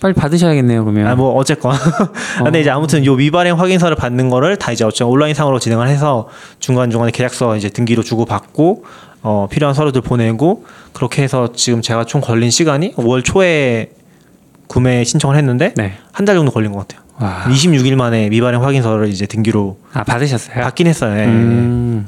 빨리 0.00 0.12
받으셔야겠네요, 0.14 0.84
그러면. 0.84 1.06
아 1.08 1.16
뭐 1.16 1.32
어쨌건. 1.34 1.74
근데 2.44 2.60
이제 2.60 2.70
아무튼 2.70 3.04
요 3.04 3.16
미발행 3.16 3.58
확인서를 3.58 3.96
받는 3.96 4.28
거를 4.30 4.56
다 4.56 4.70
이제 4.72 4.84
어쩌 4.84 5.06
온라인 5.06 5.34
상으로 5.34 5.58
진행을 5.58 5.88
해서 5.88 6.28
중간 6.60 6.90
중간에 6.90 7.10
계약서 7.10 7.56
이제 7.56 7.68
등기로 7.70 8.02
주고 8.02 8.24
받고 8.26 8.84
어 9.22 9.48
필요한 9.50 9.74
서류들 9.74 10.02
보내고 10.02 10.64
그렇게 10.92 11.22
해서 11.22 11.52
지금 11.52 11.82
제가 11.82 12.04
총 12.04 12.20
걸린 12.20 12.50
시간이 12.50 12.94
5월 12.94 13.24
초에 13.24 13.90
구매 14.68 15.02
신청을 15.02 15.36
했는데 15.36 15.72
네. 15.76 15.94
한달 16.12 16.36
정도 16.36 16.52
걸린 16.52 16.72
것 16.72 16.86
같아요. 16.86 17.07
와. 17.20 17.44
26일 17.48 17.96
만에 17.96 18.28
미발행 18.28 18.62
확인서를 18.62 19.08
이제 19.08 19.26
등기로 19.26 19.78
아, 19.92 20.04
받으셨어요? 20.04 20.62
받긴 20.62 20.86
했어요. 20.86 21.18
예. 21.18 21.24
음. 21.26 22.06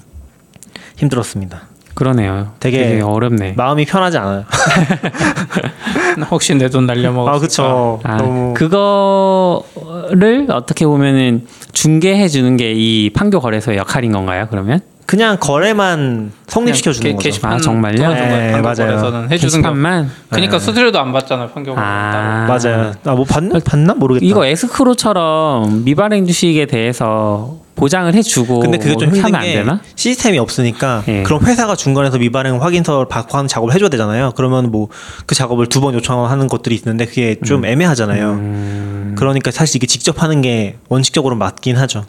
힘들었습니다. 0.96 1.62
그러네요. 1.94 2.52
되게 2.61 2.78
되게, 2.86 3.00
어렵네. 3.02 3.54
마음이 3.56 3.84
편하지 3.84 4.16
않아요. 4.18 4.44
혹시 6.30 6.54
내 6.54 6.68
돈 6.68 6.86
날려먹었을까? 6.86 7.36
아 7.36 7.38
그쵸. 7.40 8.00
아, 8.04 8.16
너무 8.16 8.54
그거를 8.54 10.46
어떻게 10.50 10.86
보면은 10.86 11.46
중개해 11.72 12.28
주는 12.28 12.56
게 12.56 12.70
이 12.72 13.11
판교 13.12 13.40
거래소의 13.40 13.78
역할인 13.78 14.12
건가요? 14.12 14.46
그러면 14.50 14.80
그냥 15.11 15.38
거래만 15.40 16.30
성립시켜 16.46 16.92
주는 16.92 17.11
게- 17.11 17.16
거죠. 17.16 17.24
게시판 17.30 17.52
아, 17.54 17.58
정말요? 17.58 18.14
네, 18.14 18.61
맞아요. 18.61 19.26
해주는 19.28 19.28
거. 19.28 19.28
게시판만 19.28 20.08
그러니까 20.28 20.58
네. 20.58 20.64
수수료도 20.64 21.00
안 21.00 21.12
받잖아요 21.12 21.48
거래소. 21.48 21.74
아. 21.76 22.46
맞아요. 22.46 22.92
아뭐 23.04 23.24
받나 23.24 23.58
받나 23.64 23.94
모르겠다. 23.94 24.24
이거 24.24 24.46
에스크로처럼 24.46 25.82
미발행 25.84 26.26
주식에 26.28 26.66
대해서 26.66 27.56
보장을 27.74 28.14
해주고 28.14 28.61
근데 28.61 28.78
그게 28.78 28.92
좀뭐 28.92 29.06
힘든 29.06 29.24
하면 29.24 29.34
안게 29.40 29.52
되나? 29.54 29.80
시스템이 29.96 30.38
없으니까 30.38 31.02
예. 31.08 31.24
그럼 31.24 31.44
회사가 31.44 31.74
중간에서 31.74 32.18
미발행 32.18 32.62
확인서를 32.62 33.08
받고 33.08 33.36
하는 33.36 33.48
작업을 33.48 33.74
해줘야 33.74 33.88
되잖아요. 33.88 34.30
그러면 34.36 34.70
뭐 34.70 34.88
그 35.26 35.34
작업을 35.34 35.66
두 35.66 35.80
번 35.80 35.94
요청하는 35.94 36.46
것들이 36.46 36.76
있는데 36.76 37.06
그게 37.06 37.36
좀 37.44 37.64
애매하잖아요. 37.64 38.30
음, 38.30 39.14
그러니까 39.18 39.50
사실 39.50 39.76
이게 39.76 39.88
직접 39.88 40.22
하는 40.22 40.40
게 40.40 40.76
원칙적으로 40.88 41.34
맞긴 41.34 41.76
하죠. 41.78 42.04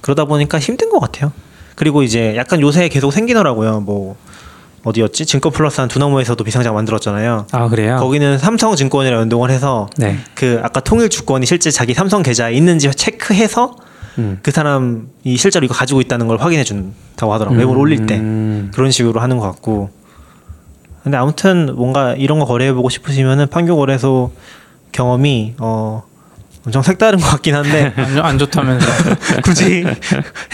그러다 0.00 0.24
보니까 0.24 0.58
힘든 0.58 0.88
것 0.88 0.98
같아요. 0.98 1.32
그리고 1.74 2.02
이제 2.02 2.34
약간 2.36 2.60
요새 2.60 2.88
계속 2.88 3.12
생기더라고요. 3.12 3.80
뭐 3.80 4.16
어디였지? 4.84 5.26
증권 5.26 5.52
플러스 5.52 5.80
한 5.80 5.88
두나무에서도 5.88 6.42
비상장 6.42 6.74
만들었잖아요. 6.74 7.46
아 7.52 7.68
그래요? 7.68 7.96
거기는 7.98 8.38
삼성증권이랑 8.38 9.20
연동을 9.20 9.50
해서 9.50 9.88
네. 9.96 10.18
그 10.34 10.60
아까 10.62 10.80
통일 10.80 11.08
주권이 11.08 11.46
실제 11.46 11.70
자기 11.70 11.94
삼성 11.94 12.22
계좌에 12.22 12.52
있는지 12.54 12.90
체크해서 12.90 13.76
음. 14.18 14.40
그 14.42 14.50
사람이 14.50 15.36
실제로 15.36 15.64
이거 15.64 15.74
가지고 15.74 16.00
있다는 16.00 16.26
걸 16.26 16.38
확인해 16.38 16.64
준다고 16.64 17.32
하더라고요. 17.32 17.58
외국을 17.58 17.80
올릴 17.80 18.06
때 18.06 18.18
음. 18.18 18.70
그런 18.74 18.90
식으로 18.90 19.20
하는 19.20 19.38
것 19.38 19.46
같고. 19.46 19.90
근데 21.02 21.16
아무튼 21.16 21.74
뭔가 21.74 22.14
이런 22.14 22.38
거 22.38 22.44
거래해 22.44 22.72
보고 22.72 22.88
싶으시면은 22.88 23.48
판교 23.48 23.76
거래소 23.76 24.30
경험이 24.92 25.54
어 25.58 26.04
엄청 26.64 26.82
색다른 26.82 27.18
것 27.18 27.26
같긴 27.26 27.54
한데 27.56 27.92
안, 28.22 28.38
좋- 28.38 28.46
좋다면서. 28.50 28.86
굳이 29.42 29.84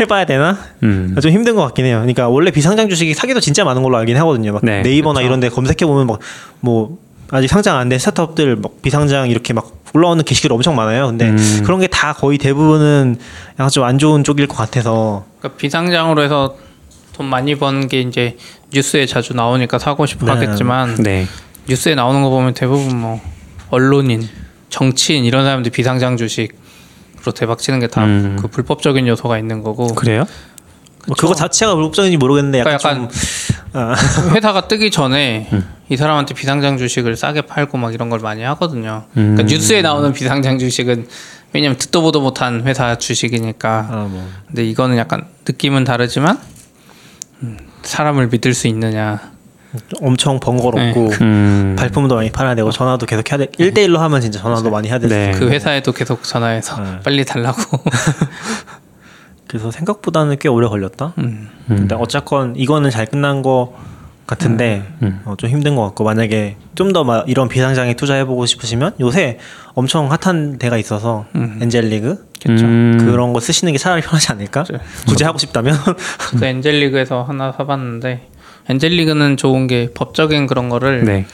해봐야 0.01 0.25
되나? 0.25 0.59
음. 0.83 1.15
좀 1.21 1.31
힘든 1.31 1.55
것 1.55 1.63
같긴 1.63 1.85
해요. 1.85 1.97
그러니까 1.99 2.29
원래 2.29 2.51
비상장 2.51 2.89
주식이 2.89 3.13
사기도 3.15 3.41
진짜 3.41 3.65
많은 3.65 3.83
걸로 3.83 3.97
알긴 3.99 4.17
하거든요. 4.17 4.53
막 4.55 4.65
네, 4.65 4.81
네이버나 4.83 5.21
그쵸. 5.21 5.27
이런데 5.27 5.49
검색해 5.49 5.87
보면 5.87 6.07
막 6.07 6.19
뭐 6.61 6.99
아직 7.31 7.47
상장 7.49 7.77
안 7.77 7.89
된 7.91 7.99
스타트업들 7.99 8.57
막 8.57 8.81
비상장 8.81 9.29
이렇게 9.29 9.53
막 9.53 9.71
올라오는 9.95 10.25
게시글 10.25 10.51
엄청 10.53 10.75
많아요. 10.77 11.07
근데 11.09 11.29
음. 11.29 11.63
그런 11.65 11.79
게 11.81 11.87
다 11.89 12.15
거의 12.15 12.39
대부분은 12.39 13.17
약간 13.59 13.69
좀 13.71 13.85
안 13.85 13.99
좋은 13.99 14.25
쪽일 14.25 14.47
것 14.47 14.57
같아서 14.57 15.25
그러니까 15.39 15.59
비상장으로 15.59 16.23
해서 16.23 16.57
돈 17.13 17.27
많이 17.27 17.55
번 17.55 17.87
게 17.89 18.01
이제 18.01 18.39
뉴스에 18.73 19.05
자주 19.07 19.35
나오니까 19.35 19.79
사고 19.79 20.07
싶어 20.07 20.25
네. 20.27 20.33
하겠지만 20.33 20.95
네. 20.97 21.27
뉴스에 21.69 21.95
나오는 21.95 22.23
거 22.23 22.31
보면 22.31 22.55
대부분 22.55 22.97
뭐 22.97 23.21
언론인, 23.71 24.27
정치인 24.71 25.25
이런 25.25 25.45
사람들 25.45 25.71
비상장 25.73 26.17
주식으로 26.17 27.33
대박 27.35 27.59
치는 27.59 27.81
게 27.81 27.87
다그 27.87 28.09
음. 28.09 28.37
불법적인 28.51 29.07
요소가 29.07 29.39
있는 29.39 29.63
거고 29.63 29.95
그래요? 29.95 30.25
뭐 31.07 31.17
그거 31.19 31.35
자체가 31.35 31.75
불법적인지 31.75 32.19
모르겠는데 32.19 32.61
약간, 32.61 32.79
그러니까 32.79 32.91
약간 32.91 33.09
좀 33.09 33.19
아, 33.73 33.95
회사가 34.35 34.69
뜨기 34.69 34.91
전에 34.91 35.49
이 35.89 35.97
사람한테 35.97 36.35
비상장 36.35 36.77
주식을 36.77 37.17
싸게 37.17 37.43
팔고 37.43 37.79
막 37.79 37.95
이런 37.95 38.11
걸 38.11 38.21
많이 38.21 38.43
하거든요. 38.43 39.05
음. 39.17 39.35
그러니까 39.35 39.43
뉴스에 39.45 39.83
나오는 39.83 40.13
비상장 40.13 40.59
주식은 40.59 41.07
왜냐면 41.53 41.79
듣도 41.79 42.03
보도 42.03 42.21
못한 42.21 42.63
회사 42.67 42.97
주식이니까. 42.97 43.89
아, 43.91 44.09
뭐. 44.11 44.29
근데 44.49 44.65
이거는 44.65 44.99
약간 44.99 45.27
느낌은 45.47 45.85
다르지만 45.85 46.39
음, 47.43 47.57
사람을 47.83 48.29
믿을 48.29 48.53
수 48.53 48.67
있느냐. 48.69 49.33
엄청 50.01 50.41
번거롭고 50.41 51.11
음. 51.21 51.77
발품도 51.79 52.15
많이 52.15 52.31
팔아야 52.31 52.55
되고 52.55 52.71
전화도 52.71 53.07
계속 53.07 53.31
해야 53.31 53.39
돼. 53.39 53.47
1대1로 53.47 53.97
하면 53.99 54.21
진짜 54.21 54.41
전화도 54.41 54.71
많이 54.71 54.89
해야 54.89 54.99
되고. 54.99 55.13
네. 55.13 55.33
그 55.33 55.49
회사에도 55.51 55.93
계속 55.93 56.23
전화해서 56.23 56.81
네. 56.83 57.01
빨리 57.05 57.25
달라고. 57.25 57.61
그래서 59.47 59.71
생각보다는 59.71 60.39
꽤 60.39 60.49
오래 60.49 60.69
걸렸다. 60.69 61.15
음. 61.19 61.49
근데 61.67 61.95
어쨌건 61.95 62.55
이거는 62.57 62.91
잘 62.91 63.07
끝난 63.07 63.43
거 63.43 63.75
같은데 64.27 64.87
음. 65.03 65.23
어, 65.25 65.35
좀 65.39 65.49
힘든 65.49 65.75
것 65.75 65.83
같고 65.85 66.05
만약에 66.05 66.57
좀 66.75 66.93
더 66.93 67.25
이런 67.27 67.49
비상장에 67.49 67.95
투자해보고 67.95 68.45
싶으시면 68.47 68.93
요새 69.01 69.39
엄청 69.73 70.11
핫한 70.13 70.59
데가 70.59 70.77
있어서 70.77 71.25
엔젤리그 71.35 72.29
그쵸. 72.43 72.65
음. 72.65 72.99
그런 73.01 73.33
거 73.33 73.41
쓰시는 73.41 73.73
게 73.73 73.79
차라리 73.79 74.03
편하지 74.03 74.31
않을까? 74.33 74.65
그쵸. 74.65 74.79
굳이 75.07 75.25
하고 75.25 75.39
싶다면 75.39 75.77
저도 76.31 76.45
엔젤리그에서 76.47 77.23
하나 77.23 77.53
사봤는데 77.53 78.29
엔젤리그는 78.69 79.37
좋은 79.37 79.67
게 79.67 79.91
법적인 79.95 80.47
그런 80.47 80.69
거를 80.69 81.05
네. 81.05 81.27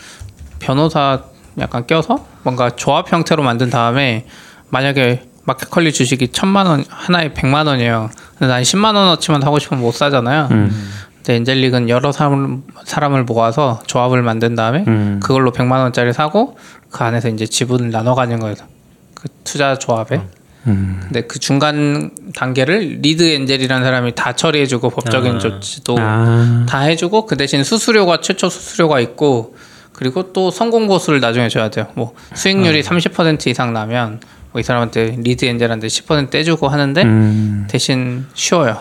변호사 0.59 1.23
약간 1.59 1.87
껴서 1.87 2.27
뭔가 2.43 2.71
조합 2.71 3.13
형태로 3.13 3.43
만든 3.43 3.71
다음에 3.71 4.27
만약에 4.71 5.23
마켓컬리 5.45 5.93
주식이 5.93 6.29
천만 6.29 6.67
원 6.67 6.85
하나에 6.89 7.35
백만 7.35 7.67
원이에요. 7.67 8.11
근데 8.39 8.47
난 8.47 8.63
10만 8.63 8.95
원어치만 8.95 9.41
사고 9.41 9.59
싶으면 9.59 9.83
못 9.83 9.93
사잖아요. 9.93 10.49
음. 10.51 10.91
근데 11.17 11.35
엔젤리그는 11.37 11.89
여러 11.89 12.13
사람, 12.13 12.63
사람을 12.85 13.25
모아서 13.25 13.81
조합을 13.87 14.23
만든 14.23 14.55
다음에 14.55 14.85
음. 14.87 15.21
그걸로 15.23 15.53
100만 15.53 15.83
원짜리 15.83 16.13
사고 16.13 16.57
그 16.91 17.05
안에서 17.05 17.29
이제 17.29 17.47
지분을 17.47 17.91
나눠 17.91 18.15
가는 18.15 18.39
거예요. 18.39 18.57
그 19.15 19.29
투자 19.43 19.79
조합에. 19.79 20.17
음. 20.17 20.44
근데 20.65 21.21
그 21.23 21.39
중간 21.39 22.11
단계를 22.35 22.99
lead 23.03 23.23
angel이라는 23.23 23.85
사람이 23.85 24.15
다 24.15 24.35
처리해주고 24.35 24.91
법적인 24.91 25.37
아. 25.37 25.39
조치도 25.39 25.97
아. 25.99 26.67
다 26.69 26.81
해주고 26.81 27.27
그 27.27 27.37
대신 27.37 27.63
수수료가 27.63 28.21
최초 28.21 28.49
수수료가 28.49 29.01
있고 29.01 29.57
그리고 29.93 30.33
또 30.33 30.51
성공 30.51 30.89
보수를 30.89 31.21
나중에 31.21 31.49
줘야 31.49 31.69
돼요. 31.71 31.87
뭐 31.95 32.15
수익률이 32.35 32.83
30% 32.83 33.47
이상 33.49 33.73
나면 33.73 34.21
뭐 34.53 34.61
이 34.61 34.63
사람한테 34.63 35.17
lead 35.19 35.45
angel한테 35.45 35.89
10% 35.89 36.31
떼주고 36.31 36.69
하는데 36.69 37.03
음. 37.03 37.67
대신 37.69 38.25
쉬워요. 38.35 38.79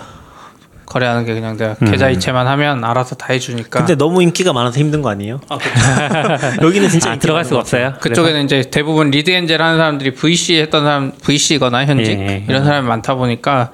거래하는 0.93 1.25
게 1.25 1.33
그냥 1.33 1.57
내가 1.57 1.73
계좌 1.73 2.09
이체만 2.09 2.45
하면 2.45 2.83
알아서 2.83 3.15
다 3.15 3.27
해주니까. 3.33 3.79
근데 3.79 3.95
너무 3.95 4.21
인기가 4.21 4.53
많아서 4.53 4.79
힘든 4.79 5.01
거 5.01 5.09
아니에요? 5.09 5.39
여기는 6.61 6.87
진짜 6.89 7.11
아, 7.13 7.15
들어갈 7.17 7.43
수가. 7.45 7.61
없어요. 7.61 7.93
그쪽에는 7.99 8.45
이제 8.45 8.61
대부분 8.69 9.09
lead 9.09 9.31
angel 9.31 9.59
하는 9.61 9.77
사람들이 9.77 10.13
VC 10.13 10.59
했던 10.61 10.83
사람, 10.83 11.11
VC거나 11.23 11.85
현직 11.85 12.19
예, 12.19 12.27
예. 12.27 12.45
이런 12.47 12.63
사람이 12.63 12.87
많다 12.87 13.15
보니까 13.15 13.71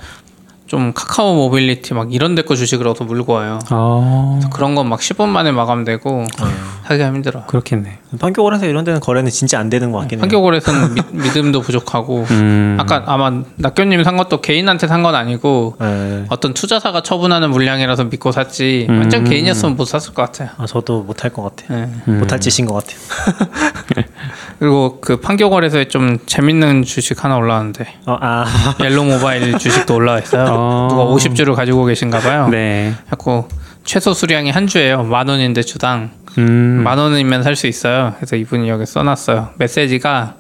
좀 0.65 0.93
카카오 0.93 1.35
모빌리티 1.35 1.93
막 1.93 2.13
이런 2.13 2.35
데거 2.35 2.53
얻어 2.53 3.03
물고 3.05 3.33
와요. 3.33 3.59
어. 3.71 4.39
그런 4.53 4.75
건 4.75 4.87
막 4.87 4.99
10분 4.99 5.27
만에 5.27 5.51
마감되고 5.51 6.25
하기가 6.89 7.07
힘들어. 7.09 7.45
그렇겠네. 7.45 7.99
판교골에서 8.19 8.65
이런 8.65 8.83
데는 8.83 8.99
거래는 8.99 9.29
진짜 9.29 9.59
안 9.59 9.69
되는 9.69 9.91
것 9.91 9.99
같긴 9.99 10.17
해요. 10.17 10.21
판교골에서는 10.21 10.93
미- 10.95 11.01
믿음도 11.11 11.61
부족하고 11.61 12.25
음. 12.31 12.77
아까 12.79 13.03
아마 13.07 13.31
낙교님 13.57 14.03
산 14.03 14.17
것도 14.17 14.41
개인한테 14.41 14.87
산 14.87 14.99
건 15.03 15.15
아니고 15.15 15.77
네. 15.79 16.25
어떤 16.29 16.53
투자사가 16.53 17.01
처분하는 17.03 17.51
물량이라서 17.51 18.05
믿고 18.05 18.31
샀지 18.33 18.87
완전 18.89 19.23
개인이었으면 19.23 19.75
못 19.77 19.85
샀을 19.85 20.13
것 20.13 20.23
같아요. 20.23 20.49
아, 20.57 20.65
저도 20.65 21.03
못 21.03 21.23
할 21.23 21.31
것 21.31 21.43
같아요. 21.55 21.87
네. 22.05 22.13
못할 22.13 22.39
짓인 22.39 22.65
것 22.67 22.73
같아요. 22.73 24.03
그리고 24.59 24.97
그 25.01 25.17
판교거래소에 25.21 25.87
좀 25.87 26.17
재밌는 26.25 26.83
주식 26.83 27.23
하나 27.23 27.37
올라왔는데 27.37 27.85
어, 28.07 28.17
아, 28.19 28.45
옐로 28.83 29.03
모바일 29.03 29.57
주식도 29.57 29.95
올라와 29.95 30.19
있어요. 30.19 30.45
어. 30.49 30.87
누가 30.89 31.05
50주를 31.05 31.55
가지고 31.55 31.85
계신가 31.85 32.19
봐요. 32.19 32.47
네. 32.49 32.93
자꾸 33.09 33.45
최소 33.85 34.13
수량이 34.13 34.51
한 34.51 34.67
주예요. 34.67 35.03
만 35.03 35.29
원인데 35.29 35.61
주당 35.63 36.11
음. 36.37 36.81
만 36.83 36.97
원이면 36.97 37.43
살 37.43 37.55
수 37.55 37.67
있어요. 37.67 38.13
그래서 38.17 38.35
이분이 38.35 38.69
여기 38.69 38.85
써놨어요. 38.85 39.51
메시지가 39.57 40.35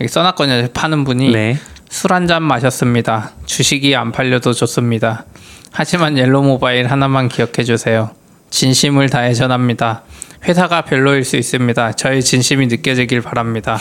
여기 0.00 0.08
써놨거든요. 0.08 0.68
파는 0.74 1.04
분이 1.04 1.30
네. 1.32 1.58
술한 1.88 2.26
잔 2.26 2.42
마셨습니다. 2.42 3.32
주식이 3.46 3.94
안 3.96 4.12
팔려도 4.12 4.52
좋습니다. 4.52 5.24
하지만 5.72 6.18
옐로 6.18 6.42
모바일 6.42 6.90
하나만 6.90 7.28
기억해 7.28 7.64
주세요. 7.64 8.10
진심을 8.50 9.08
다해 9.08 9.34
전합니다. 9.34 10.02
회사가 10.44 10.82
별로일 10.82 11.24
수 11.24 11.36
있습니다. 11.36 11.92
저의 11.92 12.22
진심이 12.22 12.66
느껴지길 12.66 13.20
바랍니다. 13.22 13.78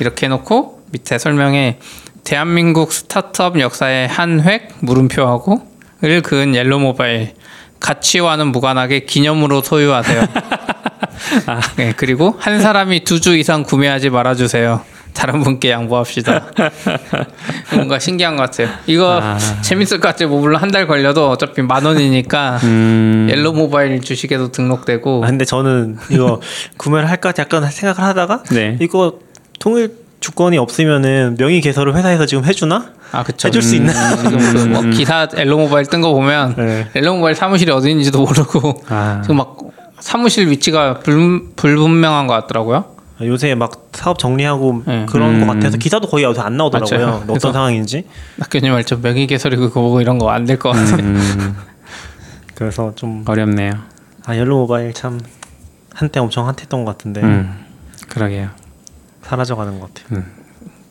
이렇게 0.00 0.26
해놓고 0.26 0.82
밑에 0.92 1.18
설명에 1.18 1.78
대한민국 2.24 2.92
스타트업 2.92 3.60
역사의 3.60 4.08
한 4.08 4.40
획 4.40 4.68
물음표하고 4.80 5.74
을 6.04 6.20
그은 6.22 6.54
옐로 6.54 6.78
모바일 6.78 7.34
가치와는 7.80 8.48
무관하게 8.48 9.00
기념으로 9.00 9.62
소유하세요. 9.62 10.26
네, 11.76 11.92
그리고 11.96 12.34
한 12.38 12.60
사람이 12.60 13.04
두 13.04 13.20
주 13.20 13.36
이상 13.36 13.62
구매하지 13.62 14.10
말아주세요. 14.10 14.82
다른 15.14 15.42
분께 15.44 15.70
양보합시다. 15.70 16.46
뭔가 17.74 17.98
신기한 18.00 18.36
것 18.36 18.42
같아요. 18.50 18.68
이거 18.86 19.20
아. 19.22 19.38
재밌을 19.62 20.00
것 20.00 20.08
같아요. 20.08 20.28
뭐 20.28 20.40
물론 20.40 20.60
한 20.60 20.74
달 20.74 20.88
걸려도 20.88 21.30
어차피 21.30 21.62
만 21.62 21.84
원이니까 21.84 22.58
음. 22.64 23.28
옐로 23.30 23.52
모바일 23.52 24.00
주식에도 24.00 24.50
등록되고 24.50 25.22
아, 25.24 25.28
근데 25.28 25.44
저는 25.44 25.98
이거 26.10 26.40
구매를 26.76 27.08
할까 27.08 27.32
약간 27.38 27.64
생각을 27.70 28.08
하다가 28.10 28.42
네. 28.50 28.76
이거 28.80 29.20
통일 29.60 29.92
주권이 30.18 30.58
없으면은 30.58 31.36
명의 31.38 31.60
개설을 31.60 31.94
회사에서 31.94 32.26
지금 32.26 32.44
해주나? 32.44 32.90
아 33.12 33.22
그쵸. 33.22 33.46
해줄 33.46 33.62
수 33.62 33.76
있나? 33.76 34.16
지금 34.16 34.38
그 34.38 34.66
뭐 34.66 34.82
기사 34.90 35.28
옐로 35.36 35.58
모바일 35.58 35.86
뜬 35.86 36.00
거 36.00 36.12
보면 36.12 36.54
네. 36.56 36.88
옐로 36.96 37.14
모바일 37.14 37.36
사무실이 37.36 37.70
어디 37.70 37.90
있는지도 37.90 38.20
모르고 38.20 38.82
아. 38.88 39.20
지금 39.22 39.36
막 39.36 39.56
사무실 40.00 40.48
위치가 40.50 40.98
불, 41.00 41.48
불분명한 41.56 42.26
것 42.26 42.34
같더라고요. 42.34 42.84
요새 43.22 43.54
막 43.54 43.88
사업 43.92 44.18
정리하고 44.18 44.82
네. 44.86 45.06
그런 45.08 45.40
음. 45.40 45.46
것 45.46 45.52
같아서 45.54 45.76
기사도 45.76 46.08
거의 46.08 46.24
요새 46.24 46.40
안 46.40 46.56
나오더라고요. 46.56 46.98
맞아요. 46.98 47.14
어떤 47.16 47.26
그래서- 47.28 47.52
상황인지. 47.52 48.06
낙교님 48.36 48.72
말좀 48.72 49.02
명의 49.02 49.26
개설이 49.26 49.56
그거 49.56 49.80
보고 49.80 50.00
이런 50.00 50.18
거 50.18 50.28
안 50.30 50.44
될 50.46 50.58
것 50.58 50.70
같아요. 50.72 50.96
음. 50.98 51.56
그래서 52.56 52.92
좀 52.96 53.24
어렵네요. 53.26 53.72
아, 54.26 54.34
옐로 54.36 54.58
모바일 54.58 54.92
참 54.92 55.20
한때 55.94 56.18
엄청 56.20 56.46
핫했던 56.46 56.84
것 56.84 56.92
같은데 56.98 57.20
음. 57.22 57.64
그러게요. 58.08 58.48
사라져가는 59.22 59.78
것 59.80 59.94
같아요. 59.94 60.22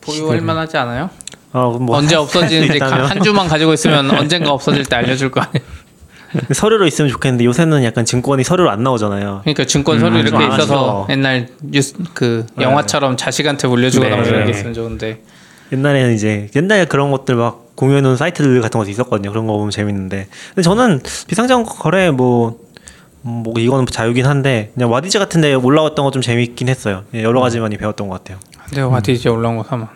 보유할 0.00 0.40
만하지 0.40 0.76
않아요? 0.78 1.10
아, 1.52 1.60
뭐 1.78 1.96
언제 1.96 2.14
할- 2.16 2.22
없어지는지. 2.22 2.78
한 2.78 3.22
주만 3.22 3.46
가지고 3.48 3.74
있으면 3.74 4.10
언젠가 4.10 4.50
없어질 4.50 4.84
때 4.86 4.96
알려줄 4.96 5.30
거 5.30 5.40
아니에요. 5.42 5.64
서류로 6.52 6.86
있으면 6.86 7.10
좋겠는데 7.10 7.44
요새는 7.44 7.84
약간 7.84 8.04
증권이 8.04 8.44
서류로 8.44 8.70
안 8.70 8.82
나오잖아요. 8.82 9.40
그러니까 9.42 9.64
증권 9.64 10.00
서류 10.00 10.16
음, 10.16 10.20
이렇게 10.20 10.30
좀 10.30 10.42
있어서 10.42 10.62
아쉬워. 10.62 11.06
옛날 11.10 11.48
뉴스 11.62 11.94
그 12.14 12.46
네. 12.56 12.64
영화처럼 12.64 13.16
자식한테 13.16 13.68
물려주거나 13.68 14.10
네. 14.10 14.20
뭐 14.22 14.28
이런 14.28 14.44
게 14.44 14.50
있으면 14.50 14.74
좋은데 14.74 15.22
옛날에는 15.72 16.14
이제 16.14 16.50
옛날에 16.54 16.84
그런 16.84 17.10
것들 17.10 17.34
막 17.36 17.74
공유해놓은 17.76 18.16
사이트들 18.16 18.60
같은 18.60 18.78
것도 18.78 18.90
있었거든요. 18.90 19.30
그런 19.30 19.46
거 19.46 19.54
보면 19.54 19.70
재밌는데. 19.70 20.28
근데 20.50 20.62
저는 20.62 21.00
비상장 21.26 21.64
거래 21.64 22.10
뭐, 22.10 22.60
음, 23.24 23.42
뭐 23.42 23.54
이거는 23.58 23.86
자유긴 23.86 24.26
한데 24.26 24.70
그냥 24.74 24.92
와디즈 24.92 25.18
같은데 25.18 25.54
올라왔던 25.54 26.04
거 26.04 26.10
좀 26.12 26.22
재밌긴 26.22 26.68
했어요. 26.68 27.02
예, 27.14 27.22
여러 27.24 27.40
가지 27.40 27.58
많이 27.58 27.76
배웠던 27.76 28.08
것 28.08 28.22
같아요. 28.22 28.38
근데 28.66 28.82
와디지 28.82 29.28
올라온 29.28 29.56
거 29.56 29.64
사면. 29.64 29.88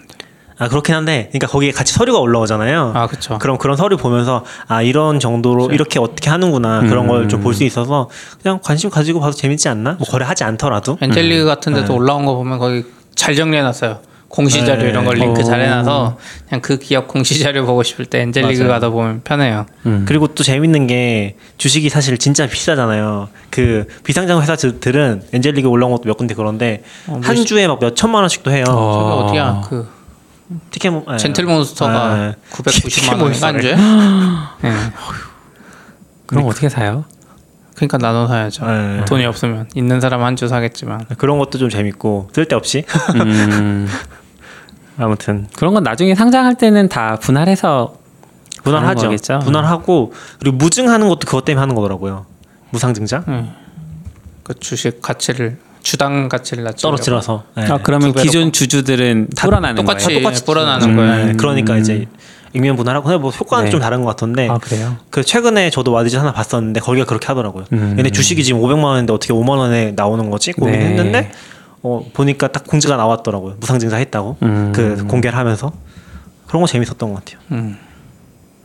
아 0.59 0.69
그렇긴 0.69 0.95
한데, 0.95 1.29
그러니까 1.31 1.47
거기에 1.47 1.71
같이 1.71 1.93
서류가 1.93 2.19
올라오잖아요. 2.19 2.93
아 2.95 3.07
그쵸. 3.07 3.39
그럼 3.39 3.59
그런 3.59 3.77
서류 3.77 3.97
보면서 3.97 4.45
아 4.67 4.83
이런 4.83 5.21
정도로 5.21 5.71
이렇게 5.71 5.99
어떻게 6.01 6.31
하는구나 6.31 6.81
그런 6.81 7.07
걸좀 7.07 7.41
볼 7.43 7.55
수 7.55 7.65
있어서 7.65 8.09
그냥 8.43 8.59
관심 8.63 8.91
가지고 8.91 9.21
봐도 9.21 9.33
재밌지 9.33 9.69
않나? 9.69 9.93
뭐 9.93 10.07
거래하지 10.07 10.45
않더라도. 10.45 10.99
엔젤리그 11.01 11.45
같은 11.45 11.75
데도 11.75 11.87
네. 11.89 11.95
올라온 11.95 12.25
거 12.27 12.35
보면 12.35 12.59
거기 12.59 12.85
잘 13.15 13.35
정리해놨어요. 13.35 14.01
공시 14.29 14.67
자료 14.67 14.83
네. 14.83 14.91
이런 14.91 15.07
걸 15.07 15.15
링크 15.17 15.41
오. 15.41 15.43
잘 15.45 15.61
해놔서 15.63 16.19
그냥 16.49 16.61
그 16.61 16.79
기업 16.79 17.09
공시 17.09 17.39
자료 17.41 17.65
보고 17.65 17.83
싶을 17.83 18.05
때 18.05 18.21
엔젤리그 18.21 18.61
맞아요. 18.63 18.73
가다 18.75 18.91
보면 18.91 19.23
편해요. 19.25 19.65
음. 19.87 20.05
그리고 20.07 20.27
또 20.29 20.45
재밌는 20.45 20.87
게 20.87 21.37
주식이 21.57 21.89
사실 21.89 22.19
진짜 22.19 22.47
비싸잖아요. 22.47 23.29
그 23.51 23.87
비상장 24.05 24.43
회사들은 24.43 25.23
엔젤리그 25.33 25.67
올라온 25.69 25.93
것도 25.93 26.03
몇 26.05 26.17
군데 26.19 26.35
그런데 26.35 26.83
어, 27.07 27.19
한 27.23 27.37
주에 27.47 27.67
막 27.67 27.79
몇 27.81 27.97
천만 27.97 28.21
원씩도 28.23 28.51
해요. 28.51 28.65
어. 28.69 29.29
저기 29.29 29.39
어디야? 29.39 29.63
그 29.69 29.89
티켓 30.71 30.91
모- 30.91 31.05
예. 31.13 31.17
젠틀몬스터가 31.19 32.17
네. 32.17 32.35
990만 32.53 33.21
원인가 33.21 33.47
한 33.49 33.61
주에? 33.61 33.75
네. 33.77 34.73
그럼 36.27 36.47
어떻게 36.47 36.69
사요? 36.69 37.05
그러니까 37.75 37.99
나눠 37.99 38.27
사야죠. 38.27 38.67
네. 38.67 39.05
돈이 39.05 39.25
없으면 39.27 39.69
있는 39.75 40.01
사람 40.01 40.23
한 40.23 40.37
주 40.37 40.49
사겠지만 40.49 41.07
그런 41.19 41.39
것도 41.39 41.59
좀 41.59 41.69
재밌고 41.69 42.31
쓸데없이 42.33 42.85
음. 43.15 43.89
아무튼 44.99 45.47
그런 45.57 45.75
건 45.75 45.83
나중에 45.85 46.15
상장할 46.15 46.57
때는 46.57 46.89
다 46.89 47.17
분할해서 47.21 47.95
분할하죠. 48.65 49.03
거겠죠? 49.07 49.39
분할하고 49.41 50.13
그리고 50.41 50.57
무증하는 50.57 51.09
것도 51.09 51.21
그것 51.21 51.45
때문에 51.45 51.61
하는 51.61 51.75
거더라고요. 51.77 52.27
무상증자. 52.71 53.23
네. 53.29 53.51
그 54.43 54.55
주식 54.59 55.01
가치를 55.01 55.59
주당 55.89 56.29
가치를 56.29 56.65
낮추려고 56.65 56.97
떨어뜨려서. 56.97 57.45
네. 57.57 57.65
아 57.65 57.79
그러면 57.83 58.13
기존 58.13 58.53
주주들은 58.53 59.29
다 59.35 59.47
불어나는 59.47 59.77
똑같이 59.77 60.05
거예요? 60.05 60.21
똑같이 60.21 60.45
불어나는 60.45 60.91
음. 60.91 60.97
거예요. 60.97 61.27
네, 61.29 61.33
그러니까 61.33 61.79
이제 61.79 62.05
액면 62.55 62.77
분할하고 62.77 63.19
뭐 63.19 63.31
효과는 63.31 63.65
네. 63.65 63.71
좀 63.71 63.81
다른 63.81 64.03
것 64.03 64.09
같던데. 64.09 64.51
아 64.51 64.59
그래요? 64.59 64.99
그 65.09 65.25
최근에 65.25 65.71
저도 65.71 65.93
와디즈 65.93 66.17
하나 66.17 66.35
봤었는데 66.35 66.81
거기가 66.81 67.07
그렇게 67.07 67.27
하더라고요. 67.29 67.65
음. 67.73 67.97
얘네 67.99 68.11
주식이 68.11 68.45
지금 68.45 68.61
500만 68.61 68.85
원인데 68.85 69.15
어떻게 69.15 69.33
5만 69.33 69.57
원에 69.57 69.93
나오는 69.93 70.29
거지 70.29 70.53
고민했는데 70.53 71.21
네. 71.23 71.33
어, 71.83 72.05
보니까 72.13 72.49
딱 72.49 72.67
공지가 72.67 72.97
나왔더라고요. 72.97 73.57
무상증자 73.59 73.97
했다고 73.97 74.37
음. 74.43 74.73
그 74.75 75.07
공개를 75.07 75.39
하면서 75.39 75.73
그런 76.49 76.61
거 76.61 76.67
재밌었던 76.67 77.15
것 77.15 77.25
같아요. 77.25 77.41
음. 77.53 77.79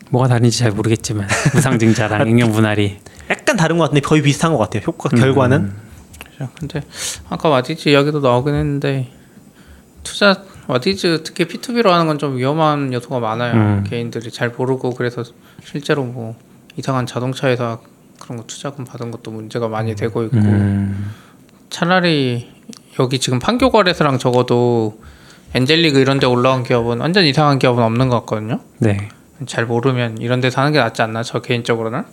뭐가 0.09 0.27
다른지 0.27 0.59
잘 0.59 0.71
모르겠지만 0.71 1.25
무상증자랑 1.53 2.27
액면 2.27 2.51
분할이 2.51 2.97
약간 3.29 3.55
다른 3.55 3.77
것 3.77 3.85
같은데 3.85 4.01
거의 4.01 4.21
비슷한 4.21 4.51
것 4.51 4.57
같아요. 4.57 4.83
효과 4.85 5.07
결과는 5.07 5.82
그죠. 6.47 6.59
근데 6.59 6.81
아까 7.29 7.49
와디즈 7.49 7.89
이야기도 7.89 8.19
나오긴 8.19 8.53
했는데 8.55 9.11
투자 10.03 10.43
와디즈 10.67 11.23
특히 11.23 11.45
P2B로 11.45 11.87
하는 11.89 12.07
건 12.07 12.17
좀 12.17 12.37
위험한 12.37 12.93
요소가 12.93 13.19
많아요. 13.19 13.53
음. 13.53 13.83
개인들이 13.87 14.31
잘 14.31 14.49
모르고 14.49 14.91
그래서 14.91 15.23
실제로 15.63 16.03
뭐 16.03 16.35
이상한 16.77 17.05
자동차 17.05 17.47
회사 17.47 17.79
그런 18.19 18.37
거 18.37 18.43
투자금 18.45 18.85
받은 18.85 19.11
것도 19.11 19.31
문제가 19.31 19.67
많이 19.67 19.95
되고 19.95 20.23
있고 20.23 20.37
음. 20.37 21.11
차라리 21.69 22.49
여기 22.99 23.19
지금 23.19 23.39
판교 23.39 23.71
거래소랑 23.71 24.19
적어도 24.19 24.99
엔젤리그 25.55 25.99
이런 25.99 26.19
데 26.19 26.25
올라온 26.27 26.63
기업은 26.63 26.99
완전 26.99 27.25
이상한 27.25 27.59
기업은 27.59 27.83
없는 27.83 28.09
것 28.09 28.21
같거든요. 28.21 28.59
네. 28.79 29.09
잘 29.45 29.65
모르면 29.65 30.19
이런 30.19 30.39
데서 30.39 30.61
하는 30.61 30.71
게 30.71 30.79
낫지 30.79 31.01
않나 31.01 31.23
저 31.23 31.41
개인적으로는 31.41 32.03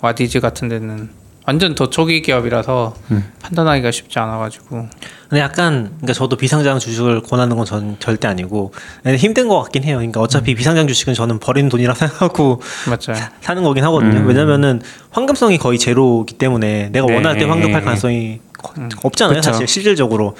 와디즈 0.00 0.40
같은 0.40 0.68
데는 0.68 1.10
완전 1.50 1.74
더 1.74 1.90
초기 1.90 2.22
기업이라서 2.22 2.94
음. 3.10 3.24
판단하기가 3.42 3.90
쉽지 3.90 4.20
않아가지고 4.20 4.86
근데 5.28 5.42
약간 5.42 5.86
그러니까 5.96 6.12
저도 6.12 6.36
비상장 6.36 6.78
주식을 6.78 7.22
권하는 7.22 7.56
건 7.56 7.66
전 7.66 7.96
절대 7.98 8.28
아니고 8.28 8.72
근데 9.02 9.16
힘든 9.16 9.48
것 9.48 9.60
같긴 9.62 9.82
해요. 9.82 9.96
그러니까 9.96 10.20
어차피 10.20 10.54
비상장 10.54 10.86
주식은 10.86 11.14
저는 11.14 11.40
버리는 11.40 11.68
돈이라 11.68 11.94
생각하고 11.98 12.62
맞아요. 12.86 13.20
사는 13.40 13.62
거긴 13.64 13.82
하거든요. 13.84 14.20
음. 14.20 14.28
왜냐면은 14.28 14.80
황금성이 15.10 15.58
거의 15.58 15.78
제로이기 15.80 16.34
때문에 16.34 16.90
내가 16.92 17.06
네. 17.06 17.14
원할 17.16 17.36
때 17.36 17.44
황금할 17.46 17.82
가능성이 17.82 18.38
거- 18.56 18.72
없잖아요. 19.02 19.36
그쵸. 19.40 19.50
사실 19.50 19.66
실질적으로 19.66 20.36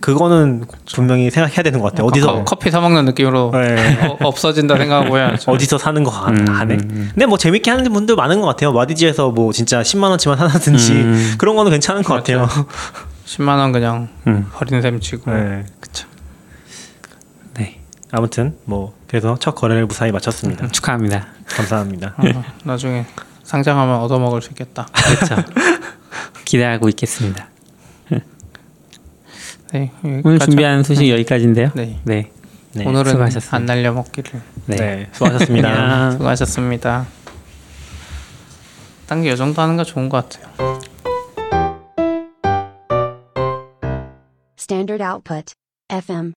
그거는 0.00 0.64
분명히 0.94 1.30
생각해야 1.30 1.62
되는 1.62 1.78
것 1.80 1.90
같아요. 1.90 2.06
어디서 2.06 2.26
커, 2.32 2.44
커피 2.44 2.70
사 2.70 2.80
먹는 2.80 3.04
느낌으로 3.04 3.50
네. 3.52 4.06
어, 4.06 4.16
없어진다 4.20 4.76
생각하고 4.76 5.18
해야죠. 5.18 5.50
어디서 5.50 5.78
사는 5.78 6.02
거 6.02 6.10
가- 6.10 6.30
음, 6.30 6.46
하네. 6.48 6.74
음. 6.74 7.10
근데 7.12 7.26
뭐 7.26 7.36
재밌게 7.36 7.70
하는 7.70 7.92
분들 7.92 8.16
많은 8.16 8.40
것 8.40 8.46
같아요. 8.46 8.72
와디지에서 8.72 9.30
뭐 9.30 9.52
진짜 9.52 9.82
10만 9.82 10.04
원치만 10.10 10.38
하나든지 10.38 10.92
음. 10.92 11.34
그런 11.38 11.54
거는 11.56 11.70
괜찮은 11.72 12.02
것 12.02 12.14
같아요. 12.14 12.48
10만 13.26 13.58
원 13.58 13.72
그냥 13.72 14.08
음. 14.26 14.46
버리는 14.52 14.80
셈 14.82 14.98
치고 15.00 15.30
네. 15.30 15.64
그쵸. 15.80 16.06
네. 17.54 17.80
아무튼 18.10 18.56
뭐 18.64 18.94
그래서 19.06 19.36
첫 19.38 19.54
거래를 19.54 19.86
무사히 19.86 20.10
마쳤습니다. 20.12 20.68
축하합니다. 20.68 21.26
감사합니다. 21.46 22.14
어, 22.16 22.44
나중에 22.64 23.04
상장하면 23.44 23.96
얻어먹을 24.00 24.40
수 24.40 24.48
있겠다. 24.50 24.86
그렇죠. 24.94 25.36
기대하고 26.46 26.88
있겠습니다. 26.88 27.49
네, 29.72 29.90
오늘 30.02 30.18
여기까지 30.24 30.50
준비한 30.50 30.82
소식 30.82 31.08
여기까지인데요. 31.08 31.70
네. 31.74 32.00
네. 32.04 32.30
네. 32.72 32.84
오늘은 32.86 33.12
수고하셨습니다. 33.12 33.56
안 33.56 33.66
날려 33.66 33.92
먹기를 33.92 34.40
네. 34.66 34.76
네. 34.76 35.08
수고하셨습니다. 35.12 35.68
안녕. 35.70 36.12
수고하셨습니다. 36.12 37.06
딴 39.06 39.22
게 39.22 39.32
이 39.32 39.36
정도 39.36 39.60
하는 39.62 39.76
거 39.76 39.84
좋은 39.84 40.08
것 40.08 40.28
같아요. 40.28 40.78
Standard 44.58 45.02
output. 45.02 45.52
FM. 45.90 46.32